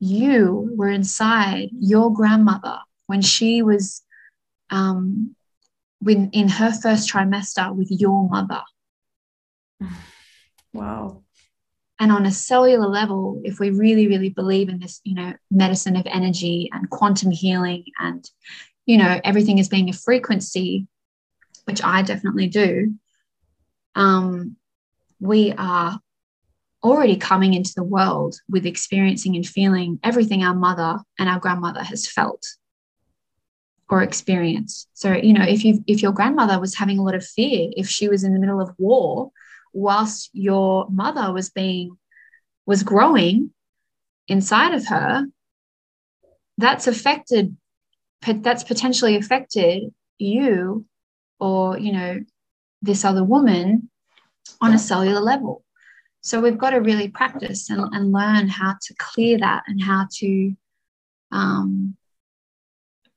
you 0.00 0.72
were 0.76 0.88
inside 0.88 1.70
your 1.72 2.12
grandmother 2.12 2.78
when 3.06 3.22
she 3.22 3.62
was 3.62 4.02
um, 4.70 5.36
when 6.00 6.30
in 6.30 6.48
her 6.48 6.72
first 6.72 7.10
trimester 7.10 7.74
with 7.74 7.90
your 7.90 8.28
mother. 8.28 8.62
Wow. 10.74 11.22
And 11.98 12.10
on 12.10 12.24
a 12.24 12.30
cellular 12.32 12.88
level 12.88 13.42
if 13.44 13.60
we 13.60 13.68
really 13.68 14.08
really 14.08 14.30
believe 14.30 14.70
in 14.70 14.78
this 14.78 15.02
you 15.04 15.14
know 15.14 15.34
medicine 15.50 15.96
of 15.96 16.06
energy 16.06 16.70
and 16.72 16.88
quantum 16.88 17.30
healing 17.30 17.84
and 18.00 18.28
you 18.86 18.96
know 18.96 19.20
everything 19.22 19.58
is 19.58 19.68
being 19.68 19.90
a 19.90 19.92
frequency 19.92 20.86
which 21.66 21.84
i 21.84 22.00
definitely 22.00 22.46
do 22.46 22.94
um, 23.94 24.56
we 25.20 25.52
are 25.52 26.00
already 26.82 27.16
coming 27.16 27.54
into 27.54 27.72
the 27.76 27.84
world 27.84 28.36
with 28.48 28.66
experiencing 28.66 29.36
and 29.36 29.46
feeling 29.46 30.00
everything 30.02 30.42
our 30.42 30.54
mother 30.54 30.98
and 31.18 31.28
our 31.28 31.38
grandmother 31.38 31.82
has 31.82 32.08
felt 32.08 32.44
or 33.88 34.02
experienced. 34.02 34.88
So 34.94 35.12
you 35.12 35.32
know 35.32 35.44
if 35.44 35.64
you 35.64 35.84
if 35.86 36.02
your 36.02 36.12
grandmother 36.12 36.58
was 36.58 36.74
having 36.74 36.98
a 36.98 37.02
lot 37.02 37.14
of 37.14 37.24
fear 37.24 37.70
if 37.76 37.88
she 37.88 38.08
was 38.08 38.24
in 38.24 38.32
the 38.32 38.40
middle 38.40 38.60
of 38.60 38.74
war 38.78 39.30
whilst 39.72 40.30
your 40.32 40.86
mother 40.90 41.32
was 41.32 41.50
being 41.50 41.96
was 42.66 42.82
growing 42.82 43.50
inside 44.28 44.74
of 44.74 44.86
her 44.86 45.26
that's 46.58 46.86
affected 46.86 47.56
that's 48.22 48.64
potentially 48.64 49.16
affected 49.16 49.92
you 50.18 50.86
or 51.40 51.78
you 51.78 51.92
know 51.92 52.20
this 52.82 53.04
other 53.04 53.24
woman 53.24 53.88
on 54.60 54.74
a 54.74 54.78
cellular 54.78 55.20
level 55.20 55.64
so 56.22 56.40
we've 56.40 56.58
got 56.58 56.70
to 56.70 56.78
really 56.78 57.08
practice 57.08 57.68
and, 57.68 57.82
and 57.92 58.12
learn 58.12 58.48
how 58.48 58.76
to 58.80 58.94
clear 58.94 59.38
that 59.38 59.64
and 59.66 59.82
how 59.82 60.06
to 60.18 60.54
um, 61.32 61.96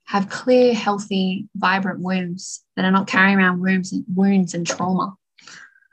have 0.05 0.27
clear, 0.29 0.73
healthy, 0.73 1.47
vibrant 1.55 1.99
wombs 1.99 2.63
that 2.75 2.83
are 2.83 2.91
not 2.91 3.05
carrying 3.05 3.37
around 3.37 3.59
wounds 3.59 3.93
and 3.93 4.03
wounds 4.13 4.55
and 4.55 4.65
trauma, 4.65 5.13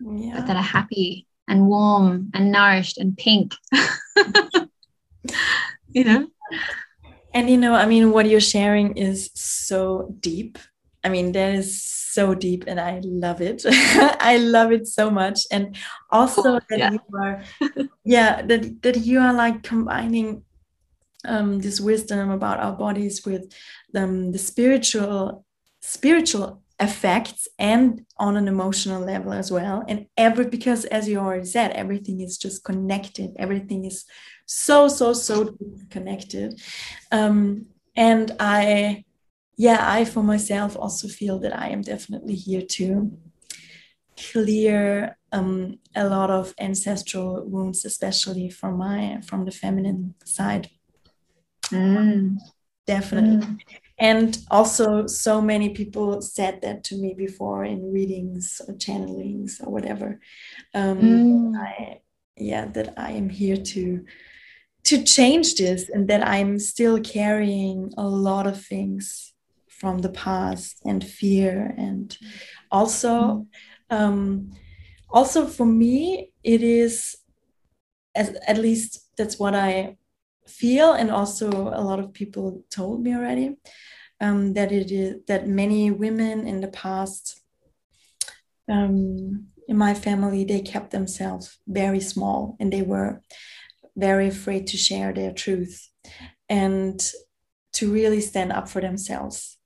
yeah. 0.01 0.37
but 0.37 0.47
that 0.47 0.57
are 0.57 0.63
happy 0.63 1.27
and 1.47 1.67
warm 1.67 2.31
and 2.33 2.51
nourished 2.51 2.97
and 2.97 3.17
pink. 3.19 3.55
you 5.91 6.05
know? 6.05 6.29
And 7.35 7.51
you 7.51 7.59
know, 7.59 7.75
I 7.75 7.85
mean, 7.85 8.11
what 8.11 8.27
you're 8.27 8.41
sharing 8.41 8.97
is 8.97 9.31
so 9.35 10.15
deep. 10.21 10.59
I 11.05 11.11
mean, 11.11 11.33
that 11.33 11.55
is 11.55 12.02
so 12.13 12.35
deep 12.35 12.65
and 12.67 12.81
I 12.81 13.01
love 13.05 13.41
it. 13.41 13.65
I 14.33 14.37
love 14.39 14.73
it 14.73 14.87
so 14.87 15.11
much. 15.11 15.41
And 15.51 15.77
also 16.11 16.61
that 16.71 16.79
yeah. 16.79 16.91
you 16.93 17.01
are 17.19 17.43
yeah, 18.05 18.43
that 18.43 18.83
that 18.83 18.97
you 18.99 19.21
are 19.21 19.33
like 19.33 19.63
combining 19.63 20.45
um, 21.25 21.61
this 21.61 21.81
wisdom 21.81 22.31
about 22.31 22.61
our 22.61 22.73
bodies 22.73 23.25
with 23.25 23.53
um, 23.95 24.33
the 24.33 24.39
spiritual 24.39 25.45
spiritual 25.81 26.63
effects 26.81 27.47
and 27.59 28.05
on 28.19 28.37
an 28.37 28.49
emotional 28.49 29.01
level 29.01 29.33
as 29.33 29.53
well 29.53 29.85
and 29.89 30.07
every 30.17 30.47
because 30.47 30.85
as 30.87 31.09
you 31.09 31.19
already 31.19 31.45
said 31.45 31.71
everything 31.73 32.21
is 32.21 32.37
just 32.37 32.65
connected 32.65 33.31
everything 33.37 33.85
is 33.85 34.05
so 34.47 34.89
so 34.89 35.13
so 35.13 35.57
connected 35.91 36.61
um, 37.13 37.67
and 37.95 38.33
i 38.41 39.05
yeah 39.57 39.81
i 39.81 40.05
for 40.05 40.23
myself 40.23 40.77
also 40.77 41.09
feel 41.09 41.39
that 41.39 41.57
i 41.57 41.69
am 41.69 41.83
definitely 41.83 42.35
here 42.35 42.63
to 42.63 43.17
clear 44.17 45.17
um, 45.33 45.79
a 45.97 46.07
lot 46.07 46.31
of 46.31 46.55
ancestral 46.61 47.43
wounds 47.47 47.85
especially 47.85 48.51
from 48.51 48.77
my 48.77 49.21
from 49.25 49.45
the 49.45 49.51
feminine 49.51 50.15
side 50.25 50.69
Mm. 51.73 52.39
Definitely. 52.87 53.47
Mm. 53.47 53.59
And 53.99 54.39
also, 54.51 55.07
so 55.07 55.41
many 55.41 55.71
people 55.71 56.21
said 56.21 56.61
that 56.63 56.83
to 56.85 56.97
me 56.97 57.15
before 57.15 57.65
in 57.65 57.93
readings 57.93 58.61
or 58.67 58.75
channelings 58.75 59.65
or 59.65 59.71
whatever. 59.71 60.21
Um, 60.75 60.99
mm. 60.99 61.57
I, 61.57 62.01
yeah, 62.37 62.67
that 62.67 62.95
I 62.97 63.13
am 63.13 63.29
here 63.29 63.57
to 63.57 64.05
to 64.85 65.05
change 65.05 65.55
this, 65.55 65.89
and 65.89 66.09
that 66.09 66.27
I'm 66.27 66.59
still 66.59 66.99
carrying 67.01 67.93
a 67.97 68.03
lot 68.03 68.49
of 68.49 68.65
things 68.65 69.32
from 69.83 69.99
the 69.99 70.11
past 70.11 70.81
and 70.85 71.05
fear, 71.05 71.75
and 71.77 72.17
also, 72.71 73.11
mm. 73.11 73.47
um, 73.91 74.53
also 75.11 75.45
for 75.49 75.67
me, 75.67 76.31
it 76.45 76.63
is, 76.63 77.17
as 78.15 78.29
at 78.47 78.59
least 78.59 79.11
that's 79.19 79.41
what 79.41 79.57
I 79.57 79.97
feel, 80.47 80.93
and 80.93 81.11
also 81.11 81.51
a 81.51 81.83
lot 81.83 81.99
of 81.99 82.13
people 82.13 82.63
told 82.71 83.03
me 83.03 83.13
already, 83.13 83.57
um, 84.21 84.53
that 84.53 84.71
it 84.71 84.93
is 84.93 85.17
that 85.27 85.49
many 85.49 85.91
women 85.91 86.47
in 86.47 86.61
the 86.61 86.69
past 86.69 87.41
um, 88.69 89.49
in 89.67 89.77
my 89.77 89.95
family 89.95 90.45
they 90.45 90.61
kept 90.61 90.93
themselves 90.93 91.59
very 91.67 91.99
small 92.01 92.57
and 92.61 92.73
they 92.73 92.83
were 92.83 93.21
very 93.97 94.29
afraid 94.29 94.69
to 94.69 94.77
share 94.77 95.13
their 95.13 95.33
truth 95.33 95.89
and 96.49 97.11
to 97.73 97.93
really 97.93 98.21
stand 98.21 98.53
up 98.53 98.69
for 98.69 98.81
themselves. 98.81 99.59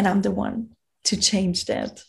And 0.00 0.08
I'm 0.08 0.22
the 0.22 0.30
one 0.30 0.70
to 1.04 1.16
change 1.16 1.66
that. 1.66 2.00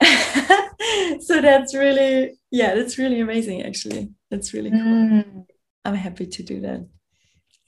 so 1.22 1.40
that's 1.40 1.74
really, 1.74 2.38
yeah, 2.50 2.74
that's 2.74 2.98
really 2.98 3.20
amazing, 3.20 3.62
actually. 3.62 4.10
That's 4.30 4.52
really 4.52 4.70
cool. 4.70 4.80
Mm. 4.80 5.46
I'm 5.86 5.94
happy 5.94 6.26
to 6.26 6.42
do 6.42 6.60
that 6.60 6.86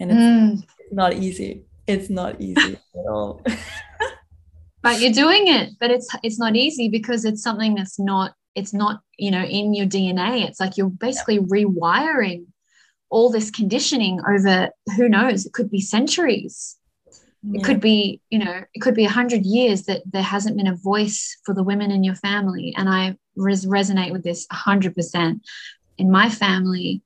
and 0.03 0.11
it's 0.11 0.20
mm. 0.20 0.68
not 0.91 1.14
easy 1.14 1.64
it's 1.87 2.11
not 2.11 2.41
easy 2.41 2.75
at 2.75 3.07
all 3.09 3.43
but 4.83 5.01
you're 5.01 5.12
doing 5.12 5.47
it 5.47 5.70
but 5.81 5.91
it's 5.91 6.09
it's 6.23 6.39
not 6.39 6.57
easy 6.57 6.89
because 6.89 7.25
it's 7.25 7.43
something 7.43 7.75
that's 7.75 7.99
not 7.99 8.35
it's 8.55 8.75
not 8.75 9.01
you 9.16 9.31
know 9.31 9.43
in 9.43 9.73
your 9.75 9.87
dna 9.87 10.47
it's 10.47 10.61
like 10.61 10.77
you're 10.77 10.91
basically 10.91 11.39
rewiring 11.39 12.45
all 13.11 13.31
this 13.31 13.51
conditioning 13.51 14.20
over 14.29 14.70
who 14.97 15.09
knows 15.09 15.47
it 15.47 15.53
could 15.53 15.70
be 15.70 15.81
centuries 15.81 16.77
yeah. 17.43 17.61
it 17.61 17.64
could 17.64 17.80
be 17.80 18.20
you 18.30 18.38
know 18.38 18.62
it 18.74 18.80
could 18.80 18.95
be 18.95 19.05
a 19.05 19.11
hundred 19.11 19.45
years 19.45 19.82
that 19.82 20.03
there 20.11 20.22
hasn't 20.22 20.57
been 20.57 20.66
a 20.66 20.76
voice 20.76 21.38
for 21.45 21.55
the 21.55 21.62
women 21.62 21.90
in 21.90 22.05
your 22.05 22.14
family 22.14 22.74
and 22.76 22.88
i 22.88 23.16
res- 23.36 23.66
resonate 23.66 24.12
with 24.12 24.22
this 24.22 24.47
100% 24.49 25.40
in 25.99 26.11
my 26.11 26.28
family 26.28 27.03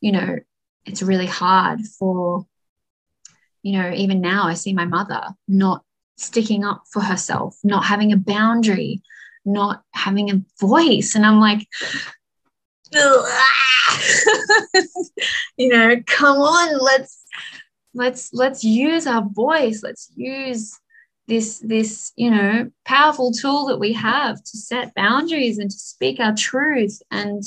you 0.00 0.12
know 0.12 0.38
it's 0.86 1.02
really 1.02 1.26
hard 1.26 1.80
for, 1.98 2.46
you 3.62 3.72
know, 3.72 3.92
even 3.94 4.20
now 4.20 4.46
I 4.46 4.54
see 4.54 4.72
my 4.72 4.86
mother 4.86 5.22
not 5.46 5.84
sticking 6.16 6.64
up 6.64 6.84
for 6.92 7.02
herself, 7.02 7.56
not 7.62 7.84
having 7.84 8.12
a 8.12 8.16
boundary, 8.16 9.02
not 9.44 9.82
having 9.92 10.30
a 10.30 10.42
voice. 10.60 11.14
And 11.14 11.24
I'm 11.24 11.40
like, 11.40 11.66
you 15.56 15.68
know, 15.68 15.96
come 16.06 16.38
on, 16.38 16.78
let's 16.82 17.19
let's 17.94 18.32
let's 18.32 18.64
use 18.64 19.06
our 19.06 19.22
voice. 19.22 19.82
Let's 19.82 20.10
use 20.14 20.78
this 21.26 21.60
this 21.60 22.12
you 22.16 22.30
know 22.30 22.70
powerful 22.84 23.32
tool 23.32 23.66
that 23.66 23.78
we 23.78 23.92
have 23.92 24.42
to 24.42 24.58
set 24.58 24.94
boundaries 24.94 25.58
and 25.58 25.70
to 25.70 25.78
speak 25.78 26.20
our 26.20 26.34
truth. 26.34 27.00
And 27.10 27.42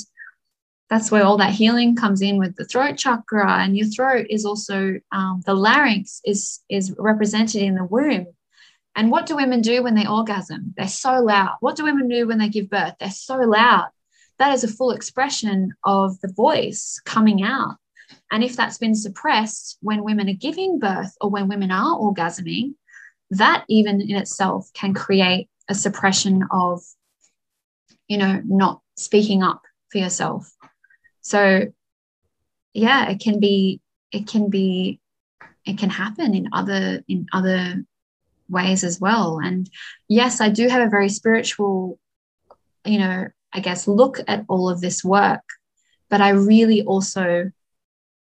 that's 0.90 1.10
where 1.10 1.24
all 1.24 1.38
that 1.38 1.52
healing 1.52 1.96
comes 1.96 2.22
in 2.22 2.38
with 2.38 2.56
the 2.56 2.64
throat 2.64 2.96
chakra. 2.96 3.62
And 3.62 3.76
your 3.76 3.88
throat 3.88 4.26
is 4.30 4.44
also 4.44 5.00
um, 5.12 5.42
the 5.46 5.54
larynx 5.54 6.20
is 6.24 6.60
is 6.68 6.94
represented 6.98 7.62
in 7.62 7.74
the 7.74 7.84
womb. 7.84 8.26
And 8.96 9.10
what 9.10 9.26
do 9.26 9.36
women 9.36 9.60
do 9.60 9.82
when 9.82 9.96
they 9.96 10.06
orgasm? 10.06 10.72
They're 10.76 10.86
so 10.86 11.20
loud. 11.20 11.56
What 11.60 11.74
do 11.74 11.84
women 11.84 12.08
do 12.08 12.28
when 12.28 12.38
they 12.38 12.48
give 12.48 12.70
birth? 12.70 12.94
They're 13.00 13.10
so 13.10 13.38
loud. 13.38 13.88
That 14.38 14.54
is 14.54 14.62
a 14.62 14.68
full 14.68 14.92
expression 14.92 15.74
of 15.82 16.20
the 16.20 16.32
voice 16.32 17.00
coming 17.04 17.42
out 17.42 17.76
and 18.30 18.42
if 18.44 18.56
that's 18.56 18.78
been 18.78 18.94
suppressed 18.94 19.78
when 19.80 20.04
women 20.04 20.28
are 20.28 20.34
giving 20.34 20.78
birth 20.78 21.14
or 21.20 21.30
when 21.30 21.48
women 21.48 21.70
are 21.70 21.96
orgasming 21.98 22.74
that 23.30 23.64
even 23.68 24.00
in 24.00 24.16
itself 24.16 24.70
can 24.74 24.94
create 24.94 25.48
a 25.68 25.74
suppression 25.74 26.44
of 26.50 26.82
you 28.08 28.18
know 28.18 28.40
not 28.44 28.80
speaking 28.96 29.42
up 29.42 29.62
for 29.90 29.98
yourself. 29.98 30.52
So 31.22 31.72
yeah 32.72 33.08
it 33.08 33.20
can 33.20 33.40
be 33.40 33.80
it 34.12 34.26
can 34.26 34.50
be 34.50 35.00
it 35.64 35.78
can 35.78 35.90
happen 35.90 36.34
in 36.34 36.48
other 36.52 37.02
in 37.08 37.26
other 37.32 37.84
ways 38.48 38.84
as 38.84 39.00
well. 39.00 39.40
And 39.42 39.68
yes 40.08 40.40
i 40.40 40.48
do 40.48 40.68
have 40.68 40.86
a 40.86 40.90
very 40.90 41.08
spiritual 41.08 41.98
you 42.84 42.98
know 42.98 43.28
i 43.52 43.60
guess 43.60 43.88
look 43.88 44.20
at 44.28 44.44
all 44.48 44.68
of 44.68 44.80
this 44.80 45.02
work 45.02 45.42
but 46.10 46.20
i 46.20 46.30
really 46.30 46.82
also 46.82 47.50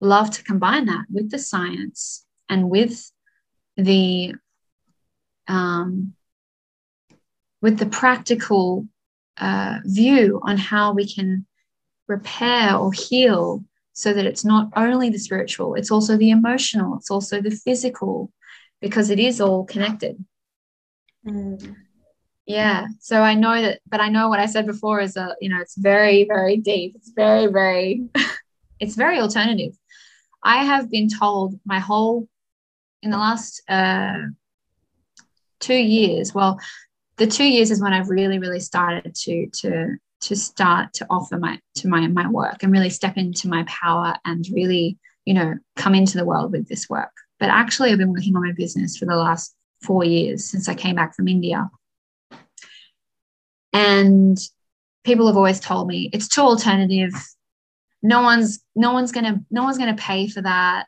love 0.01 0.31
to 0.31 0.43
combine 0.43 0.87
that 0.87 1.05
with 1.11 1.31
the 1.31 1.39
science 1.39 2.25
and 2.49 2.71
with 2.71 3.11
the 3.77 4.35
um, 5.49 6.15
with 7.63 7.79
the 7.79 7.87
practical 7.87 8.87
uh, 9.39 9.79
view 9.85 10.41
on 10.45 10.57
how 10.57 10.93
we 10.93 11.13
can 11.13 11.47
repair 12.09 12.77
or 12.77 12.93
heal 12.93 13.65
so 13.93 14.13
that 14.13 14.27
it's 14.27 14.45
not 14.45 14.71
only 14.77 15.11
the 15.11 15.19
spiritual, 15.19 15.75
it's 15.75 15.91
also 15.91 16.17
the 16.17 16.31
emotional, 16.31 16.97
it's 16.97 17.11
also 17.11 17.41
the 17.41 17.51
physical, 17.51 18.33
because 18.81 19.11
it 19.11 19.19
is 19.19 19.41
all 19.41 19.65
connected. 19.65 20.25
Mm. 21.27 21.77
Yeah. 22.47 22.87
So 22.99 23.23
I 23.23 23.35
know 23.35 23.61
that, 23.61 23.81
but 23.87 24.01
I 24.01 24.09
know 24.09 24.29
what 24.29 24.41
I 24.41 24.47
said 24.47 24.67
before 24.67 25.01
is 25.01 25.17
a, 25.17 25.37
you 25.41 25.51
know, 25.51 25.61
it's 25.61 25.77
very, 25.77 26.25
very 26.25 26.57
deep. 26.57 26.97
It's 26.97 27.11
very, 27.11 27.47
very, 27.47 28.03
it's 28.81 28.95
very 28.95 29.19
alternative. 29.19 29.77
I 30.43 30.65
have 30.65 30.91
been 30.91 31.09
told 31.09 31.59
my 31.65 31.79
whole, 31.79 32.29
in 33.03 33.11
the 33.11 33.19
last 33.19 33.63
uh, 33.69 34.19
two 35.59 35.75
years, 35.75 36.35
well, 36.35 36.59
the 37.17 37.27
two 37.27 37.45
years 37.45 37.71
is 37.71 37.83
when 37.83 37.93
I've 37.93 38.09
really, 38.09 38.39
really 38.39 38.61
started 38.61 39.15
to, 39.15 39.47
to 39.47 39.97
to 40.21 40.37
start 40.37 40.93
to 40.95 41.07
offer 41.09 41.39
my 41.39 41.59
to 41.75 41.89
my 41.89 42.07
my 42.07 42.29
work 42.29 42.63
and 42.63 42.73
really 42.73 42.91
step 42.91 43.17
into 43.17 43.49
my 43.49 43.65
power 43.65 44.15
and 44.25 44.47
really 44.53 44.99
you 45.25 45.35
know 45.35 45.55
come 45.77 45.95
into 45.95 46.19
the 46.19 46.25
world 46.25 46.53
with 46.53 46.69
this 46.69 46.89
work. 46.89 47.13
But 47.39 47.49
actually 47.49 47.91
i've 47.91 47.99
been 47.99 48.13
working 48.13 48.37
on 48.37 48.45
my 48.45 48.53
business 48.53 48.97
for 48.97 49.07
the 49.07 49.17
last 49.17 49.55
four 49.83 50.05
years 50.05 50.45
since 50.45 50.69
i 50.69 50.75
came 50.75 50.95
back 50.95 51.15
from 51.15 51.29
india. 51.29 51.71
And 53.73 54.39
people 55.05 55.27
have 55.27 55.37
always 55.37 55.61
told 55.61 55.89
me 55.89 56.11
it's 56.13 56.29
too 56.29 56.43
alternative 56.43 57.13
no 58.03 58.23
one's 58.23 58.61
no 58.75 58.93
one's 58.93 59.13
gonna 59.13 59.41
no 59.51 59.63
one's 59.63 59.79
gonna 59.79 59.97
pay 59.97 60.27
for 60.29 60.43
that 60.43 60.87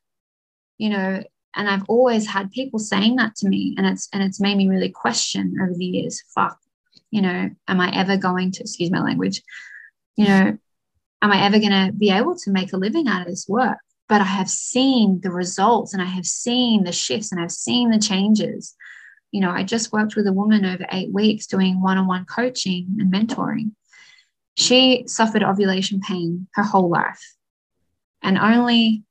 you 0.79 0.89
know 0.89 1.23
and 1.55 1.69
I've 1.69 1.85
always 1.89 2.27
had 2.27 2.51
people 2.51 2.79
saying 2.79 3.17
that 3.17 3.37
to 3.37 3.49
me, 3.49 3.75
and 3.77 3.87
it's 3.87 4.09
and 4.13 4.23
it's 4.23 4.41
made 4.41 4.57
me 4.57 4.69
really 4.69 4.89
question 4.89 5.57
over 5.63 5.75
the 5.75 5.85
years. 5.85 6.23
Fuck, 6.35 6.59
you 7.11 7.23
know, 7.23 7.51
am 7.69 7.81
I 7.81 7.91
ever 7.95 8.17
going 8.17 8.53
to 8.53 8.61
excuse 8.63 8.91
my 8.91 9.03
language? 9.03 9.43
You 10.17 10.27
know, 10.27 10.59
am 11.23 11.33
I 11.33 11.45
ever 11.45 11.59
going 11.59 11.73
to 11.73 11.93
be 11.97 12.11
able 12.11 12.37
to 12.37 12.51
make 12.51 12.73
a 12.73 12.79
living 12.79 13.09
out 13.09 13.23
of 13.23 13.29
this 13.29 13.47
work? 13.49 13.79
But 14.09 14.21
I 14.21 14.25
have 14.25 14.51
seen 14.51 15.21
the 15.23 15.31
results, 15.31 15.93
and 15.93 16.03
I 16.03 16.07
have 16.07 16.27
seen 16.27 16.85
the 16.85 16.93
shifts, 16.93 17.33
and 17.33 17.41
I've 17.41 17.53
seen 17.53 17.91
the 17.91 17.99
changes. 17.99 18.75
You 19.31 19.41
know, 19.41 19.51
I 19.51 19.63
just 19.63 19.93
worked 19.93 20.17
with 20.17 20.27
a 20.27 20.33
woman 20.33 20.65
over 20.65 20.87
eight 20.93 21.13
weeks 21.13 21.47
doing 21.47 21.81
one-on-one 21.81 22.27
coaching 22.27 22.97
and 22.99 23.13
mentoring. 23.13 23.73
She 24.57 25.05
suffered 25.07 25.43
ovulation 25.43 26.01
pain 26.01 26.49
her 26.55 26.63
whole 26.63 26.91
life, 26.91 27.37
and 28.23 28.39
only 28.39 29.05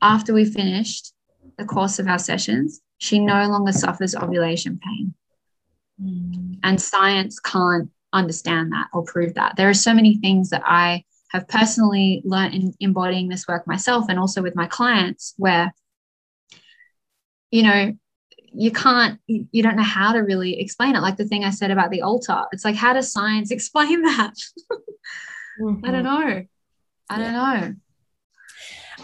after 0.00 0.34
we 0.34 0.44
finished 0.44 1.12
the 1.56 1.64
course 1.64 1.98
of 1.98 2.08
our 2.08 2.18
sessions, 2.18 2.80
she 2.98 3.18
no 3.18 3.46
longer 3.48 3.72
suffers 3.72 4.14
ovulation 4.14 4.80
pain. 4.82 5.14
Mm. 6.02 6.58
And 6.62 6.80
science 6.80 7.38
can't 7.38 7.90
understand 8.12 8.72
that 8.72 8.88
or 8.92 9.04
prove 9.04 9.34
that. 9.34 9.56
There 9.56 9.68
are 9.68 9.74
so 9.74 9.94
many 9.94 10.16
things 10.18 10.50
that 10.50 10.62
I 10.64 11.04
have 11.30 11.48
personally 11.48 12.22
learned 12.24 12.54
in 12.54 12.74
embodying 12.80 13.28
this 13.28 13.48
work 13.48 13.66
myself 13.66 14.06
and 14.08 14.18
also 14.18 14.42
with 14.42 14.54
my 14.54 14.66
clients 14.66 15.34
where, 15.36 15.72
you 17.50 17.62
know, 17.62 17.96
you 18.54 18.70
can't, 18.70 19.18
you 19.26 19.62
don't 19.62 19.76
know 19.76 19.82
how 19.82 20.12
to 20.12 20.20
really 20.20 20.60
explain 20.60 20.96
it. 20.96 21.00
Like 21.00 21.16
the 21.16 21.24
thing 21.24 21.44
I 21.44 21.50
said 21.50 21.70
about 21.70 21.90
the 21.90 22.02
altar, 22.02 22.44
it's 22.52 22.64
like, 22.64 22.76
how 22.76 22.92
does 22.92 23.12
science 23.12 23.50
explain 23.56 24.02
that? 24.02 24.34
mm-hmm. 25.60 25.84
I 25.84 25.90
don't 25.90 26.04
know. 26.04 26.44
I 27.10 27.18
don't 27.18 27.32
know. 27.32 27.74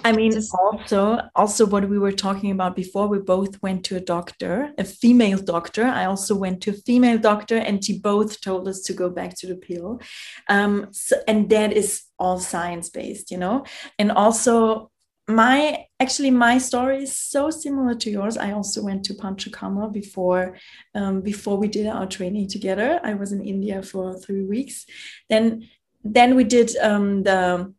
I 0.04 0.12
mean, 0.12 0.32
Just, 0.32 0.54
also, 0.54 1.20
also 1.34 1.66
what 1.66 1.88
we 1.88 1.98
were 1.98 2.12
talking 2.12 2.50
about 2.50 2.76
before, 2.76 3.08
we 3.08 3.18
both 3.18 3.60
went 3.62 3.84
to 3.86 3.96
a 3.96 4.00
doctor, 4.00 4.72
a 4.78 4.84
female 4.84 5.38
doctor. 5.38 5.84
I 5.84 6.04
also 6.04 6.36
went 6.36 6.62
to 6.62 6.70
a 6.70 6.74
female 6.74 7.18
doctor, 7.18 7.56
and 7.56 7.84
she 7.84 7.98
both 7.98 8.40
told 8.40 8.68
us 8.68 8.80
to 8.82 8.92
go 8.92 9.10
back 9.10 9.36
to 9.38 9.46
the 9.46 9.56
pill. 9.56 10.00
Um, 10.48 10.88
so, 10.92 11.16
and 11.26 11.50
that 11.50 11.72
is 11.72 12.04
all 12.18 12.38
science 12.38 12.90
based, 12.90 13.30
you 13.30 13.38
know. 13.38 13.64
And 13.98 14.12
also, 14.12 14.90
my 15.28 15.84
actually 16.00 16.30
my 16.30 16.58
story 16.58 17.02
is 17.02 17.16
so 17.16 17.50
similar 17.50 17.94
to 17.94 18.10
yours. 18.10 18.36
I 18.36 18.52
also 18.52 18.82
went 18.82 19.04
to 19.04 19.14
Panchakarma 19.14 19.92
before 19.92 20.56
um, 20.94 21.20
before 21.20 21.56
we 21.58 21.68
did 21.68 21.86
our 21.86 22.06
training 22.06 22.48
together. 22.48 23.00
I 23.02 23.14
was 23.14 23.32
in 23.32 23.42
India 23.42 23.82
for 23.82 24.18
three 24.18 24.44
weeks. 24.44 24.86
Then 25.28 25.68
then 26.02 26.34
we 26.34 26.44
did 26.44 26.74
um, 26.78 27.22
the 27.24 27.74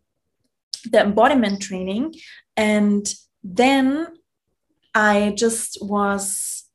the 0.92 1.02
embodiment 1.02 1.62
training 1.62 2.14
and 2.56 3.14
then 3.44 4.08
i 4.96 5.34
just 5.36 5.78
was 5.82 6.66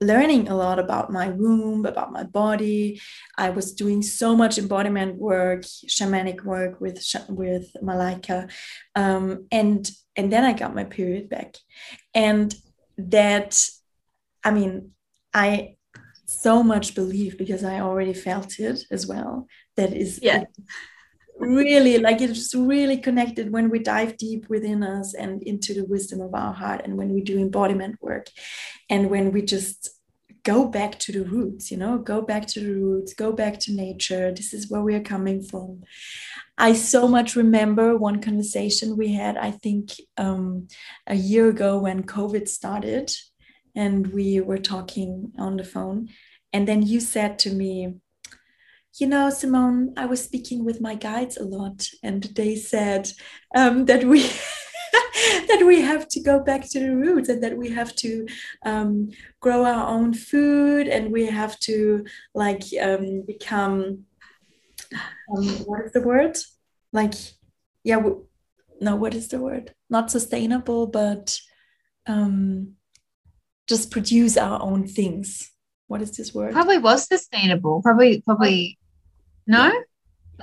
learning 0.00 0.48
a 0.48 0.56
lot 0.56 0.78
about 0.78 1.12
my 1.12 1.28
womb 1.28 1.84
about 1.84 2.12
my 2.12 2.22
body 2.22 3.00
i 3.36 3.50
was 3.50 3.72
doing 3.72 4.02
so 4.02 4.36
much 4.36 4.56
embodiment 4.58 5.16
work 5.16 5.62
shamanic 5.62 6.42
work 6.44 6.80
with 6.80 7.04
with 7.28 7.70
malaika 7.82 8.50
um, 8.94 9.46
and 9.50 9.90
and 10.16 10.32
then 10.32 10.44
i 10.44 10.52
got 10.52 10.74
my 10.74 10.84
period 10.84 11.28
back. 11.28 11.56
And 12.14 12.54
that 12.98 13.60
i 14.44 14.50
mean 14.50 14.90
i 15.32 15.76
so 16.26 16.62
much 16.62 16.94
believe 16.94 17.36
because 17.38 17.64
i 17.64 17.80
already 17.80 18.14
felt 18.14 18.58
it 18.58 18.80
as 18.90 19.06
well. 19.06 19.46
That 19.76 19.92
is 19.92 20.20
yeah. 20.22 20.44
really 21.40 21.96
like 21.98 22.20
it's 22.20 22.54
really 22.54 22.98
connected 22.98 23.50
when 23.50 23.70
we 23.70 23.78
dive 23.78 24.18
deep 24.18 24.48
within 24.50 24.82
us 24.82 25.14
and 25.14 25.42
into 25.42 25.72
the 25.72 25.86
wisdom 25.86 26.20
of 26.20 26.34
our 26.34 26.52
heart 26.52 26.82
and 26.84 26.98
when 26.98 27.14
we 27.14 27.22
do 27.22 27.38
embodiment 27.38 27.96
work 28.02 28.26
and 28.90 29.08
when 29.08 29.32
we 29.32 29.40
just 29.40 29.88
go 30.44 30.66
back 30.66 30.98
to 30.98 31.12
the 31.12 31.24
roots 31.24 31.70
you 31.70 31.76
know 31.76 31.98
go 31.98 32.22
back 32.22 32.46
to 32.46 32.60
the 32.60 32.72
roots 32.72 33.14
go 33.14 33.32
back 33.32 33.58
to 33.60 33.72
nature. 33.72 34.32
This 34.32 34.52
is 34.52 34.70
where 34.70 34.82
we 34.82 34.94
are 34.94 35.02
coming 35.14 35.42
from. 35.42 35.82
I 36.58 36.74
so 36.74 37.08
much 37.08 37.36
remember 37.36 37.96
one 37.96 38.20
conversation 38.20 38.96
we 38.96 39.14
had 39.14 39.36
i 39.38 39.50
think 39.50 39.92
um, 40.18 40.68
a 41.06 41.14
year 41.14 41.48
ago 41.48 41.78
when 41.78 42.02
covid 42.02 42.48
started 42.48 43.10
and 43.74 44.08
we 44.08 44.40
were 44.40 44.58
talking 44.58 45.32
on 45.38 45.56
the 45.56 45.64
phone. 45.64 46.08
And 46.52 46.66
then 46.66 46.82
you 46.82 47.00
said 47.00 47.38
to 47.40 47.50
me 47.50 47.94
you 48.98 49.06
know, 49.06 49.30
Simone, 49.30 49.94
I 49.96 50.06
was 50.06 50.22
speaking 50.22 50.64
with 50.64 50.80
my 50.80 50.96
guides 50.96 51.36
a 51.36 51.44
lot, 51.44 51.86
and 52.02 52.24
they 52.24 52.56
said 52.56 53.08
um, 53.54 53.84
that 53.84 54.02
we 54.02 54.28
that 55.48 55.62
we 55.66 55.80
have 55.80 56.08
to 56.08 56.20
go 56.20 56.40
back 56.40 56.68
to 56.70 56.80
the 56.80 56.94
roots 56.94 57.28
and 57.28 57.42
that 57.42 57.56
we 57.56 57.70
have 57.70 57.94
to 57.96 58.26
um, 58.64 59.10
grow 59.40 59.64
our 59.64 59.88
own 59.88 60.14
food 60.14 60.88
and 60.88 61.12
we 61.12 61.26
have 61.26 61.58
to 61.60 62.04
like 62.34 62.62
um, 62.80 63.22
become 63.26 64.04
um, 65.36 65.46
what 65.66 65.84
is 65.84 65.92
the 65.92 66.02
word? 66.02 66.36
Like, 66.92 67.14
yeah, 67.84 68.02
no, 68.80 68.96
what 68.96 69.14
is 69.14 69.28
the 69.28 69.38
word? 69.38 69.74
Not 69.88 70.10
sustainable, 70.10 70.86
but 70.86 71.38
um, 72.06 72.74
just 73.68 73.90
produce 73.90 74.36
our 74.36 74.60
own 74.60 74.86
things 74.86 75.50
what 75.86 76.00
is 76.00 76.16
this 76.16 76.32
word 76.32 76.52
probably 76.52 76.78
was 76.78 77.08
sustainable 77.08 77.82
probably 77.82 78.20
probably 78.20 78.78
no? 79.50 79.72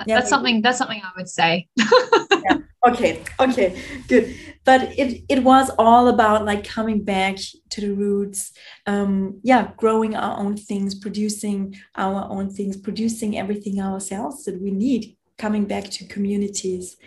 Yeah, 0.06 0.18
that's 0.18 0.30
something 0.30 0.62
that's 0.62 0.78
something 0.78 1.02
I 1.02 1.12
would 1.18 1.30
say. 1.30 1.68
yeah. 1.78 2.58
Okay. 2.86 3.24
Okay. 3.40 3.82
Good. 4.08 4.36
But 4.64 4.98
it 4.98 5.24
it 5.30 5.44
was 5.44 5.72
all 5.78 6.08
about 6.08 6.46
like 6.46 6.64
coming 6.64 7.04
back 7.04 7.38
to 7.72 7.82
the 7.82 7.94
roots. 7.94 8.52
Um, 8.86 9.40
yeah, 9.44 9.72
growing 9.78 10.16
our 10.16 10.38
own 10.40 10.58
things, 10.58 10.96
producing 10.96 11.76
our 11.96 12.28
own 12.30 12.50
things, 12.50 12.78
producing 12.78 13.38
everything 13.38 13.82
ourselves 13.82 14.46
that 14.46 14.62
we 14.62 14.72
need, 14.72 15.18
coming 15.38 15.66
back 15.66 15.86
to 15.86 16.06
communities 16.06 16.98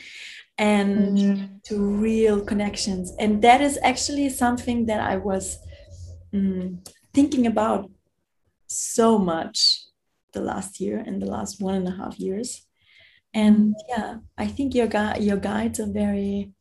and 0.58 1.16
mm. 1.16 1.62
to 1.64 1.78
real 1.78 2.40
connections. 2.40 3.12
And 3.18 3.40
that 3.42 3.60
is 3.60 3.78
actually 3.82 4.28
something 4.28 4.86
that 4.86 5.00
I 5.00 5.16
was 5.16 5.58
um, 6.34 6.82
thinking 7.14 7.46
about 7.46 7.90
so 8.66 9.18
much 9.18 9.84
the 10.32 10.40
last 10.40 10.80
year 10.80 11.02
and 11.04 11.20
the 11.20 11.26
last 11.26 11.60
one 11.60 11.74
and 11.74 11.88
a 11.88 11.92
half 11.92 12.18
years 12.18 12.66
and 13.34 13.74
yeah 13.88 14.16
i 14.38 14.46
think 14.46 14.74
your 14.74 14.86
gu- 14.86 15.20
your 15.20 15.36
guides 15.36 15.78
are 15.80 15.92
very 15.92 16.52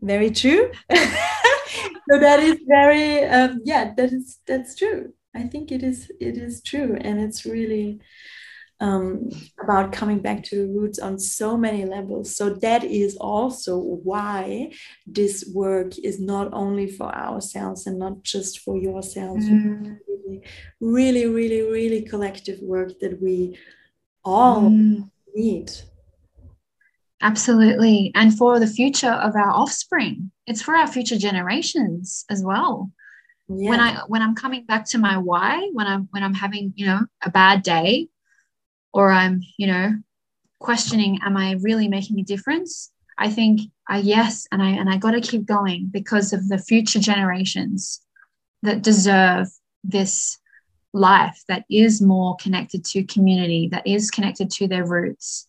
very 0.00 0.30
true 0.30 0.70
so 0.94 2.18
that 2.18 2.40
is 2.40 2.58
very 2.66 3.24
um, 3.24 3.60
yeah 3.64 3.92
that 3.96 4.12
is 4.12 4.38
that's 4.46 4.74
true 4.74 5.12
i 5.34 5.42
think 5.42 5.72
it 5.72 5.82
is 5.82 6.10
it 6.20 6.36
is 6.36 6.62
true 6.62 6.96
and 7.00 7.20
it's 7.20 7.44
really 7.44 8.00
um, 8.80 9.28
about 9.62 9.92
coming 9.92 10.20
back 10.20 10.42
to 10.44 10.56
the 10.56 10.66
roots 10.66 10.98
on 10.98 11.18
so 11.18 11.56
many 11.56 11.84
levels. 11.84 12.34
So 12.34 12.54
that 12.54 12.82
is 12.82 13.16
also 13.16 13.78
why 13.78 14.72
this 15.06 15.50
work 15.54 15.98
is 15.98 16.18
not 16.18 16.52
only 16.52 16.86
for 16.86 17.14
ourselves 17.14 17.86
and 17.86 17.98
not 17.98 18.22
just 18.22 18.60
for 18.60 18.78
yourselves. 18.78 19.44
Mm. 19.44 19.98
Really, 20.08 20.42
really, 20.80 21.26
really, 21.26 21.62
really 21.62 22.02
collective 22.02 22.58
work 22.62 22.98
that 23.00 23.20
we 23.20 23.58
all 24.24 24.62
mm. 24.62 25.10
need. 25.34 25.70
Absolutely. 27.22 28.12
And 28.14 28.36
for 28.36 28.58
the 28.58 28.66
future 28.66 29.10
of 29.10 29.36
our 29.36 29.50
offspring, 29.50 30.30
it's 30.46 30.62
for 30.62 30.74
our 30.74 30.86
future 30.86 31.18
generations 31.18 32.24
as 32.30 32.42
well. 32.42 32.90
Yeah. 33.48 33.70
When 33.70 33.80
I 33.80 34.00
when 34.06 34.22
I'm 34.22 34.34
coming 34.34 34.64
back 34.64 34.86
to 34.90 34.98
my 34.98 35.18
why, 35.18 35.68
when 35.72 35.86
I'm 35.86 36.08
when 36.12 36.22
I'm 36.22 36.34
having, 36.34 36.72
you 36.76 36.86
know, 36.86 37.00
a 37.22 37.30
bad 37.30 37.62
day, 37.62 38.08
or 38.92 39.10
I'm, 39.10 39.42
you 39.58 39.66
know, 39.66 39.94
questioning, 40.60 41.18
am 41.22 41.36
I 41.36 41.56
really 41.60 41.88
making 41.88 42.20
a 42.20 42.24
difference? 42.24 42.90
I 43.18 43.28
think 43.28 43.60
I 43.86 43.98
yes, 43.98 44.46
and 44.50 44.62
I 44.62 44.70
and 44.70 44.88
I 44.88 44.96
got 44.96 45.10
to 45.10 45.20
keep 45.20 45.44
going 45.44 45.90
because 45.92 46.32
of 46.32 46.48
the 46.48 46.58
future 46.58 47.00
generations 47.00 48.00
that 48.62 48.82
deserve 48.82 49.48
this 49.84 50.38
life 50.92 51.42
that 51.48 51.64
is 51.70 52.00
more 52.00 52.36
connected 52.36 52.84
to 52.84 53.04
community, 53.04 53.68
that 53.72 53.86
is 53.86 54.10
connected 54.10 54.50
to 54.52 54.68
their 54.68 54.86
roots. 54.86 55.46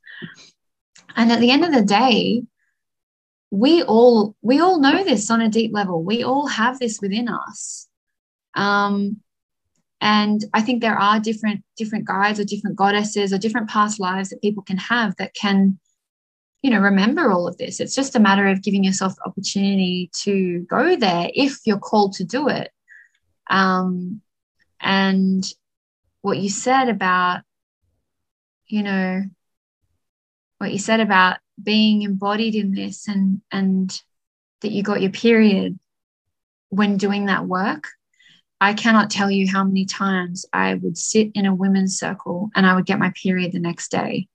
And 1.16 1.32
at 1.32 1.40
the 1.40 1.52
end 1.52 1.66
of 1.66 1.74
the 1.74 1.84
day, 1.84 2.44
we 3.50 3.84
all 3.84 4.36
we 4.42 4.60
all 4.60 4.80
know 4.80 5.04
this 5.04 5.30
on 5.30 5.42
a 5.42 5.50
deep 5.50 5.72
level. 5.74 6.04
We 6.04 6.24
all 6.24 6.48
have 6.48 6.80
this 6.80 7.00
within 7.02 7.28
us. 7.28 7.88
Um, 8.56 9.22
and 10.02 10.44
i 10.54 10.62
think 10.62 10.82
there 10.82 10.98
are 10.98 11.20
different 11.20 11.64
different 11.78 12.06
guides 12.06 12.40
or 12.40 12.44
different 12.44 12.76
goddesses 12.76 13.32
or 13.32 13.38
different 13.38 13.70
past 13.70 14.00
lives 14.00 14.30
that 14.30 14.42
people 14.42 14.64
can 14.64 14.78
have 14.78 15.16
that 15.18 15.34
can 15.34 15.80
you 16.64 16.72
know 16.72 16.80
remember 16.80 17.32
all 17.32 17.48
of 17.48 17.58
this 17.58 17.80
it's 17.80 17.96
just 17.96 18.16
a 18.16 18.20
matter 18.20 18.48
of 18.48 18.64
giving 18.64 18.84
yourself 18.84 19.14
opportunity 19.26 20.10
to 20.14 20.66
go 20.70 20.96
there 20.96 21.30
if 21.34 21.60
you're 21.66 21.80
called 21.80 22.14
to 22.14 22.24
do 22.24 22.50
it 22.50 22.72
um, 23.50 24.22
and 24.80 25.54
what 26.22 26.38
you 26.38 26.50
said 26.50 26.90
about 26.90 27.42
you 28.66 28.82
know 28.84 29.22
what 30.62 30.72
you 30.72 30.78
said 30.78 31.00
about 31.00 31.40
being 31.62 32.04
embodied 32.04 32.54
in 32.54 32.72
this 32.72 33.08
and 33.08 33.42
and 33.52 34.00
that 34.62 34.72
you 34.72 34.84
got 34.84 35.02
your 35.02 35.12
period 35.12 35.78
when 36.70 36.98
doing 36.98 37.26
that 37.26 37.46
work, 37.46 37.88
I 38.62 38.76
cannot 38.76 39.10
tell 39.10 39.32
you 39.32 39.52
how 39.52 39.64
many 39.64 39.86
times 39.86 40.46
I 40.54 40.76
would 40.76 40.98
sit 40.98 41.32
in 41.34 41.48
a 41.48 41.56
women's 41.56 41.98
circle 41.98 42.52
and 42.56 42.66
I 42.66 42.76
would 42.76 42.86
get 42.86 43.00
my 43.00 43.12
period 43.22 43.52
the 43.52 43.60
next 43.60 43.90
day. 43.90 44.28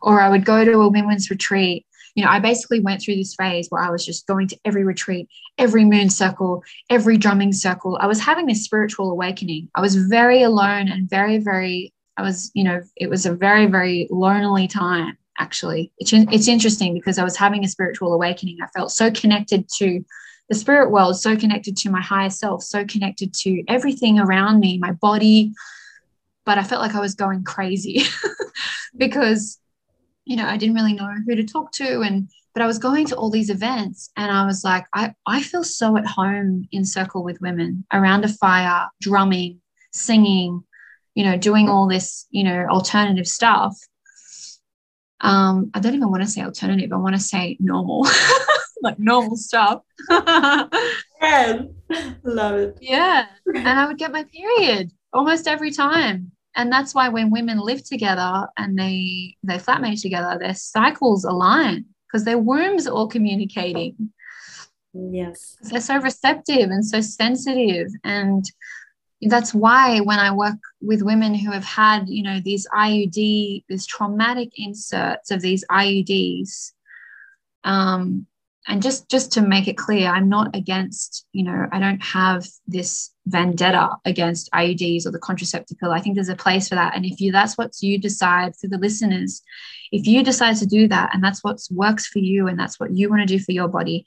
Or 0.00 0.22
I 0.22 0.30
would 0.30 0.46
go 0.46 0.64
to 0.64 0.80
a 0.80 0.88
women's 0.88 1.28
retreat. 1.28 1.86
You 2.14 2.24
know, 2.24 2.30
I 2.30 2.40
basically 2.40 2.80
went 2.80 3.02
through 3.02 3.16
this 3.16 3.34
phase 3.34 3.66
where 3.68 3.82
I 3.82 3.90
was 3.90 4.06
just 4.06 4.26
going 4.26 4.48
to 4.48 4.58
every 4.64 4.84
retreat, 4.84 5.28
every 5.58 5.84
moon 5.84 6.08
circle, 6.08 6.64
every 6.88 7.18
drumming 7.18 7.52
circle. 7.52 7.98
I 8.00 8.06
was 8.06 8.20
having 8.20 8.46
this 8.46 8.64
spiritual 8.64 9.10
awakening. 9.10 9.68
I 9.74 9.82
was 9.82 9.96
very 9.96 10.42
alone 10.42 10.88
and 10.88 11.10
very, 11.10 11.36
very, 11.38 11.92
I 12.16 12.22
was, 12.22 12.50
you 12.54 12.64
know, 12.64 12.80
it 12.96 13.10
was 13.10 13.26
a 13.26 13.34
very, 13.34 13.66
very 13.66 14.08
lonely 14.10 14.66
time 14.66 15.18
actually. 15.38 15.92
It's, 15.98 16.12
it's 16.12 16.48
interesting 16.48 16.94
because 16.94 17.18
I 17.18 17.24
was 17.24 17.36
having 17.36 17.64
a 17.64 17.68
spiritual 17.68 18.12
awakening. 18.12 18.58
I 18.62 18.66
felt 18.68 18.92
so 18.92 19.10
connected 19.10 19.68
to 19.76 20.04
the 20.48 20.54
spirit 20.54 20.90
world, 20.90 21.18
so 21.18 21.36
connected 21.36 21.76
to 21.78 21.90
my 21.90 22.00
higher 22.00 22.30
self, 22.30 22.62
so 22.62 22.84
connected 22.84 23.34
to 23.34 23.62
everything 23.68 24.18
around 24.18 24.60
me, 24.60 24.78
my 24.78 24.92
body. 24.92 25.52
But 26.44 26.58
I 26.58 26.62
felt 26.62 26.82
like 26.82 26.94
I 26.94 27.00
was 27.00 27.14
going 27.14 27.42
crazy 27.42 28.02
because, 28.96 29.58
you 30.24 30.36
know, 30.36 30.46
I 30.46 30.56
didn't 30.56 30.76
really 30.76 30.92
know 30.92 31.12
who 31.26 31.34
to 31.34 31.44
talk 31.44 31.72
to. 31.72 32.02
And, 32.02 32.28
but 32.54 32.62
I 32.62 32.66
was 32.66 32.78
going 32.78 33.06
to 33.06 33.16
all 33.16 33.30
these 33.30 33.50
events 33.50 34.10
and 34.16 34.30
I 34.30 34.46
was 34.46 34.62
like, 34.62 34.86
I, 34.94 35.14
I 35.26 35.42
feel 35.42 35.64
so 35.64 35.96
at 35.96 36.06
home 36.06 36.68
in 36.70 36.84
circle 36.84 37.24
with 37.24 37.40
women 37.40 37.84
around 37.92 38.24
a 38.24 38.28
fire, 38.28 38.88
drumming, 39.00 39.60
singing, 39.92 40.62
you 41.14 41.24
know, 41.24 41.36
doing 41.36 41.68
all 41.68 41.88
this, 41.88 42.26
you 42.30 42.44
know, 42.44 42.66
alternative 42.70 43.26
stuff 43.26 43.76
um, 45.26 45.70
I 45.74 45.80
don't 45.80 45.94
even 45.94 46.10
want 46.10 46.22
to 46.22 46.28
say 46.28 46.42
alternative. 46.42 46.92
I 46.92 46.96
want 46.96 47.16
to 47.16 47.20
say 47.20 47.56
normal, 47.58 48.06
like 48.82 48.98
normal 48.98 49.36
stuff. 49.36 49.82
yeah, 50.10 51.62
love 52.22 52.54
it. 52.54 52.78
Yeah, 52.80 53.26
and 53.46 53.68
I 53.68 53.86
would 53.86 53.98
get 53.98 54.12
my 54.12 54.24
period 54.24 54.92
almost 55.12 55.48
every 55.48 55.72
time, 55.72 56.30
and 56.54 56.70
that's 56.70 56.94
why 56.94 57.08
when 57.08 57.32
women 57.32 57.58
live 57.58 57.82
together 57.82 58.46
and 58.56 58.78
they 58.78 59.36
they 59.42 59.58
flatmate 59.58 60.00
together, 60.00 60.38
their 60.38 60.54
cycles 60.54 61.24
align 61.24 61.86
because 62.06 62.24
their 62.24 62.38
wombs 62.38 62.86
are 62.86 62.92
all 62.92 63.08
communicating. 63.08 64.12
Yes, 64.94 65.56
they're 65.60 65.80
so 65.80 65.98
receptive 65.98 66.70
and 66.70 66.86
so 66.86 67.00
sensitive, 67.00 67.88
and 68.04 68.44
that's 69.22 69.52
why 69.52 69.98
when 69.98 70.20
I 70.20 70.30
work 70.30 70.58
with 70.80 71.02
women 71.02 71.34
who 71.34 71.50
have 71.50 71.64
had, 71.64 72.08
you 72.08 72.22
know, 72.22 72.40
these 72.44 72.66
IUD, 72.72 73.64
these 73.68 73.86
traumatic 73.86 74.50
inserts 74.56 75.30
of 75.30 75.40
these 75.40 75.64
IUDs, 75.70 76.72
um, 77.64 78.26
and 78.68 78.82
just 78.82 79.08
just 79.08 79.32
to 79.32 79.42
make 79.42 79.68
it 79.68 79.76
clear, 79.76 80.08
I'm 80.08 80.28
not 80.28 80.54
against, 80.56 81.24
you 81.32 81.44
know, 81.44 81.66
I 81.70 81.78
don't 81.78 82.02
have 82.02 82.46
this 82.66 83.12
vendetta 83.26 83.90
against 84.04 84.50
IUDs 84.52 85.06
or 85.06 85.12
the 85.12 85.20
contraceptive 85.20 85.78
pill. 85.78 85.92
I 85.92 86.00
think 86.00 86.16
there's 86.16 86.28
a 86.28 86.36
place 86.36 86.68
for 86.68 86.74
that, 86.74 86.96
and 86.96 87.04
if 87.04 87.20
you 87.20 87.32
that's 87.32 87.56
what 87.56 87.72
you 87.80 87.98
decide 87.98 88.56
for 88.56 88.66
the 88.66 88.78
listeners, 88.78 89.42
if 89.92 90.06
you 90.06 90.22
decide 90.24 90.56
to 90.56 90.66
do 90.66 90.88
that, 90.88 91.10
and 91.14 91.22
that's 91.22 91.44
what 91.44 91.60
works 91.70 92.06
for 92.06 92.18
you, 92.18 92.48
and 92.48 92.58
that's 92.58 92.80
what 92.80 92.92
you 92.92 93.08
want 93.08 93.20
to 93.20 93.26
do 93.26 93.42
for 93.42 93.52
your 93.52 93.68
body, 93.68 94.04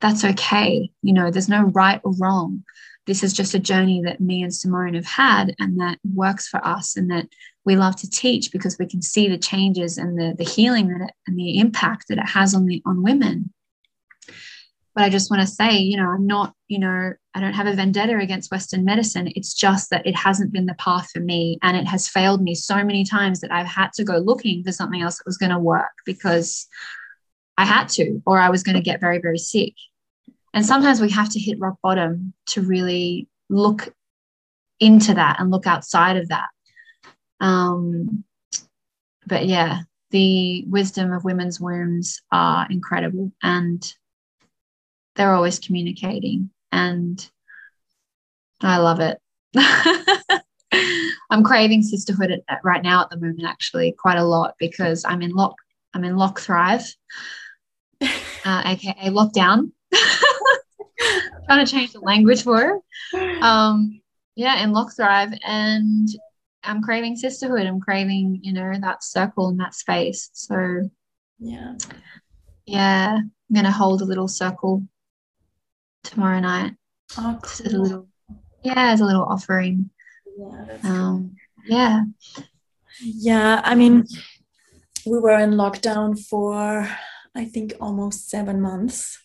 that's 0.00 0.24
okay. 0.24 0.90
You 1.02 1.12
know, 1.12 1.30
there's 1.30 1.48
no 1.48 1.64
right 1.64 2.00
or 2.02 2.12
wrong 2.18 2.64
this 3.08 3.22
is 3.22 3.32
just 3.32 3.54
a 3.54 3.58
journey 3.58 4.02
that 4.04 4.20
me 4.20 4.42
and 4.42 4.54
Simone 4.54 4.92
have 4.92 5.06
had 5.06 5.54
and 5.58 5.80
that 5.80 5.98
works 6.14 6.46
for 6.46 6.64
us 6.64 6.94
and 6.94 7.10
that 7.10 7.26
we 7.64 7.74
love 7.74 7.96
to 7.96 8.10
teach 8.10 8.52
because 8.52 8.76
we 8.78 8.86
can 8.86 9.00
see 9.00 9.28
the 9.28 9.38
changes 9.38 9.96
and 9.96 10.18
the, 10.18 10.34
the 10.36 10.44
healing 10.44 10.88
that 10.88 11.06
it, 11.06 11.14
and 11.26 11.38
the 11.38 11.58
impact 11.58 12.04
that 12.08 12.18
it 12.18 12.28
has 12.28 12.54
on 12.54 12.66
the 12.66 12.82
on 12.84 13.02
women. 13.02 13.50
But 14.94 15.04
I 15.04 15.08
just 15.08 15.30
want 15.30 15.40
to 15.40 15.46
say, 15.46 15.78
you 15.78 15.96
know, 15.96 16.08
I'm 16.08 16.26
not, 16.26 16.52
you 16.66 16.78
know, 16.78 17.14
I 17.32 17.40
don't 17.40 17.54
have 17.54 17.66
a 17.66 17.74
vendetta 17.74 18.18
against 18.18 18.50
Western 18.50 18.84
medicine. 18.84 19.32
It's 19.34 19.54
just 19.54 19.88
that 19.88 20.06
it 20.06 20.14
hasn't 20.14 20.52
been 20.52 20.66
the 20.66 20.74
path 20.74 21.08
for 21.10 21.20
me 21.20 21.58
and 21.62 21.78
it 21.78 21.86
has 21.86 22.08
failed 22.08 22.42
me 22.42 22.54
so 22.54 22.84
many 22.84 23.04
times 23.04 23.40
that 23.40 23.52
I've 23.52 23.66
had 23.66 23.92
to 23.94 24.04
go 24.04 24.18
looking 24.18 24.62
for 24.64 24.72
something 24.72 25.00
else 25.00 25.16
that 25.16 25.26
was 25.26 25.38
going 25.38 25.52
to 25.52 25.58
work 25.58 25.92
because 26.04 26.66
I 27.56 27.64
had 27.64 27.88
to, 27.90 28.20
or 28.26 28.38
I 28.38 28.50
was 28.50 28.62
going 28.62 28.76
to 28.76 28.82
get 28.82 29.00
very, 29.00 29.18
very 29.18 29.38
sick. 29.38 29.74
And 30.58 30.66
sometimes 30.66 31.00
we 31.00 31.08
have 31.10 31.30
to 31.30 31.38
hit 31.38 31.60
rock 31.60 31.76
bottom 31.84 32.32
to 32.46 32.62
really 32.62 33.28
look 33.48 33.94
into 34.80 35.14
that 35.14 35.38
and 35.38 35.52
look 35.52 35.68
outside 35.68 36.16
of 36.16 36.30
that. 36.30 36.48
Um, 37.38 38.24
but 39.24 39.46
yeah, 39.46 39.82
the 40.10 40.64
wisdom 40.66 41.12
of 41.12 41.22
women's 41.22 41.60
wombs 41.60 42.20
are 42.32 42.66
incredible 42.70 43.30
and 43.40 43.88
they're 45.14 45.32
always 45.32 45.60
communicating. 45.60 46.50
And 46.72 47.24
I 48.60 48.78
love 48.78 48.98
it. 48.98 49.20
I'm 51.30 51.44
craving 51.44 51.84
sisterhood 51.84 52.32
at, 52.32 52.40
at, 52.48 52.64
right 52.64 52.82
now 52.82 53.02
at 53.02 53.10
the 53.10 53.20
moment, 53.20 53.44
actually, 53.44 53.94
quite 53.96 54.18
a 54.18 54.24
lot 54.24 54.56
because 54.58 55.04
I'm 55.04 55.22
in 55.22 55.30
lock. 55.30 55.54
I'm 55.94 56.02
in 56.02 56.16
lock 56.16 56.40
thrive, 56.40 56.92
uh, 58.02 58.62
aka 58.64 59.10
lockdown. 59.10 59.70
trying 61.48 61.64
to 61.64 61.72
change 61.72 61.92
the 61.92 62.00
language 62.00 62.42
for 62.42 62.58
her. 62.58 63.40
Um, 63.40 64.00
yeah, 64.36 64.62
in 64.62 64.72
Lock 64.72 64.94
Thrive. 64.94 65.32
And 65.46 66.08
I'm 66.62 66.82
craving 66.82 67.16
sisterhood. 67.16 67.66
I'm 67.66 67.80
craving, 67.80 68.40
you 68.42 68.52
know, 68.52 68.72
that 68.80 69.02
circle 69.02 69.48
and 69.48 69.58
that 69.60 69.74
space. 69.74 70.30
So, 70.34 70.90
yeah. 71.38 71.74
Yeah, 72.66 73.16
I'm 73.16 73.54
going 73.54 73.64
to 73.64 73.72
hold 73.72 74.02
a 74.02 74.04
little 74.04 74.28
circle 74.28 74.86
tomorrow 76.04 76.40
night. 76.40 76.74
Oh, 77.16 77.38
cool. 77.42 77.66
A 77.66 77.70
little, 77.78 78.08
yeah, 78.62 78.92
as 78.92 79.00
a 79.00 79.06
little 79.06 79.24
offering. 79.24 79.90
Yeah, 80.38 80.66
um, 80.84 81.36
cool. 81.56 81.64
yeah. 81.66 82.02
Yeah, 83.00 83.62
I 83.64 83.74
mean, 83.74 84.04
we 85.06 85.18
were 85.18 85.38
in 85.38 85.52
lockdown 85.52 86.18
for, 86.18 86.88
I 87.34 87.44
think, 87.46 87.74
almost 87.80 88.28
seven 88.28 88.60
months. 88.60 89.18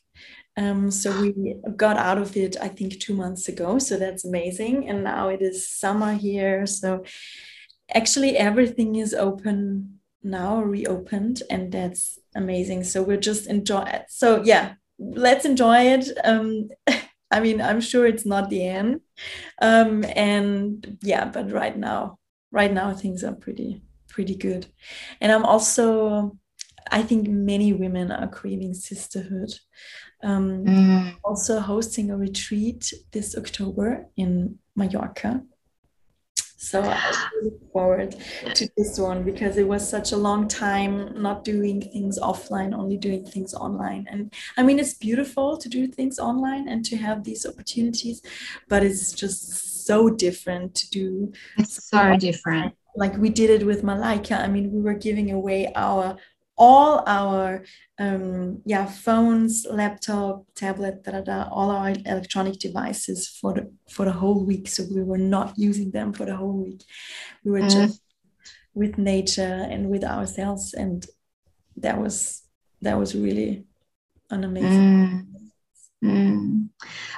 Um, 0.56 0.92
so 0.92 1.20
we 1.22 1.56
got 1.76 1.98
out 1.98 2.18
of 2.18 2.38
it, 2.38 2.56
I 2.62 2.68
think, 2.68 3.00
two 3.00 3.16
months 3.16 3.48
ago. 3.48 3.80
So 3.80 3.98
that's 3.98 4.26
amazing. 4.26 4.88
And 4.88 5.04
now 5.04 5.30
it 5.30 5.42
is 5.42 5.68
summer 5.68 6.14
here. 6.14 6.66
So 6.66 7.04
actually, 7.94 8.38
everything 8.38 8.96
is 8.96 9.14
open 9.14 10.00
now, 10.22 10.62
reopened, 10.62 11.44
and 11.50 11.72
that's 11.72 12.20
amazing. 12.36 12.84
So 12.84 13.04
we're 13.04 13.18
just 13.18 13.48
enjoy. 13.48 13.82
It. 13.82 14.06
So 14.10 14.44
yeah, 14.44 14.74
let's 15.00 15.46
enjoy 15.46 15.88
it. 15.88 16.10
Um, 16.24 16.70
I 17.32 17.40
mean, 17.40 17.62
I'm 17.62 17.82
sure 17.82 18.06
it's 18.06 18.28
not 18.28 18.52
the 18.52 18.64
end. 18.68 19.02
Um, 19.60 20.06
and 20.16 21.00
yeah, 21.02 21.26
but 21.26 21.52
right 21.52 21.76
now, 21.76 22.20
right 22.52 22.72
now 22.72 22.94
things 22.94 23.24
are 23.24 23.34
pretty 23.34 23.82
pretty 24.14 24.36
good. 24.36 24.68
And 25.20 25.32
I'm 25.32 25.44
also, 25.44 26.38
I 26.92 27.02
think 27.02 27.28
many 27.28 27.74
women 27.74 28.12
are 28.12 28.28
craving 28.28 28.76
sisterhood 28.76 29.52
um, 30.24 30.66
mm. 30.66 31.16
Also 31.24 31.60
hosting 31.60 32.10
a 32.12 32.18
retreat 32.18 32.94
this 33.12 33.38
October 33.38 34.08
in 34.16 34.58
Mallorca. 34.76 35.44
So 36.64 36.82
I 36.82 37.30
look 37.44 37.74
forward 37.74 38.16
to 38.56 38.70
this 38.78 38.98
one 38.98 39.24
because 39.24 39.58
it 39.58 39.68
was 39.68 39.88
such 39.88 40.14
a 40.14 40.18
long 40.18 40.48
time 40.48 41.22
not 41.22 41.44
doing 41.44 41.82
things 41.82 42.18
offline, 42.18 42.74
only 42.74 42.96
doing 42.96 43.26
things 43.26 43.54
online. 43.54 44.08
And 44.10 44.34
I 44.56 44.64
mean, 44.64 44.80
it's 44.80 44.94
beautiful 44.94 45.58
to 45.58 45.68
do 45.68 45.88
things 45.88 46.20
online 46.20 46.70
and 46.70 46.86
to 46.86 46.96
have 46.96 47.26
these 47.26 47.46
opportunities, 47.46 48.22
but 48.70 48.82
it's 48.82 49.12
just 49.12 49.86
so 49.86 50.10
different 50.10 50.74
to 50.76 50.90
do. 50.90 51.34
It's 51.58 51.90
so 51.90 52.16
different. 52.16 52.74
Like 52.96 53.18
we 53.18 53.30
did 53.30 53.50
it 53.50 53.66
with 53.66 53.84
Malaika. 53.84 54.40
I 54.40 54.48
mean, 54.48 54.72
we 54.72 54.80
were 54.80 54.94
giving 54.94 55.32
away 55.32 55.70
our 55.76 56.16
all 56.58 57.04
our 57.08 57.64
um, 58.00 58.62
yeah 58.66 58.86
phones, 58.86 59.66
laptop, 59.70 60.46
tablet, 60.56 61.04
da, 61.04 61.12
da, 61.12 61.22
da, 61.22 61.50
all 61.50 61.72
our 61.72 61.90
electronic 62.06 62.60
devices 62.60 63.28
for 63.28 63.54
the 63.54 63.72
for 63.90 64.06
the 64.06 64.12
whole 64.12 64.46
week. 64.46 64.68
So 64.68 64.84
we 64.94 65.04
were 65.04 65.18
not 65.18 65.54
using 65.58 65.92
them 65.92 66.14
for 66.14 66.26
the 66.26 66.36
whole 66.36 66.64
week. 66.64 66.84
We 67.44 67.52
were 67.52 67.62
mm. 67.62 67.72
just 67.72 68.02
with 68.74 68.98
nature 68.98 69.68
and 69.70 69.90
with 69.90 70.04
ourselves, 70.04 70.74
and 70.74 71.06
that 71.78 72.00
was 72.00 72.44
that 72.82 72.98
was 72.98 73.16
really 73.16 73.66
an 74.30 74.44
amazing. 74.44 74.70
Mm. 74.70 75.28
Mm. 76.04 76.70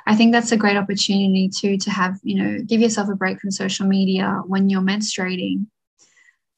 I 0.06 0.16
think 0.16 0.32
that's 0.32 0.52
a 0.52 0.58
great 0.58 0.78
opportunity 0.78 1.50
too 1.50 1.76
to 1.78 1.90
have, 1.90 2.20
you 2.22 2.36
know, 2.36 2.60
give 2.64 2.82
yourself 2.82 3.10
a 3.10 3.16
break 3.16 3.40
from 3.40 3.50
social 3.50 3.88
media 3.88 4.42
when 4.46 4.70
you're 4.70 4.82
menstruating 4.82 5.66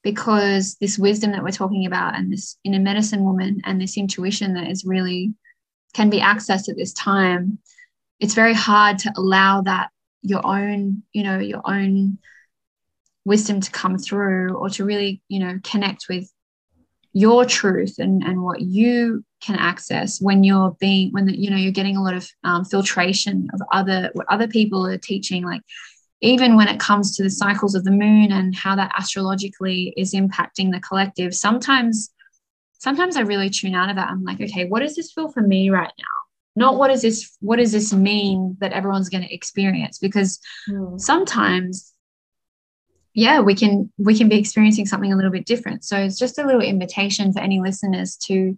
because 0.08 0.76
this 0.80 0.98
wisdom 0.98 1.32
that 1.32 1.42
we're 1.42 1.50
talking 1.50 1.84
about 1.84 2.16
and 2.16 2.32
this 2.32 2.56
inner 2.64 2.78
medicine 2.78 3.24
woman 3.24 3.60
and 3.64 3.78
this 3.78 3.98
intuition 3.98 4.54
that 4.54 4.66
is 4.70 4.86
really 4.86 5.34
can 5.92 6.08
be 6.08 6.18
accessed 6.18 6.70
at 6.70 6.78
this 6.78 6.94
time 6.94 7.58
it's 8.18 8.32
very 8.32 8.54
hard 8.54 8.98
to 8.98 9.12
allow 9.18 9.60
that 9.60 9.90
your 10.22 10.40
own 10.46 11.02
you 11.12 11.22
know 11.22 11.38
your 11.38 11.60
own 11.66 12.16
wisdom 13.26 13.60
to 13.60 13.70
come 13.70 13.98
through 13.98 14.54
or 14.54 14.70
to 14.70 14.82
really 14.82 15.20
you 15.28 15.40
know 15.40 15.58
connect 15.62 16.06
with 16.08 16.32
your 17.12 17.44
truth 17.44 17.96
and, 17.98 18.22
and 18.22 18.42
what 18.42 18.62
you 18.62 19.22
can 19.42 19.56
access 19.56 20.22
when 20.22 20.42
you're 20.42 20.74
being 20.80 21.12
when 21.12 21.28
you 21.28 21.50
know 21.50 21.56
you're 21.58 21.70
getting 21.70 21.98
a 21.98 22.02
lot 22.02 22.14
of 22.14 22.26
um, 22.44 22.64
filtration 22.64 23.46
of 23.52 23.60
other 23.72 24.08
what 24.14 24.26
other 24.30 24.48
people 24.48 24.86
are 24.86 24.96
teaching 24.96 25.44
like 25.44 25.60
even 26.20 26.56
when 26.56 26.68
it 26.68 26.80
comes 26.80 27.16
to 27.16 27.22
the 27.22 27.30
cycles 27.30 27.74
of 27.74 27.84
the 27.84 27.90
moon 27.90 28.32
and 28.32 28.54
how 28.54 28.74
that 28.76 28.92
astrologically 28.98 29.94
is 29.96 30.14
impacting 30.14 30.72
the 30.72 30.80
collective 30.80 31.34
sometimes 31.34 32.10
sometimes 32.78 33.16
i 33.16 33.20
really 33.20 33.50
tune 33.50 33.74
out 33.74 33.90
of 33.90 33.96
that. 33.96 34.08
I'm 34.08 34.24
like 34.24 34.40
okay 34.40 34.64
what 34.66 34.80
does 34.80 34.96
this 34.96 35.12
feel 35.12 35.30
for 35.30 35.40
me 35.40 35.70
right 35.70 35.92
now? 35.98 36.04
Not 36.56 36.76
what 36.76 36.88
does 36.88 37.02
this 37.02 37.36
what 37.40 37.56
does 37.56 37.72
this 37.72 37.92
mean 37.92 38.56
that 38.60 38.72
everyone's 38.72 39.08
going 39.08 39.24
to 39.24 39.34
experience? 39.34 39.98
Because 39.98 40.40
mm. 40.68 41.00
sometimes 41.00 41.92
yeah 43.14 43.40
we 43.40 43.54
can 43.54 43.92
we 43.98 44.16
can 44.16 44.28
be 44.28 44.38
experiencing 44.38 44.86
something 44.86 45.12
a 45.12 45.16
little 45.16 45.30
bit 45.30 45.46
different. 45.46 45.84
So 45.84 45.96
it's 45.98 46.18
just 46.18 46.38
a 46.38 46.46
little 46.46 46.60
invitation 46.60 47.32
for 47.32 47.40
any 47.40 47.60
listeners 47.60 48.16
to 48.26 48.56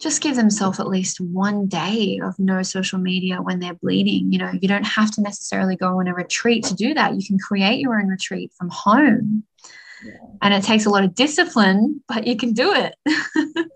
just 0.00 0.22
give 0.22 0.34
themselves 0.34 0.80
at 0.80 0.88
least 0.88 1.20
one 1.20 1.66
day 1.66 2.18
of 2.22 2.38
no 2.38 2.62
social 2.62 2.98
media 2.98 3.42
when 3.42 3.60
they're 3.60 3.74
bleeding. 3.74 4.32
You 4.32 4.38
know 4.38 4.52
you 4.60 4.68
don't 4.68 4.86
have 4.86 5.10
to 5.12 5.20
necessarily 5.20 5.76
go 5.76 5.98
on 5.98 6.08
a 6.08 6.14
retreat 6.14 6.64
to 6.64 6.74
do 6.74 6.94
that. 6.94 7.14
You 7.14 7.26
can 7.26 7.38
create 7.38 7.80
your 7.80 7.98
own 7.98 8.08
retreat 8.08 8.52
from 8.56 8.68
home. 8.70 9.44
Yeah. 10.02 10.12
and 10.40 10.54
it 10.54 10.62
takes 10.62 10.86
a 10.86 10.90
lot 10.90 11.04
of 11.04 11.14
discipline 11.14 12.02
but 12.08 12.26
you 12.26 12.34
can 12.34 12.54
do 12.54 12.72
it. 12.72 12.94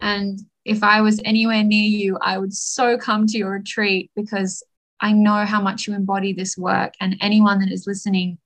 And 0.00 0.40
if 0.64 0.82
i 0.82 1.00
was 1.00 1.20
anywhere 1.24 1.62
near 1.62 1.84
you 1.84 2.18
i 2.20 2.38
would 2.38 2.52
so 2.52 2.98
come 2.98 3.26
to 3.26 3.38
your 3.38 3.50
retreat 3.50 4.10
because 4.16 4.62
i 5.00 5.12
know 5.12 5.44
how 5.44 5.60
much 5.60 5.86
you 5.86 5.94
embody 5.94 6.32
this 6.32 6.56
work. 6.56 6.94
And 7.00 7.16
anyone 7.20 7.60
that 7.60 7.70
is 7.70 7.86
listening 7.86 8.38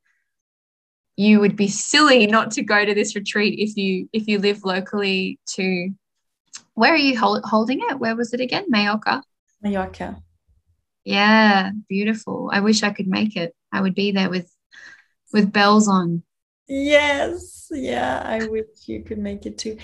you 1.17 1.41
would 1.41 1.57
be 1.57 1.67
silly 1.67 2.27
not 2.29 2.53
to 2.53 2.63
go 2.63 2.85
to 2.85 2.95
this 2.95 3.17
retreat 3.17 3.59
if 3.59 3.77
you 3.77 4.09
if 4.13 4.29
you 4.29 4.39
live 4.39 4.65
locally 4.65 5.39
to 5.57 5.91
where 6.79 6.95
are 6.95 6.97
you 6.97 7.19
hold, 7.19 7.43
holding 7.45 7.81
it? 7.81 7.99
Where 7.99 8.15
was 8.15 8.33
it 8.33 8.41
again? 8.41 8.67
Mallorca? 8.69 9.23
Mallorca. 9.61 10.23
Yeah 11.05 11.73
beautiful. 11.89 12.51
I 12.53 12.61
wish 12.61 12.83
i 12.83 12.91
could 12.91 13.09
make 13.09 13.37
it. 13.37 13.55
I 13.73 13.81
would 13.81 13.95
be 13.95 14.13
there 14.13 14.31
with 14.31 14.51
with 15.33 15.53
bells 15.53 15.89
on. 15.89 16.23
Yes. 16.69 17.69
Yeah 17.71 18.23
i 18.25 18.45
wish 18.47 18.67
you 18.87 19.03
could 19.03 19.19
make 19.19 19.45
it 19.45 19.59
too. 19.59 19.77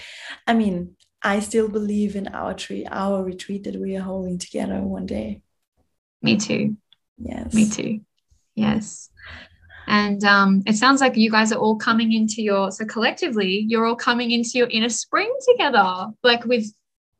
I 0.46 0.54
mean 0.54 0.96
i 1.22 1.40
still 1.40 1.68
believe 1.68 2.16
in 2.16 2.28
our 2.28 2.54
tree 2.54 2.86
our 2.90 3.24
retreat 3.24 3.64
that 3.64 3.80
we 3.80 3.96
are 3.96 4.02
holding 4.02 4.38
together 4.38 4.80
one 4.80 5.06
day. 5.06 5.42
Me 6.22 6.36
too. 6.36 6.76
Yes. 7.18 7.52
Me 7.52 7.68
too. 7.68 8.00
Yes. 8.54 9.10
And 9.86 10.24
um, 10.24 10.62
it 10.66 10.76
sounds 10.76 11.02
like 11.02 11.16
you 11.16 11.30
guys 11.30 11.52
are 11.52 11.58
all 11.58 11.76
coming 11.76 12.12
into 12.12 12.40
your 12.40 12.70
so 12.70 12.84
collectively 12.84 13.66
you're 13.68 13.84
all 13.84 13.96
coming 13.96 14.30
into 14.30 14.52
your 14.54 14.68
inner 14.68 14.88
spring 14.88 15.30
together 15.50 16.06
like 16.22 16.44
with 16.44 16.72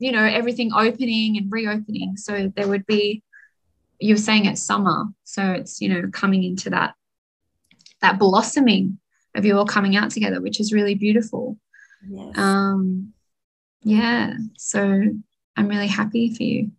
you 0.05 0.13
know 0.13 0.23
everything 0.23 0.71
opening 0.75 1.39
and 1.39 1.51
reopening. 1.51 2.19
So 2.19 2.53
there 2.55 2.69
would 2.69 2.85
be 2.85 3.23
you're 3.99 4.19
saying 4.19 4.45
it's 4.45 4.63
summer. 4.63 5.07
So 5.25 5.43
it's 5.53 5.81
you 5.81 5.89
know 5.89 6.11
coming 6.13 6.45
into 6.45 6.69
that 6.71 6.95
that 8.03 8.19
blossoming 8.19 8.99
of 9.35 9.47
you 9.47 9.57
all 9.57 9.65
coming 9.65 9.97
out 9.97 10.11
together 10.11 10.43
which 10.43 10.61
is 10.61 10.75
really 10.75 10.95
beautiful. 10.95 11.57
Yes. 12.07 12.37
um 12.37 13.15
yeah. 13.83 14.35
So 14.59 14.81
i'm 15.57 15.69
really 15.69 15.93
happy 16.01 16.35
for 16.35 16.43
you. 16.43 16.71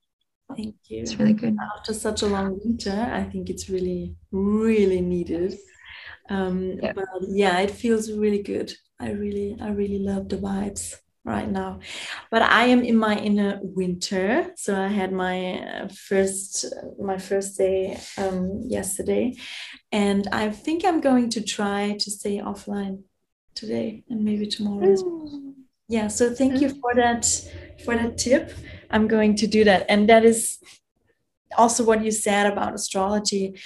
Thank 0.55 0.75
you. 0.89 1.01
It's 1.01 1.17
really 1.17 1.33
good. 1.33 1.57
After 1.77 1.95
such 1.95 2.21
a 2.21 2.27
long 2.27 2.59
winter 2.63 3.09
i 3.11 3.23
think 3.23 3.49
it's 3.49 3.69
really 3.69 4.15
really 4.31 5.01
needed. 5.01 5.57
Um, 6.29 6.79
yeah. 6.81 6.93
But 6.93 7.05
yeah, 7.27 7.59
it 7.59 7.71
feels 7.71 8.11
really 8.11 8.43
good. 8.43 8.73
I 8.99 9.11
really, 9.11 9.55
I 9.61 9.69
really 9.69 9.99
love 9.99 10.29
the 10.29 10.37
vibes 10.37 10.95
right 11.25 11.49
now. 11.49 11.79
But 12.29 12.43
I 12.43 12.65
am 12.65 12.83
in 12.83 12.95
my 12.95 13.17
inner 13.17 13.59
winter. 13.61 14.53
So 14.55 14.79
I 14.79 14.87
had 14.87 15.11
my 15.11 15.59
uh, 15.59 15.87
first, 15.89 16.65
my 16.99 17.17
first 17.17 17.57
day 17.57 17.97
um, 18.17 18.61
yesterday, 18.63 19.35
and 19.91 20.27
I 20.31 20.51
think 20.51 20.85
I'm 20.85 21.01
going 21.01 21.29
to 21.31 21.41
try 21.41 21.97
to 21.99 22.11
stay 22.11 22.37
offline 22.37 23.01
today 23.55 24.03
and 24.09 24.23
maybe 24.23 24.45
tomorrow. 24.45 24.95
Mm. 24.95 25.53
Yeah. 25.87 26.07
So 26.07 26.33
thank 26.33 26.61
you 26.61 26.69
for 26.69 26.95
that 26.95 27.25
for 27.83 27.95
that 27.95 28.17
tip. 28.17 28.53
I'm 28.91 29.07
going 29.07 29.35
to 29.37 29.47
do 29.47 29.63
that, 29.63 29.85
and 29.89 30.07
that 30.09 30.23
is 30.23 30.59
also 31.57 31.83
what 31.83 32.03
you 32.03 32.11
said 32.11 32.51
about 32.51 32.73
astrology 32.73 33.57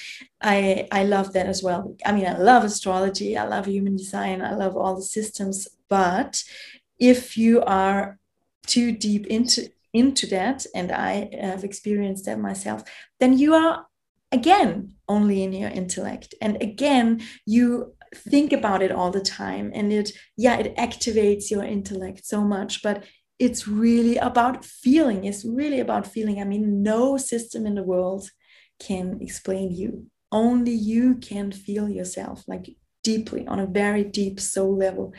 i 0.41 0.87
i 0.91 1.03
love 1.03 1.33
that 1.33 1.47
as 1.47 1.63
well 1.63 1.95
i 2.05 2.11
mean 2.11 2.27
i 2.27 2.37
love 2.37 2.63
astrology 2.63 3.37
i 3.37 3.43
love 3.43 3.65
human 3.65 3.95
design 3.95 4.41
i 4.41 4.53
love 4.53 4.75
all 4.75 4.95
the 4.95 5.01
systems 5.01 5.67
but 5.89 6.43
if 6.99 7.37
you 7.37 7.61
are 7.63 8.17
too 8.65 8.91
deep 8.91 9.25
into 9.27 9.69
into 9.93 10.27
that 10.27 10.65
and 10.75 10.91
i 10.91 11.29
have 11.41 11.63
experienced 11.63 12.25
that 12.25 12.39
myself 12.39 12.83
then 13.19 13.37
you 13.37 13.53
are 13.53 13.87
again 14.31 14.93
only 15.07 15.41
in 15.41 15.51
your 15.51 15.69
intellect 15.69 16.35
and 16.41 16.61
again 16.61 17.19
you 17.45 17.93
think 18.15 18.53
about 18.53 18.81
it 18.81 18.91
all 18.91 19.11
the 19.11 19.21
time 19.21 19.71
and 19.73 19.91
it 19.91 20.11
yeah 20.37 20.57
it 20.57 20.75
activates 20.77 21.49
your 21.49 21.63
intellect 21.63 22.25
so 22.25 22.41
much 22.41 22.83
but 22.83 23.03
it's 23.39 23.67
really 23.67 24.17
about 24.17 24.65
feeling. 24.65 25.23
It's 25.23 25.45
really 25.45 25.79
about 25.79 26.05
feeling. 26.05 26.41
I 26.41 26.43
mean, 26.43 26.83
no 26.83 27.17
system 27.17 27.65
in 27.65 27.75
the 27.75 27.83
world 27.83 28.29
can 28.79 29.19
explain 29.21 29.71
you. 29.73 30.07
Only 30.31 30.73
you 30.73 31.15
can 31.15 31.51
feel 31.51 31.89
yourself 31.89 32.43
like 32.47 32.75
deeply 33.01 33.47
on 33.47 33.59
a 33.59 33.65
very 33.65 34.03
deep 34.03 34.39
soul 34.39 34.77
level. 34.77 35.13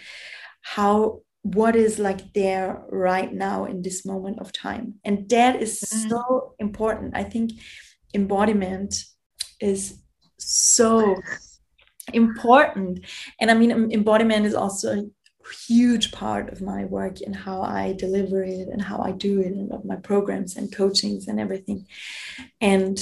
How 0.61 1.23
what 1.43 1.75
is 1.75 1.99
like 1.99 2.35
there 2.35 2.83
right 2.91 3.33
now 3.33 3.65
in 3.65 3.83
this 3.83 4.05
moment 4.05 4.41
of 4.41 4.53
time. 4.53 4.95
And 5.05 5.29
that 5.31 5.63
is 5.63 5.81
mm-hmm. 5.81 6.09
so 6.11 6.55
important. 6.59 7.17
I 7.17 7.25
think 7.25 7.53
embodiment 8.15 9.05
is 9.61 9.99
so 10.39 11.17
important. 12.13 13.01
And 13.41 13.51
I 13.51 13.55
mean, 13.55 13.71
embodiment 13.93 14.47
is 14.47 14.55
also 14.55 14.93
a 14.93 15.05
huge 15.67 16.13
part 16.13 16.53
of 16.53 16.61
my 16.61 16.85
work 16.85 17.21
and 17.25 17.35
how 17.35 17.63
I 17.63 17.95
deliver 17.95 18.43
it 18.43 18.69
and 18.69 18.83
how 18.83 19.01
I 19.01 19.13
do 19.13 19.41
it 19.41 19.53
and 19.53 19.73
of 19.73 19.85
my 19.85 19.97
programs 19.97 20.57
and 20.57 20.75
coachings 20.75 21.27
and 21.27 21.41
everything. 21.41 21.87
And 22.61 22.99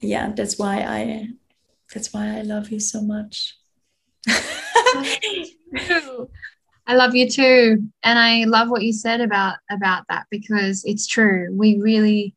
yeah, 0.00 0.32
that's 0.34 0.58
why 0.58 0.80
I 0.80 1.28
that's 1.92 2.12
why 2.12 2.38
I 2.38 2.42
love 2.42 2.70
you 2.70 2.80
so 2.80 3.00
much. 3.00 3.56
I 6.88 6.94
love 6.94 7.14
you 7.14 7.28
too. 7.28 7.84
And 8.02 8.18
I 8.18 8.44
love 8.44 8.70
what 8.70 8.82
you 8.82 8.94
said 8.94 9.20
about 9.20 9.58
about 9.70 10.04
that 10.08 10.26
because 10.30 10.84
it's 10.84 11.06
true. 11.06 11.48
We 11.52 11.78
really 11.78 12.34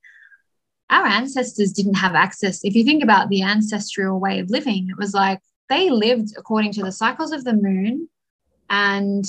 our 0.89 1.05
ancestors 1.05 1.71
didn't 1.71 1.93
have 1.93 2.15
access. 2.15 2.65
If 2.65 2.75
you 2.75 2.83
think 2.83 3.01
about 3.01 3.29
the 3.29 3.43
ancestral 3.43 4.19
way 4.19 4.39
of 4.39 4.49
living, 4.49 4.89
it 4.89 4.97
was 4.97 5.13
like 5.13 5.39
they 5.69 5.89
lived 5.89 6.33
according 6.37 6.73
to 6.73 6.83
the 6.83 6.91
cycles 6.91 7.31
of 7.31 7.45
the 7.45 7.53
moon 7.53 8.09
and 8.69 9.25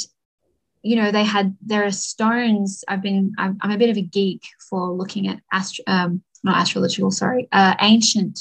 you 0.82 0.96
know 0.96 1.12
they 1.12 1.24
had 1.24 1.56
there 1.60 1.84
are 1.84 1.92
stones 1.92 2.82
i've 2.88 3.02
been 3.02 3.32
i'm, 3.38 3.56
I'm 3.60 3.70
a 3.70 3.78
bit 3.78 3.90
of 3.90 3.96
a 3.96 4.02
geek 4.02 4.42
for 4.68 4.90
looking 4.90 5.28
at 5.28 5.38
astro 5.52 5.84
um, 5.86 6.22
not 6.42 6.56
astrological 6.56 7.12
sorry 7.12 7.48
uh, 7.52 7.74
ancient 7.80 8.40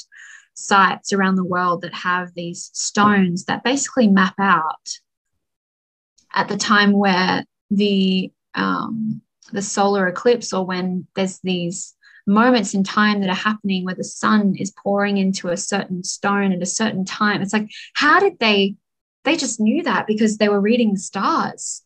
sites 0.54 1.12
around 1.12 1.36
the 1.36 1.44
world 1.44 1.82
that 1.82 1.94
have 1.94 2.34
these 2.34 2.70
stones 2.72 3.44
that 3.44 3.64
basically 3.64 4.08
map 4.08 4.34
out 4.40 4.88
at 6.34 6.48
the 6.48 6.56
time 6.56 6.92
where 6.92 7.44
the 7.70 8.30
um, 8.54 9.20
the 9.52 9.62
solar 9.62 10.06
eclipse 10.06 10.52
or 10.52 10.64
when 10.64 11.06
there's 11.14 11.38
these 11.40 11.94
moments 12.26 12.74
in 12.74 12.84
time 12.84 13.20
that 13.20 13.30
are 13.30 13.34
happening 13.34 13.84
where 13.84 13.94
the 13.94 14.04
sun 14.04 14.54
is 14.56 14.72
pouring 14.82 15.16
into 15.16 15.48
a 15.48 15.56
certain 15.56 16.04
stone 16.04 16.52
at 16.52 16.62
a 16.62 16.66
certain 16.66 17.04
time 17.04 17.42
it's 17.42 17.52
like 17.52 17.68
how 17.94 18.20
did 18.20 18.38
they 18.38 18.76
they 19.24 19.36
just 19.36 19.58
knew 19.58 19.82
that 19.82 20.06
because 20.06 20.36
they 20.36 20.48
were 20.48 20.60
reading 20.60 20.92
the 20.92 21.00
stars 21.00 21.82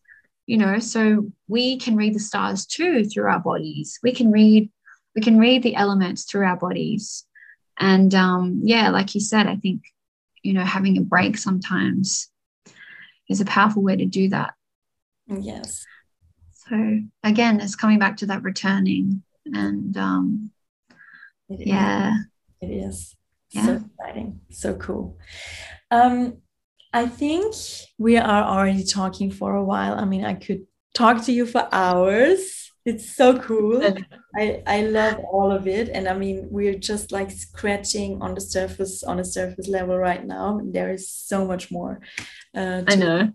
you 0.46 0.56
know? 0.56 0.78
So 0.78 1.30
we 1.48 1.76
can 1.78 1.96
read 1.96 2.14
the 2.14 2.20
stars 2.20 2.66
too 2.66 3.04
through 3.04 3.28
our 3.30 3.40
bodies. 3.40 3.98
We 4.02 4.12
can 4.12 4.30
read 4.30 4.70
we 5.14 5.22
can 5.22 5.38
read 5.38 5.62
the 5.62 5.74
elements 5.74 6.24
through 6.24 6.46
our 6.46 6.56
bodies. 6.56 7.24
And 7.78 8.14
um 8.14 8.60
yeah 8.62 8.88
like 8.88 9.14
you 9.14 9.20
said 9.20 9.46
i 9.46 9.56
think 9.56 9.82
you 10.42 10.54
know 10.54 10.64
having 10.64 10.96
a 10.96 11.02
break 11.02 11.36
sometimes 11.36 12.30
is 13.28 13.40
a 13.40 13.44
powerful 13.44 13.82
way 13.82 13.96
to 13.96 14.06
do 14.06 14.28
that. 14.30 14.54
Yes. 15.26 15.84
So 16.52 17.00
again 17.22 17.60
it's 17.60 17.76
coming 17.76 17.98
back 17.98 18.18
to 18.18 18.26
that 18.26 18.42
returning 18.42 19.22
and 19.46 19.96
um 19.96 20.50
it 21.48 21.66
yeah. 21.66 22.14
It 22.60 22.70
is. 22.70 23.16
Yeah. 23.50 23.66
so 23.66 23.84
exciting. 23.98 24.40
So 24.50 24.74
cool. 24.74 25.18
Um 25.90 26.38
I 26.92 27.06
think 27.06 27.54
we 27.98 28.16
are 28.16 28.44
already 28.44 28.82
talking 28.84 29.30
for 29.30 29.54
a 29.54 29.62
while. 29.62 29.98
I 29.98 30.06
mean, 30.06 30.24
I 30.24 30.32
could 30.32 30.66
talk 30.94 31.24
to 31.24 31.32
you 31.32 31.44
for 31.44 31.68
hours. 31.70 32.65
It's 32.86 33.14
so 33.16 33.38
cool. 33.38 33.82
I, 34.36 34.62
I 34.66 34.82
love 34.82 35.18
all 35.18 35.50
of 35.50 35.66
it. 35.66 35.88
And 35.88 36.08
I 36.08 36.16
mean, 36.16 36.46
we're 36.50 36.78
just 36.78 37.10
like 37.10 37.30
scratching 37.30 38.22
on 38.22 38.34
the 38.34 38.40
surface, 38.40 39.02
on 39.02 39.18
a 39.18 39.24
surface 39.24 39.68
level 39.68 39.98
right 39.98 40.24
now. 40.24 40.60
There 40.62 40.90
is 40.92 41.10
so 41.10 41.44
much 41.44 41.70
more. 41.70 42.00
Uh, 42.54 42.82
I 42.86 42.94
know. 42.94 43.32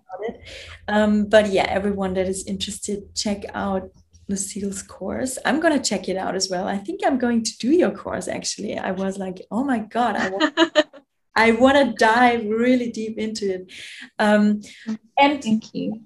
Um, 0.88 1.26
but 1.26 1.52
yeah, 1.52 1.66
everyone 1.70 2.14
that 2.14 2.28
is 2.28 2.46
interested, 2.46 3.14
check 3.14 3.44
out 3.54 3.90
Lucille's 4.30 4.82
course. 4.82 5.38
I'm 5.46 5.60
going 5.60 5.78
to 5.78 5.90
check 5.90 6.08
it 6.08 6.16
out 6.16 6.36
as 6.36 6.50
well. 6.50 6.68
I 6.68 6.78
think 6.78 7.02
I'm 7.06 7.18
going 7.18 7.44
to 7.44 7.58
do 7.58 7.72
your 7.72 7.92
course 7.92 8.28
actually. 8.28 8.78
I 8.78 8.92
was 8.92 9.18
like, 9.18 9.46
oh 9.52 9.64
my 9.64 9.80
God, 9.80 10.16
I 10.16 10.30
want, 10.30 10.86
I 11.36 11.52
want 11.52 11.78
to 11.78 11.94
dive 11.94 12.46
really 12.46 12.92
deep 12.92 13.18
into 13.18 13.54
it. 13.54 13.74
Um, 14.18 14.62
and 15.18 15.44
thank 15.44 15.74
you. 15.74 16.02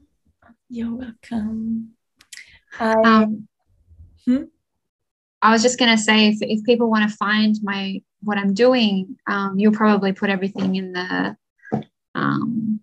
You're 0.69 0.95
welcome. 0.95 1.94
I, 2.80 2.93
um, 2.93 3.47
hmm? 4.26 4.43
I 5.41 5.52
was 5.52 5.61
just 5.61 5.77
going 5.77 5.95
to 5.95 6.02
say, 6.02 6.27
if, 6.30 6.38
if 6.41 6.64
people 6.64 6.89
want 6.89 7.10
to 7.10 7.15
find 7.15 7.56
my 7.61 8.02
what 8.23 8.38
I'm 8.38 8.53
doing, 8.53 9.18
um, 9.27 9.60
you'll 9.60 9.73
probably 9.73 10.11
put 10.11 10.30
everything 10.30 10.76
in 10.76 10.93
the 10.93 11.38
um, 12.15 12.80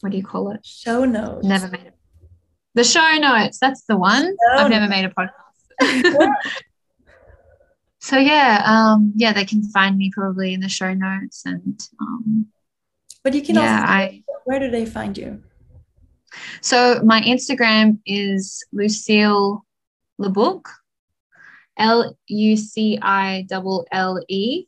what 0.00 0.10
do 0.12 0.16
you 0.16 0.24
call 0.24 0.50
it? 0.50 0.64
Show 0.64 1.04
notes. 1.04 1.44
Never 1.44 1.68
made 1.68 1.86
it. 1.86 1.94
The 2.74 2.84
show 2.84 3.16
notes. 3.16 3.58
That's 3.58 3.82
the 3.82 3.96
one. 3.96 4.22
Show 4.22 4.62
I've 4.62 4.70
never 4.70 4.88
made 4.88 5.04
a 5.04 5.10
podcast. 5.10 6.32
so 7.98 8.16
yeah, 8.16 8.62
um, 8.64 9.12
yeah, 9.16 9.32
they 9.32 9.44
can 9.44 9.62
find 9.70 9.98
me 9.98 10.10
probably 10.14 10.54
in 10.54 10.60
the 10.60 10.68
show 10.68 10.94
notes 10.94 11.42
and. 11.44 11.80
Um, 12.00 12.46
but 13.22 13.34
you 13.34 13.42
can 13.42 13.56
yeah, 13.56 13.80
also. 13.80 13.92
I, 13.92 14.22
where 14.44 14.58
do 14.58 14.70
they 14.70 14.86
find 14.86 15.18
you? 15.18 15.42
So 16.60 17.02
my 17.04 17.20
Instagram 17.22 17.98
is 18.06 18.64
Lucille 18.72 19.64
LeBouc, 20.20 20.66
L 21.78 22.16
U 22.26 22.56
C 22.56 22.98
I 23.00 23.46
L 23.50 23.84
L 23.92 24.24
E. 24.28 24.66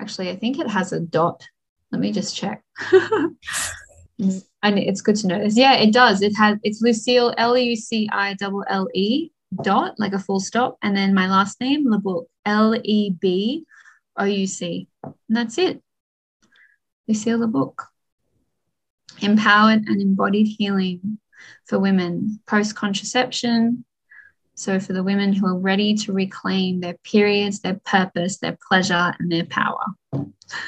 Actually, 0.00 0.30
I 0.30 0.36
think 0.36 0.58
it 0.58 0.68
has 0.68 0.92
a 0.92 1.00
dot. 1.00 1.46
Let 1.92 2.00
me 2.00 2.12
just 2.12 2.36
check. 2.36 2.62
and 2.92 4.78
it's 4.78 5.00
good 5.00 5.16
to 5.16 5.26
know 5.26 5.38
this. 5.38 5.56
Yeah, 5.56 5.74
it 5.74 5.92
does. 5.92 6.22
It 6.22 6.36
has 6.36 6.58
it's 6.62 6.82
Lucille 6.82 7.34
L 7.36 7.56
U 7.56 7.76
C 7.76 8.08
I 8.12 8.36
L 8.40 8.64
L 8.68 8.88
E 8.94 9.30
dot 9.62 9.98
like 9.98 10.12
a 10.12 10.18
full 10.18 10.40
stop, 10.40 10.78
and 10.82 10.96
then 10.96 11.14
my 11.14 11.28
last 11.28 11.60
name 11.60 11.86
LeBouc 11.86 12.26
L 12.44 12.74
E 12.82 13.10
B 13.10 13.64
O 14.16 14.24
U 14.24 14.46
C, 14.46 14.88
and 15.02 15.14
that's 15.28 15.58
it. 15.58 15.82
Lucille 17.08 17.40
LeBouc 17.40 17.74
empowered 19.22 19.84
and 19.86 20.00
embodied 20.00 20.46
healing 20.58 21.18
for 21.66 21.78
women 21.78 22.40
post 22.46 22.74
contraception. 22.74 23.84
So, 24.54 24.78
for 24.78 24.92
the 24.92 25.02
women 25.02 25.32
who 25.32 25.46
are 25.46 25.58
ready 25.58 25.94
to 25.94 26.12
reclaim 26.12 26.80
their 26.80 26.96
periods, 27.04 27.60
their 27.60 27.80
purpose, 27.84 28.38
their 28.38 28.58
pleasure, 28.68 29.14
and 29.18 29.32
their 29.32 29.46
power. 29.46 29.84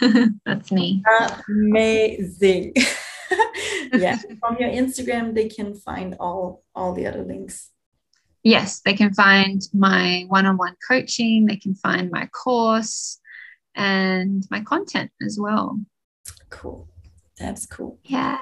That's 0.47 0.73
me. 0.73 1.03
Amazing. 1.49 2.73
yeah. 3.93 4.17
From 4.41 4.57
your 4.59 4.71
Instagram, 4.71 5.35
they 5.35 5.49
can 5.49 5.75
find 5.75 6.17
all 6.19 6.65
all 6.75 6.95
the 6.95 7.07
other 7.07 7.23
links. 7.23 7.69
Yes, 8.43 8.81
they 8.81 8.95
can 8.95 9.15
find 9.15 9.63
my 9.73 10.25
one-on-one 10.29 10.75
coaching, 10.89 11.47
they 11.47 11.57
can 11.57 11.75
find 11.75 12.11
my 12.11 12.27
course 12.27 13.21
and 13.75 14.45
my 14.51 14.61
content 14.61 15.11
as 15.25 15.39
well. 15.41 15.79
Cool. 16.51 16.89
That's 17.43 17.67
cool. 17.67 17.99
Yeah. 18.05 18.39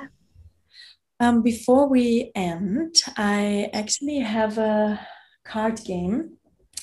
Um, 1.18 1.42
before 1.42 1.88
we 1.88 2.32
end, 2.34 2.96
I 3.16 3.70
actually 3.72 4.18
have 4.18 4.58
a 4.58 5.00
card 5.44 5.80
game 5.84 6.36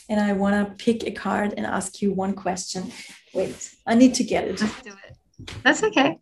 and 0.09 0.19
I 0.19 0.33
want 0.33 0.55
to 0.55 0.83
pick 0.83 1.03
a 1.03 1.11
card 1.11 1.53
and 1.55 1.65
ask 1.65 2.01
you 2.01 2.11
one 2.11 2.33
question. 2.33 2.91
Wait, 3.33 3.75
I 3.85 3.93
need 3.93 4.15
to 4.15 4.23
get 4.23 4.45
it. 4.45 4.59
Let's 4.61 4.81
do 4.81 4.93
it. 5.05 5.53
That's 5.63 5.83
okay. 5.83 6.19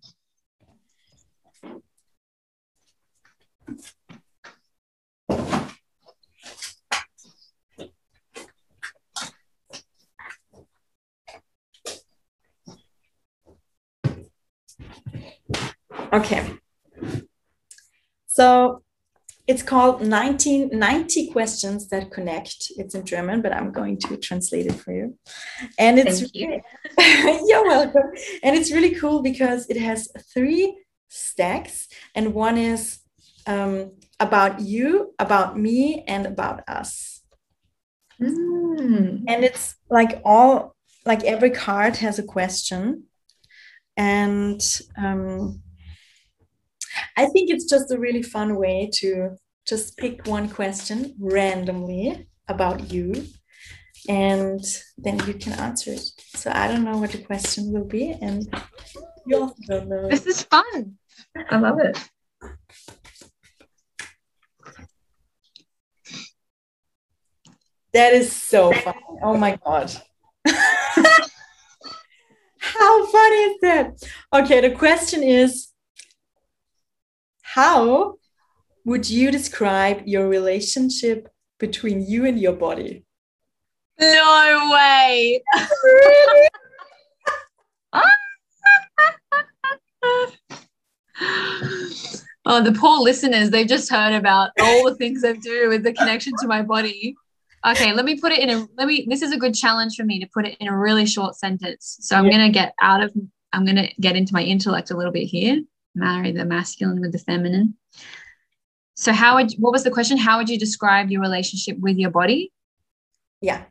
Okay. 16.16 16.54
So 18.28 18.84
it's 19.48 19.62
called 19.62 19.96
1990 19.96 21.32
questions 21.32 21.90
that 21.90 22.10
connect. 22.10 22.72
It's 22.78 22.96
in 22.96 23.06
German, 23.06 23.42
but 23.42 23.54
I'm 23.54 23.72
going 23.72 24.00
to 24.00 24.18
translate 24.18 24.66
it 24.66 24.76
for 24.76 24.94
you. 24.94 25.18
And 25.78 26.00
it's 26.00 26.22
Thank 26.22 26.36
you. 26.36 26.62
you're 27.48 27.68
welcome. 27.68 28.12
And 28.44 28.56
it's 28.56 28.72
really 28.72 28.96
cool 28.96 29.22
because 29.22 29.70
it 29.70 29.78
has 29.78 30.08
three 30.34 30.78
stacks, 31.10 31.88
and 32.16 32.34
one 32.34 32.58
is 32.58 33.00
um, 33.46 33.92
about 34.20 34.62
you, 34.62 35.14
about 35.20 35.60
me, 35.60 36.04
and 36.08 36.26
about 36.26 36.64
us. 36.68 37.22
Mm. 38.22 39.26
And 39.28 39.44
it's 39.44 39.76
like 39.90 40.22
all 40.24 40.76
like 41.06 41.24
every 41.24 41.52
card 41.52 41.98
has 41.98 42.18
a 42.20 42.24
question, 42.24 43.04
and 43.96 44.62
um, 44.98 45.62
I 47.18 47.28
think 47.28 47.50
it's 47.50 47.66
just 47.66 47.92
a 47.92 48.00
really 48.00 48.22
fun 48.22 48.56
way 48.58 48.90
to 48.96 49.38
just 49.66 49.98
pick 49.98 50.28
one 50.28 50.50
question 50.50 51.16
randomly 51.20 52.28
about 52.48 52.92
you 52.92 53.26
and 54.08 54.64
then 54.98 55.20
you 55.26 55.34
can 55.34 55.54
answer 55.54 55.94
it. 55.94 56.10
So 56.36 56.52
I 56.54 56.68
don't 56.68 56.84
know 56.84 56.98
what 56.98 57.12
the 57.12 57.20
question 57.20 57.72
will 57.72 57.86
be, 57.86 58.12
and 58.22 58.48
you 59.26 59.42
also 59.42 59.56
don't 59.68 59.90
know. 59.90 60.10
This 60.10 60.26
is 60.28 60.44
fun. 60.44 60.98
I 61.50 61.58
love 61.58 61.80
it. 61.80 61.98
That 67.94 68.14
is 68.14 68.32
so 68.32 68.74
fun. 68.74 68.94
Oh 69.24 69.38
my 69.38 69.58
God. 69.66 69.92
How 72.60 73.06
funny 73.06 73.36
is 73.36 73.58
that? 73.62 73.94
Okay, 74.34 74.60
the 74.62 74.76
question 74.76 75.24
is 75.24 75.70
how 77.56 78.16
would 78.84 79.10
you 79.10 79.32
describe 79.32 80.02
your 80.06 80.28
relationship 80.28 81.30
between 81.58 82.06
you 82.06 82.26
and 82.26 82.38
your 82.38 82.52
body? 82.52 83.06
No 83.98 84.70
way. 84.74 85.42
really? 85.86 86.50
oh, 92.46 92.62
the 92.62 92.74
poor 92.78 93.00
listeners, 93.00 93.50
they've 93.52 93.66
just 93.66 93.90
heard 93.90 94.14
about 94.14 94.52
all 94.60 94.90
the 94.90 94.96
things 94.96 95.24
I 95.24 95.32
do 95.32 95.70
with 95.70 95.84
the 95.84 95.94
connection 95.94 96.34
to 96.42 96.48
my 96.48 96.62
body. 96.62 97.16
Okay, 97.66 97.94
let 97.94 98.04
me 98.04 98.20
put 98.20 98.34
it 98.34 98.40
in 98.40 98.50
a 98.50 98.68
let 98.78 98.86
me 98.86 99.08
this 99.10 99.22
is 99.22 99.32
a 99.32 99.38
good 99.38 99.56
challenge 99.56 99.96
for 99.96 100.04
me 100.04 100.20
to 100.20 100.28
put 100.34 100.46
it 100.46 100.58
in 100.60 100.68
a 100.68 100.78
really 100.78 101.06
short 101.06 101.36
sentence. 101.36 102.00
So 102.02 102.18
I'm 102.18 102.26
yeah. 102.26 102.32
gonna 102.32 102.50
get 102.50 102.74
out 102.82 103.02
of 103.02 103.14
I'm 103.54 103.64
gonna 103.66 103.88
get 104.02 104.18
into 104.18 104.34
my 104.34 104.44
intellect 104.44 104.92
a 104.92 104.98
little 104.98 105.14
bit 105.14 105.24
here 105.24 105.62
marry 105.96 106.32
the 106.32 106.46
masculine 106.46 107.02
with 107.02 107.12
the 107.12 107.20
feminine. 107.20 107.76
So, 108.96 109.12
how 109.12 109.36
would 109.36 109.52
what 109.60 109.72
was 109.72 109.84
the 109.84 109.92
question? 109.92 110.18
How 110.18 110.38
would 110.38 110.50
you 110.50 110.60
describe 110.60 111.10
your 111.10 111.22
relationship 111.22 111.78
with 111.80 111.98
your 111.98 112.12
body? 112.12 112.52
Yeah, 113.42 113.66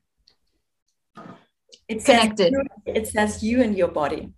it's 1.89 2.05
connected. 2.05 2.55
It 2.87 3.09
says 3.09 3.43
you 3.43 3.63
and 3.63 3.77
your 3.77 3.89
body. 3.89 4.33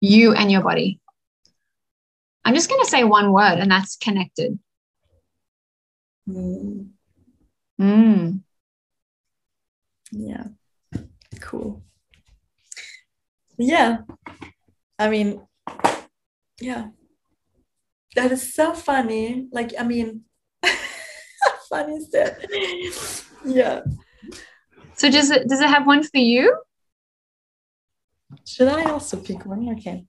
You 0.00 0.34
and 0.34 0.50
your 0.50 0.62
body. 0.62 1.00
I'm 2.44 2.54
just 2.54 2.68
going 2.68 2.82
to 2.82 2.90
say 2.90 3.04
one 3.04 3.32
word, 3.32 3.58
and 3.58 3.70
that's 3.70 3.96
connected. 3.96 4.58
Mm. 6.28 6.90
Mm. 7.80 8.40
Yeah. 10.12 10.44
Cool. 11.40 11.82
Yeah. 13.56 13.98
I 14.98 15.08
mean, 15.08 15.40
yeah. 16.60 16.88
That 18.16 18.30
is 18.32 18.54
so 18.54 18.74
funny. 18.74 19.48
Like, 19.50 19.72
I 19.78 19.82
mean, 19.82 20.22
how 20.62 20.70
funny 21.68 21.94
is 21.94 22.10
that? 22.10 22.46
yeah. 23.44 23.80
So 24.96 25.10
does 25.10 25.30
it 25.30 25.48
does 25.48 25.60
it 25.60 25.68
have 25.68 25.86
one 25.86 26.02
for 26.02 26.18
you? 26.18 26.56
Should 28.46 28.68
I 28.68 28.90
also 28.90 29.16
pick 29.16 29.44
one? 29.44 29.68
Okay. 29.70 30.06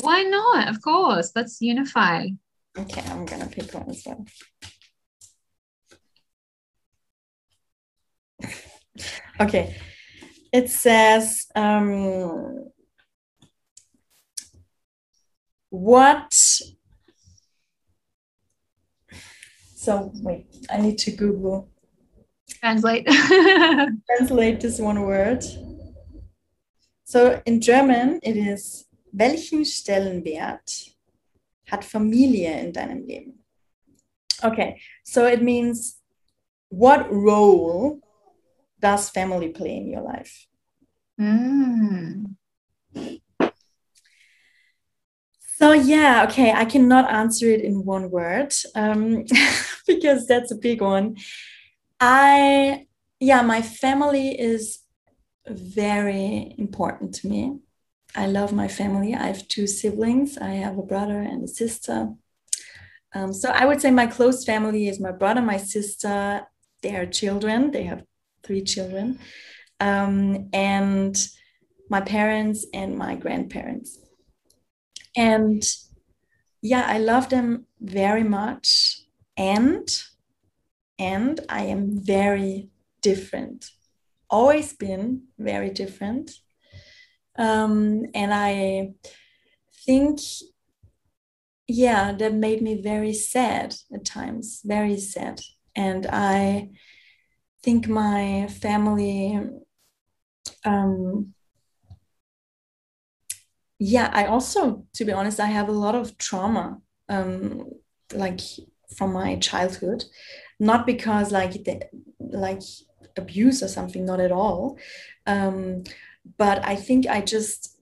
Why 0.00 0.22
not? 0.22 0.68
Of 0.68 0.82
course. 0.82 1.32
Let's 1.34 1.60
unify. 1.60 2.26
Okay, 2.78 3.02
I'm 3.10 3.24
gonna 3.24 3.46
pick 3.46 3.72
one 3.72 3.88
as 3.88 4.02
well. 4.04 4.26
okay. 9.40 9.76
It 10.52 10.68
says 10.70 11.46
um 11.54 12.65
what 15.76 16.32
so 19.74 20.10
wait 20.22 20.46
i 20.70 20.76
need 20.76 20.98
to 20.98 21.10
google 21.10 21.68
Translate. 22.60 23.06
Translate 24.06 24.60
this 24.60 24.78
one 24.78 25.02
word. 25.02 25.44
So 27.04 27.40
in 27.46 27.60
German 27.60 28.20
it 28.22 28.36
is 28.36 28.86
welchen 29.12 29.64
Stellenwert 29.64 30.90
hat 31.66 31.84
Familie 31.84 32.58
in 32.60 32.72
deinem 32.72 33.06
Leben? 33.06 33.34
Okay, 34.44 34.80
so 35.04 35.26
it 35.26 35.42
means 35.42 35.98
what 36.68 37.10
role 37.10 38.00
does 38.80 39.08
family 39.10 39.48
play 39.48 39.76
in 39.76 39.88
your 39.88 40.02
life? 40.02 40.46
Mm. 41.18 42.36
So 45.58 45.72
yeah, 45.72 46.26
okay, 46.28 46.52
I 46.52 46.66
cannot 46.66 47.10
answer 47.10 47.46
it 47.46 47.62
in 47.62 47.86
one 47.86 48.10
word 48.10 48.52
um, 48.74 49.24
because 49.86 50.26
that's 50.26 50.50
a 50.50 50.54
big 50.54 50.82
one. 50.82 51.16
I 51.98 52.86
yeah, 53.20 53.40
my 53.40 53.62
family 53.62 54.38
is 54.38 54.80
very 55.48 56.54
important 56.58 57.14
to 57.14 57.28
me. 57.28 57.60
I 58.14 58.26
love 58.26 58.52
my 58.52 58.68
family. 58.68 59.14
I 59.14 59.28
have 59.28 59.48
two 59.48 59.66
siblings. 59.66 60.36
I 60.36 60.50
have 60.50 60.76
a 60.76 60.82
brother 60.82 61.20
and 61.20 61.44
a 61.44 61.48
sister. 61.48 62.12
Um, 63.14 63.32
so 63.32 63.48
I 63.48 63.64
would 63.64 63.80
say 63.80 63.90
my 63.90 64.06
close 64.06 64.44
family 64.44 64.88
is 64.88 65.00
my 65.00 65.12
brother, 65.12 65.40
my 65.40 65.56
sister, 65.56 66.46
their 66.82 67.06
children. 67.06 67.70
They 67.70 67.84
have 67.84 68.04
three 68.42 68.62
children, 68.62 69.20
um, 69.80 70.50
and 70.52 71.16
my 71.88 72.02
parents 72.02 72.66
and 72.74 72.98
my 72.98 73.14
grandparents. 73.14 74.05
And 75.16 75.62
yeah, 76.62 76.84
I 76.86 76.98
love 76.98 77.28
them 77.28 77.66
very 77.80 78.22
much. 78.22 79.00
And 79.36 79.88
and 80.98 81.40
I 81.48 81.64
am 81.64 82.00
very 82.00 82.70
different. 83.02 83.70
Always 84.30 84.72
been 84.72 85.24
very 85.38 85.70
different. 85.70 86.32
Um, 87.38 88.06
and 88.14 88.32
I 88.32 88.94
think, 89.84 90.20
yeah, 91.68 92.12
that 92.12 92.32
made 92.32 92.62
me 92.62 92.80
very 92.80 93.12
sad 93.12 93.74
at 93.94 94.04
times, 94.04 94.62
very 94.64 94.98
sad. 94.98 95.40
And 95.74 96.06
I 96.06 96.70
think 97.62 97.88
my 97.88 98.46
family 98.48 99.38
um, 100.64 101.34
yeah 103.78 104.10
i 104.12 104.24
also 104.24 104.84
to 104.94 105.04
be 105.04 105.12
honest 105.12 105.38
i 105.40 105.46
have 105.46 105.68
a 105.68 105.72
lot 105.72 105.94
of 105.94 106.16
trauma 106.18 106.78
um 107.08 107.64
like 108.14 108.40
from 108.94 109.12
my 109.12 109.36
childhood. 109.36 110.04
Not 110.58 110.86
because 110.86 111.32
like 111.32 111.52
the, 111.64 111.82
like 112.18 112.62
abuse 113.16 113.62
or 113.62 113.68
something 113.68 114.04
not 114.04 114.20
at 114.20 114.32
all. 114.32 114.78
Um 115.26 115.84
but 116.38 116.64
i 116.66 116.74
think 116.74 117.06
i 117.06 117.20
just 117.20 117.78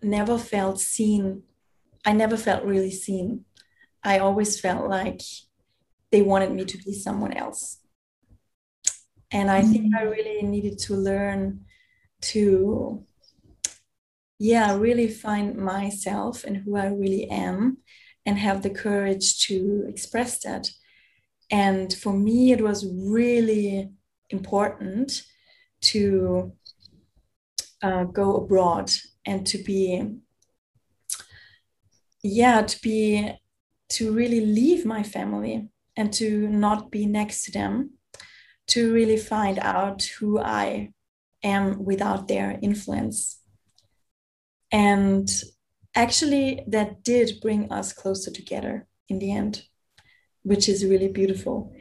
never 0.00 0.38
felt 0.38 0.78
seen 0.80 1.42
i 2.04 2.12
never 2.12 2.36
felt 2.36 2.64
really 2.64 2.92
seen. 2.92 3.44
I 4.04 4.18
always 4.18 4.60
felt 4.60 4.88
like 4.88 5.20
they 6.12 6.22
wanted 6.22 6.52
me 6.52 6.64
to 6.64 6.78
be 6.78 6.92
someone 6.92 7.32
else. 7.32 7.78
And 9.30 9.50
i 9.50 9.62
think 9.62 9.94
i 9.94 10.04
mm. 10.04 10.10
really 10.10 10.42
needed 10.42 10.78
to 10.86 10.94
learn 10.94 11.64
to 12.20 13.04
yeah, 14.38 14.76
really 14.76 15.08
find 15.08 15.56
myself 15.56 16.44
and 16.44 16.58
who 16.58 16.76
I 16.76 16.86
really 16.86 17.28
am 17.28 17.78
and 18.24 18.38
have 18.38 18.62
the 18.62 18.70
courage 18.70 19.46
to 19.46 19.84
express 19.88 20.40
that. 20.40 20.70
And 21.50 21.92
for 21.92 22.12
me, 22.12 22.52
it 22.52 22.60
was 22.60 22.86
really 22.86 23.90
important 24.30 25.22
to 25.80 26.52
uh, 27.82 28.04
go 28.04 28.36
abroad 28.36 28.90
and 29.24 29.46
to 29.46 29.58
be, 29.58 30.18
yeah, 32.22 32.62
to 32.62 32.80
be, 32.80 33.32
to 33.90 34.12
really 34.12 34.40
leave 34.44 34.84
my 34.84 35.02
family 35.02 35.68
and 35.96 36.12
to 36.12 36.48
not 36.48 36.90
be 36.90 37.06
next 37.06 37.44
to 37.44 37.52
them, 37.52 37.94
to 38.68 38.92
really 38.92 39.16
find 39.16 39.58
out 39.58 40.02
who 40.20 40.38
I 40.38 40.92
am 41.42 41.84
without 41.84 42.28
their 42.28 42.58
influence 42.62 43.38
and 44.72 45.28
actually, 45.94 46.62
that 46.68 47.02
did 47.02 47.40
bring 47.40 47.70
us 47.72 47.92
closer 47.92 48.30
together 48.30 48.86
in 49.08 49.18
the 49.18 49.32
end, 49.32 49.62
which 50.42 50.68
is 50.68 50.84
really 50.84 51.08
beautiful. 51.08 51.72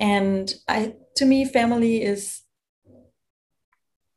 And 0.00 0.52
I, 0.68 0.94
to 1.16 1.24
me, 1.24 1.44
family 1.44 2.02
is, 2.02 2.42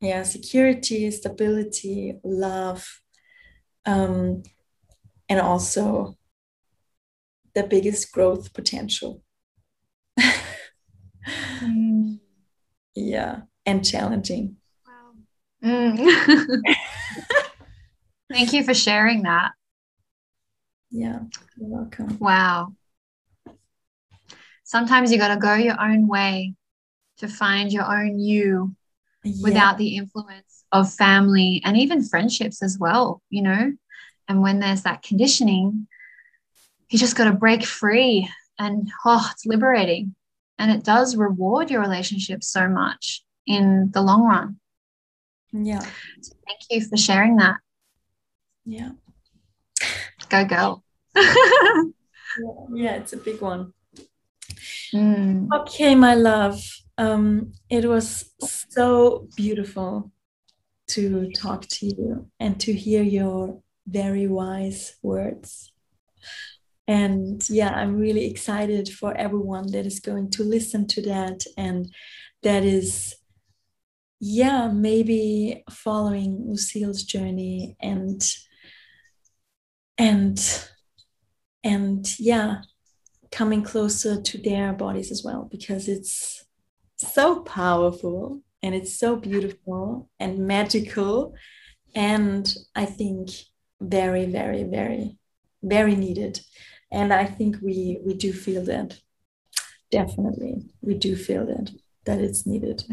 yeah, 0.02 0.24
security, 0.24 1.10
stability, 1.12 2.20
love, 2.24 3.02
um, 3.86 4.44
and 5.30 5.40
also 5.40 6.18
the 7.56 7.64
biggest 7.64 8.12
growth 8.12 8.54
potential. 8.54 9.24
mm. 11.30 12.20
Yeah, 12.98 13.42
and 13.66 13.86
challenging. 13.86 14.58
Wow. 14.88 15.14
Mm. 15.70 16.62
Thank 18.36 18.52
you 18.52 18.66
for 18.66 18.74
sharing 18.74 19.22
that. 19.22 19.54
Yeah, 20.92 21.20
you're 21.56 21.70
welcome. 21.70 22.18
Wow. 22.20 22.74
Sometimes 24.66 25.10
you 25.10 25.18
got 25.18 25.34
to 25.34 25.40
go 25.40 25.54
your 25.54 25.80
own 25.80 26.10
way 26.10 26.56
to 27.20 27.30
find 27.30 27.72
your 27.72 27.86
own 27.86 28.20
you 28.20 28.76
yeah. 29.24 29.42
without 29.42 29.78
the 29.78 29.96
influence 29.96 30.66
of 30.74 30.94
family 30.94 31.62
and 31.64 31.78
even 31.78 32.04
friendships 32.04 32.62
as 32.62 32.78
well, 32.78 33.22
you 33.30 33.42
know? 33.42 33.72
And 34.28 34.42
when 34.42 34.60
there's 34.60 34.82
that 34.82 35.02
conditioning, 35.02 35.88
you 36.90 37.00
just 37.00 37.16
got 37.16 37.32
to 37.32 37.32
break 37.32 37.64
free 37.64 38.30
and 38.60 38.92
oh, 39.06 39.30
it's 39.32 39.46
liberating. 39.46 40.14
And 40.60 40.72
it 40.72 40.84
does 40.84 41.16
reward 41.16 41.72
your 41.72 41.80
relationship 41.80 42.44
so 42.44 42.68
much 42.68 43.24
in 43.48 43.92
the 43.94 44.02
long 44.02 44.26
run. 44.26 44.60
Yeah. 45.54 45.80
So 46.20 46.36
thank 46.46 46.60
you 46.70 46.86
for 46.86 46.98
sharing 46.98 47.38
that. 47.38 47.60
Yeah. 48.66 48.92
Go, 50.30 50.46
go. 50.46 50.84
yeah, 52.74 52.96
it's 52.96 53.14
a 53.14 53.18
big 53.18 53.42
one. 53.42 53.74
Mm. 54.94 55.48
Okay, 55.54 55.96
my 55.96 56.16
love. 56.16 56.62
Um, 56.98 57.54
it 57.70 57.86
was 57.86 58.32
so 58.40 59.28
beautiful 59.36 60.12
to 60.88 61.30
talk 61.32 61.68
to 61.68 61.86
you 61.86 62.28
and 62.40 62.60
to 62.62 62.74
hear 62.74 63.04
your 63.04 63.62
very 63.88 64.28
wise 64.28 64.96
words. 65.02 65.72
And 66.88 67.48
yeah, 67.50 67.70
I'm 67.70 67.98
really 67.98 68.26
excited 68.26 68.90
for 68.90 69.16
everyone 69.16 69.72
that 69.72 69.86
is 69.86 70.00
going 70.00 70.30
to 70.32 70.44
listen 70.44 70.88
to 70.88 71.02
that 71.04 71.44
and 71.58 71.92
that 72.44 72.64
is, 72.64 73.16
yeah, 74.20 74.70
maybe 74.72 75.64
following 75.70 76.46
Lucille's 76.48 77.04
journey 77.04 77.76
and 77.82 78.22
and 79.98 80.68
and 81.64 82.20
yeah 82.20 82.62
coming 83.32 83.64
closer 83.64 84.22
to 84.22 84.38
their 84.38 84.72
bodies 84.74 85.12
as 85.12 85.24
well 85.24 85.48
because 85.52 85.88
it's 85.88 86.46
so 86.98 87.42
powerful 87.42 88.42
and 88.64 88.74
it's 88.74 88.98
so 88.98 89.16
beautiful 89.16 90.10
and 90.20 90.40
magical. 90.40 91.36
And 91.94 92.52
i 92.76 92.86
think 92.86 93.30
very 93.82 94.26
very 94.26 94.64
very 94.64 95.18
very 95.62 95.96
needed. 95.96 96.40
And 96.92 97.14
i 97.14 97.26
think 97.26 97.58
we 97.62 98.00
we 98.06 98.14
do 98.14 98.34
feel 98.34 98.64
that. 98.66 99.00
Definitely 99.92 100.74
we 100.82 100.96
do 100.96 101.16
feel 101.16 101.46
that 101.46 101.72
that 102.06 102.20
it's 102.20 102.46
needed 102.46 102.84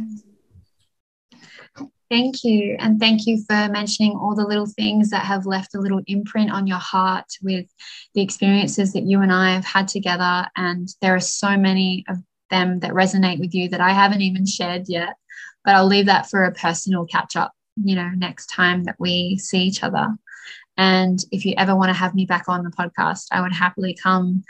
Thank 2.13 2.45
you. 2.45 2.77
And 2.79 3.01
thank 3.01 3.27
you 3.27 3.43
for 3.49 3.71
mentioning 3.71 4.13
all 4.15 4.35
the 4.35 4.47
little 4.47 4.67
things 4.67 5.09
that 5.09 5.25
have 5.25 5.47
left 5.47 5.75
a 5.75 5.81
little 5.81 6.03
imprint 6.07 6.53
on 6.53 6.67
your 6.67 6.77
heart 6.77 7.25
with 7.41 7.65
the 8.13 8.21
experiences 8.21 8.93
that 8.93 9.05
you 9.05 9.23
and 9.23 9.33
I 9.33 9.55
have 9.55 9.65
had 9.65 9.89
together. 9.89 10.47
And 10.55 10.91
there 11.01 11.15
are 11.15 11.21
so 11.21 11.57
many 11.57 12.05
of 12.11 12.19
them 12.51 12.81
that 12.81 12.91
resonate 12.91 13.41
with 13.41 13.55
you 13.55 13.71
that 13.71 13.81
I 13.81 13.93
haven't 13.93 14.21
even 14.21 14.45
shared 14.45 14.91
yet. 14.91 15.15
But 15.65 15.75
I'll 15.75 15.87
leave 15.87 16.05
that 16.05 16.29
for 16.29 16.45
a 16.45 16.53
personal 16.53 17.07
catch 17.07 17.35
up, 17.35 17.53
you 17.83 17.95
know, 17.95 18.11
next 18.15 18.49
time 18.49 18.85
that 18.85 18.97
we 18.99 19.39
see 19.39 19.63
each 19.63 19.83
other. 19.83 20.09
And 20.77 21.19
if 21.31 21.47
you 21.47 21.55
ever 21.57 21.75
want 21.75 21.89
to 21.89 21.95
have 21.95 22.15
me 22.15 22.27
back 22.27 22.47
on 22.47 22.63
the 22.63 22.73
podcast, 22.73 23.29
I 23.33 23.41
would 23.41 23.55
happily 23.55 23.95
come. 23.95 24.45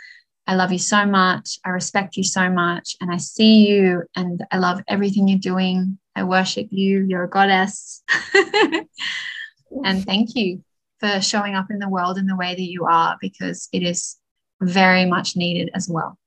I 0.48 0.56
love 0.56 0.72
you 0.72 0.80
so 0.80 1.06
much. 1.06 1.60
I 1.64 1.68
respect 1.68 2.16
you 2.16 2.24
so 2.24 2.50
much. 2.50 2.96
And 3.00 3.12
I 3.12 3.18
see 3.18 3.68
you 3.68 4.02
and 4.16 4.44
I 4.50 4.58
love 4.58 4.82
everything 4.88 5.28
you're 5.28 5.38
doing. 5.38 6.00
I 6.14 6.24
worship 6.24 6.68
you. 6.70 7.04
You're 7.08 7.24
a 7.24 7.30
goddess. 7.30 8.02
and 9.84 10.04
thank 10.04 10.34
you 10.34 10.62
for 11.00 11.20
showing 11.20 11.54
up 11.54 11.66
in 11.70 11.78
the 11.78 11.88
world 11.88 12.18
in 12.18 12.26
the 12.26 12.36
way 12.36 12.54
that 12.54 12.60
you 12.60 12.84
are 12.84 13.16
because 13.20 13.68
it 13.72 13.82
is 13.82 14.18
very 14.60 15.04
much 15.04 15.36
needed 15.36 15.70
as 15.74 15.88
well. 15.88 16.18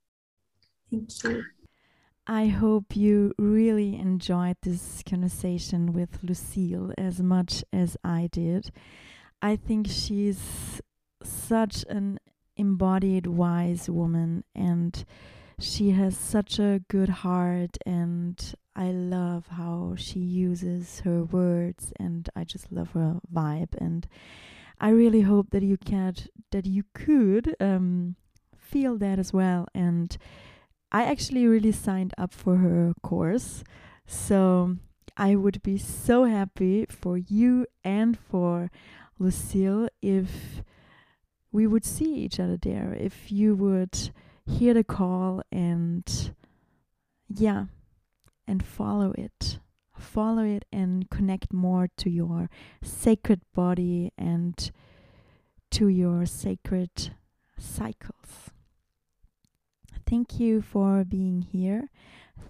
Thank 0.92 1.24
you. 1.24 1.44
I 2.28 2.48
hope 2.48 2.96
you 2.96 3.34
really 3.38 3.96
enjoyed 3.96 4.58
this 4.64 5.04
conversation 5.08 5.94
with 5.94 6.24
Lucille 6.24 6.92
as 6.98 7.22
much 7.22 7.64
as 7.72 7.96
I 8.04 8.30
did. 8.32 8.72
I 9.44 9.56
think 9.56 9.88
she's 9.88 10.82
such 11.24 11.86
an 11.88 12.20
embodied 12.58 13.28
wise 13.28 13.90
woman 13.90 14.44
and 14.56 15.06
she 15.60 15.92
has 15.92 16.18
such 16.18 16.58
a 16.58 16.82
good 16.90 17.10
heart 17.10 17.78
and 17.86 18.56
I 18.76 18.92
love 18.92 19.48
how 19.48 19.96
she 19.98 20.20
uses 20.20 21.02
her 21.02 21.24
words 21.24 21.94
and 22.00 22.30
I 22.36 22.44
just 22.44 22.72
love 22.72 22.92
her 22.92 23.20
vibe 23.34 23.76
and 23.78 24.08
I 24.80 24.90
really 24.90 25.22
hope 25.22 25.52
that 25.52 25.64
you 25.64 25.78
can 25.78 26.16
that 26.52 26.66
you 26.66 26.84
could 26.94 27.56
um, 27.60 28.16
feel 28.58 28.98
that 28.98 29.18
as 29.18 29.32
well 29.32 29.68
and 29.74 30.18
I 30.92 31.04
actually 31.04 31.48
really 31.48 31.72
signed 31.72 32.14
up 32.18 32.34
for 32.34 32.58
her 32.58 32.94
course. 33.02 33.64
So 34.06 34.78
I 35.18 35.36
would 35.36 35.62
be 35.64 35.78
so 35.78 36.26
happy 36.26 36.86
for 36.90 37.18
you 37.18 37.66
and 37.84 38.18
for 38.18 38.70
Lucille 39.20 39.90
if 40.02 40.62
we 41.52 41.68
would 41.68 41.86
see 41.86 42.14
each 42.16 42.40
other 42.40 42.58
there, 42.58 42.94
if 43.00 43.32
you 43.32 43.56
would 43.56 44.12
hear 44.46 44.74
the 44.74 44.84
call 44.84 45.42
and, 45.52 46.34
yeah, 47.30 47.66
and 48.48 48.66
follow 48.66 49.14
it. 49.18 49.60
Follow 49.98 50.44
it 50.44 50.66
and 50.72 51.10
connect 51.10 51.54
more 51.54 51.90
to 51.98 52.10
your 52.10 52.50
sacred 52.82 53.42
body 53.54 54.12
and 54.18 54.72
to 55.72 55.88
your 55.88 56.26
sacred 56.26 57.14
cycles. 57.58 58.52
Thank 60.08 60.40
you 60.40 60.62
for 60.62 61.04
being 61.04 61.42
here. 61.42 61.90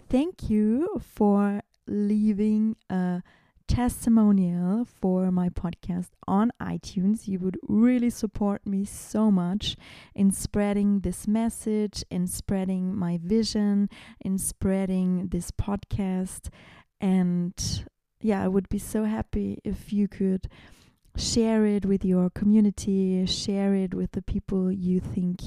Thank 0.10 0.50
you 0.50 1.02
for 1.14 1.62
leaving 1.88 2.76
a 2.90 3.22
testimonial 3.68 4.86
for 4.86 5.32
my 5.32 5.50
podcast 5.50 6.10
on 6.28 6.52
iTunes. 6.62 7.28
You 7.28 7.40
would 7.40 7.58
really 7.68 8.10
support 8.10 8.66
me 8.66 8.86
so 8.86 9.32
much 9.32 9.76
in 10.14 10.32
spreading 10.32 11.00
this 11.00 11.28
message, 11.28 12.04
in 12.10 12.28
spreading 12.28 12.96
my 12.96 13.20
vision, 13.24 13.90
in 14.22 14.38
spreading 14.38 15.28
this 15.30 15.52
podcast. 15.52 16.50
And 17.02 17.54
yeah, 18.22 18.44
I 18.44 18.48
would 18.48 18.70
be 18.70 18.80
so 18.80 19.04
happy 19.04 19.60
if 19.64 19.92
you 19.92 20.08
could 20.08 20.48
share 21.18 21.66
it 21.66 21.86
with 21.86 22.04
your 22.04 22.30
community, 22.30 23.26
share 23.26 23.74
it 23.74 23.94
with 23.94 24.12
the 24.12 24.22
people 24.22 24.72
you 24.72 25.00
think 25.00 25.42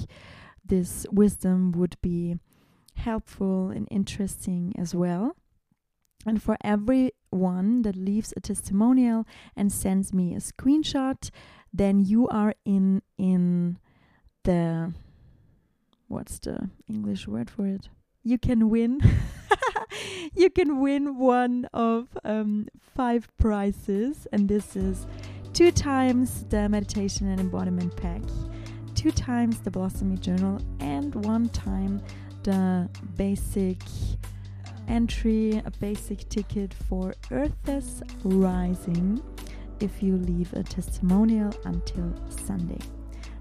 this 0.65 1.07
wisdom 1.11 1.73
would 1.73 1.97
be 2.03 2.36
helpful 2.95 3.70
and 3.70 3.89
interesting 3.90 4.74
as 4.78 4.95
well. 4.95 5.36
And 6.27 6.43
for 6.43 6.57
everyone 7.33 7.83
that 7.83 7.97
leaves 7.97 8.33
a 8.37 8.41
testimonial 8.41 9.27
and 9.57 9.73
sends 9.73 10.13
me 10.13 10.35
a 10.35 10.39
screenshot, 10.39 11.31
then 11.73 12.01
you 12.01 12.29
are 12.29 12.55
in 12.65 13.03
in 13.17 13.79
the 14.45 14.93
what's 16.09 16.39
the 16.39 16.71
English 16.89 17.27
word 17.29 17.51
for 17.51 17.67
it? 17.67 17.89
You 18.23 18.39
can 18.39 18.71
win. 18.71 19.01
you 20.35 20.51
can 20.51 20.81
win 20.81 21.19
one 21.19 21.67
of 21.73 22.09
um, 22.25 22.69
five 22.95 23.29
prizes, 23.39 24.27
and 24.33 24.49
this 24.49 24.77
is 24.77 25.07
two 25.53 25.71
times 25.71 26.45
the 26.49 26.69
meditation 26.69 27.29
and 27.29 27.41
embodiment 27.41 27.97
pack 27.97 28.23
two 28.99 29.13
times 29.13 29.61
the 29.61 29.71
Blossomy 29.71 30.17
Journal 30.17 30.61
and 30.81 31.15
one 31.25 31.49
time 31.51 32.03
the 32.43 32.89
basic 33.17 33.79
entry, 34.89 35.62
a 35.65 35.70
basic 35.81 36.28
ticket 36.28 36.74
for 36.89 37.15
Earth's 37.31 38.02
Rising 38.24 39.23
if 39.81 40.02
you 40.02 40.16
leave 40.16 40.52
a 40.55 40.62
testimonial 40.62 41.55
until 41.65 42.12
Sunday. 42.47 42.81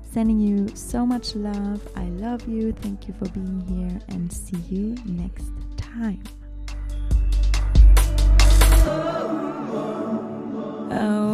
Sending 0.03 0.39
you 0.39 0.67
so 0.75 1.05
much 1.05 1.35
love. 1.35 1.81
I 1.95 2.05
love 2.05 2.47
you. 2.47 2.71
Thank 2.71 3.07
you 3.07 3.13
for 3.13 3.29
being 3.29 3.61
here 3.61 3.99
and 4.09 4.31
see 4.31 4.57
you 4.69 4.95
next 5.05 5.51
time. 5.77 6.23
Oh. 10.89 11.27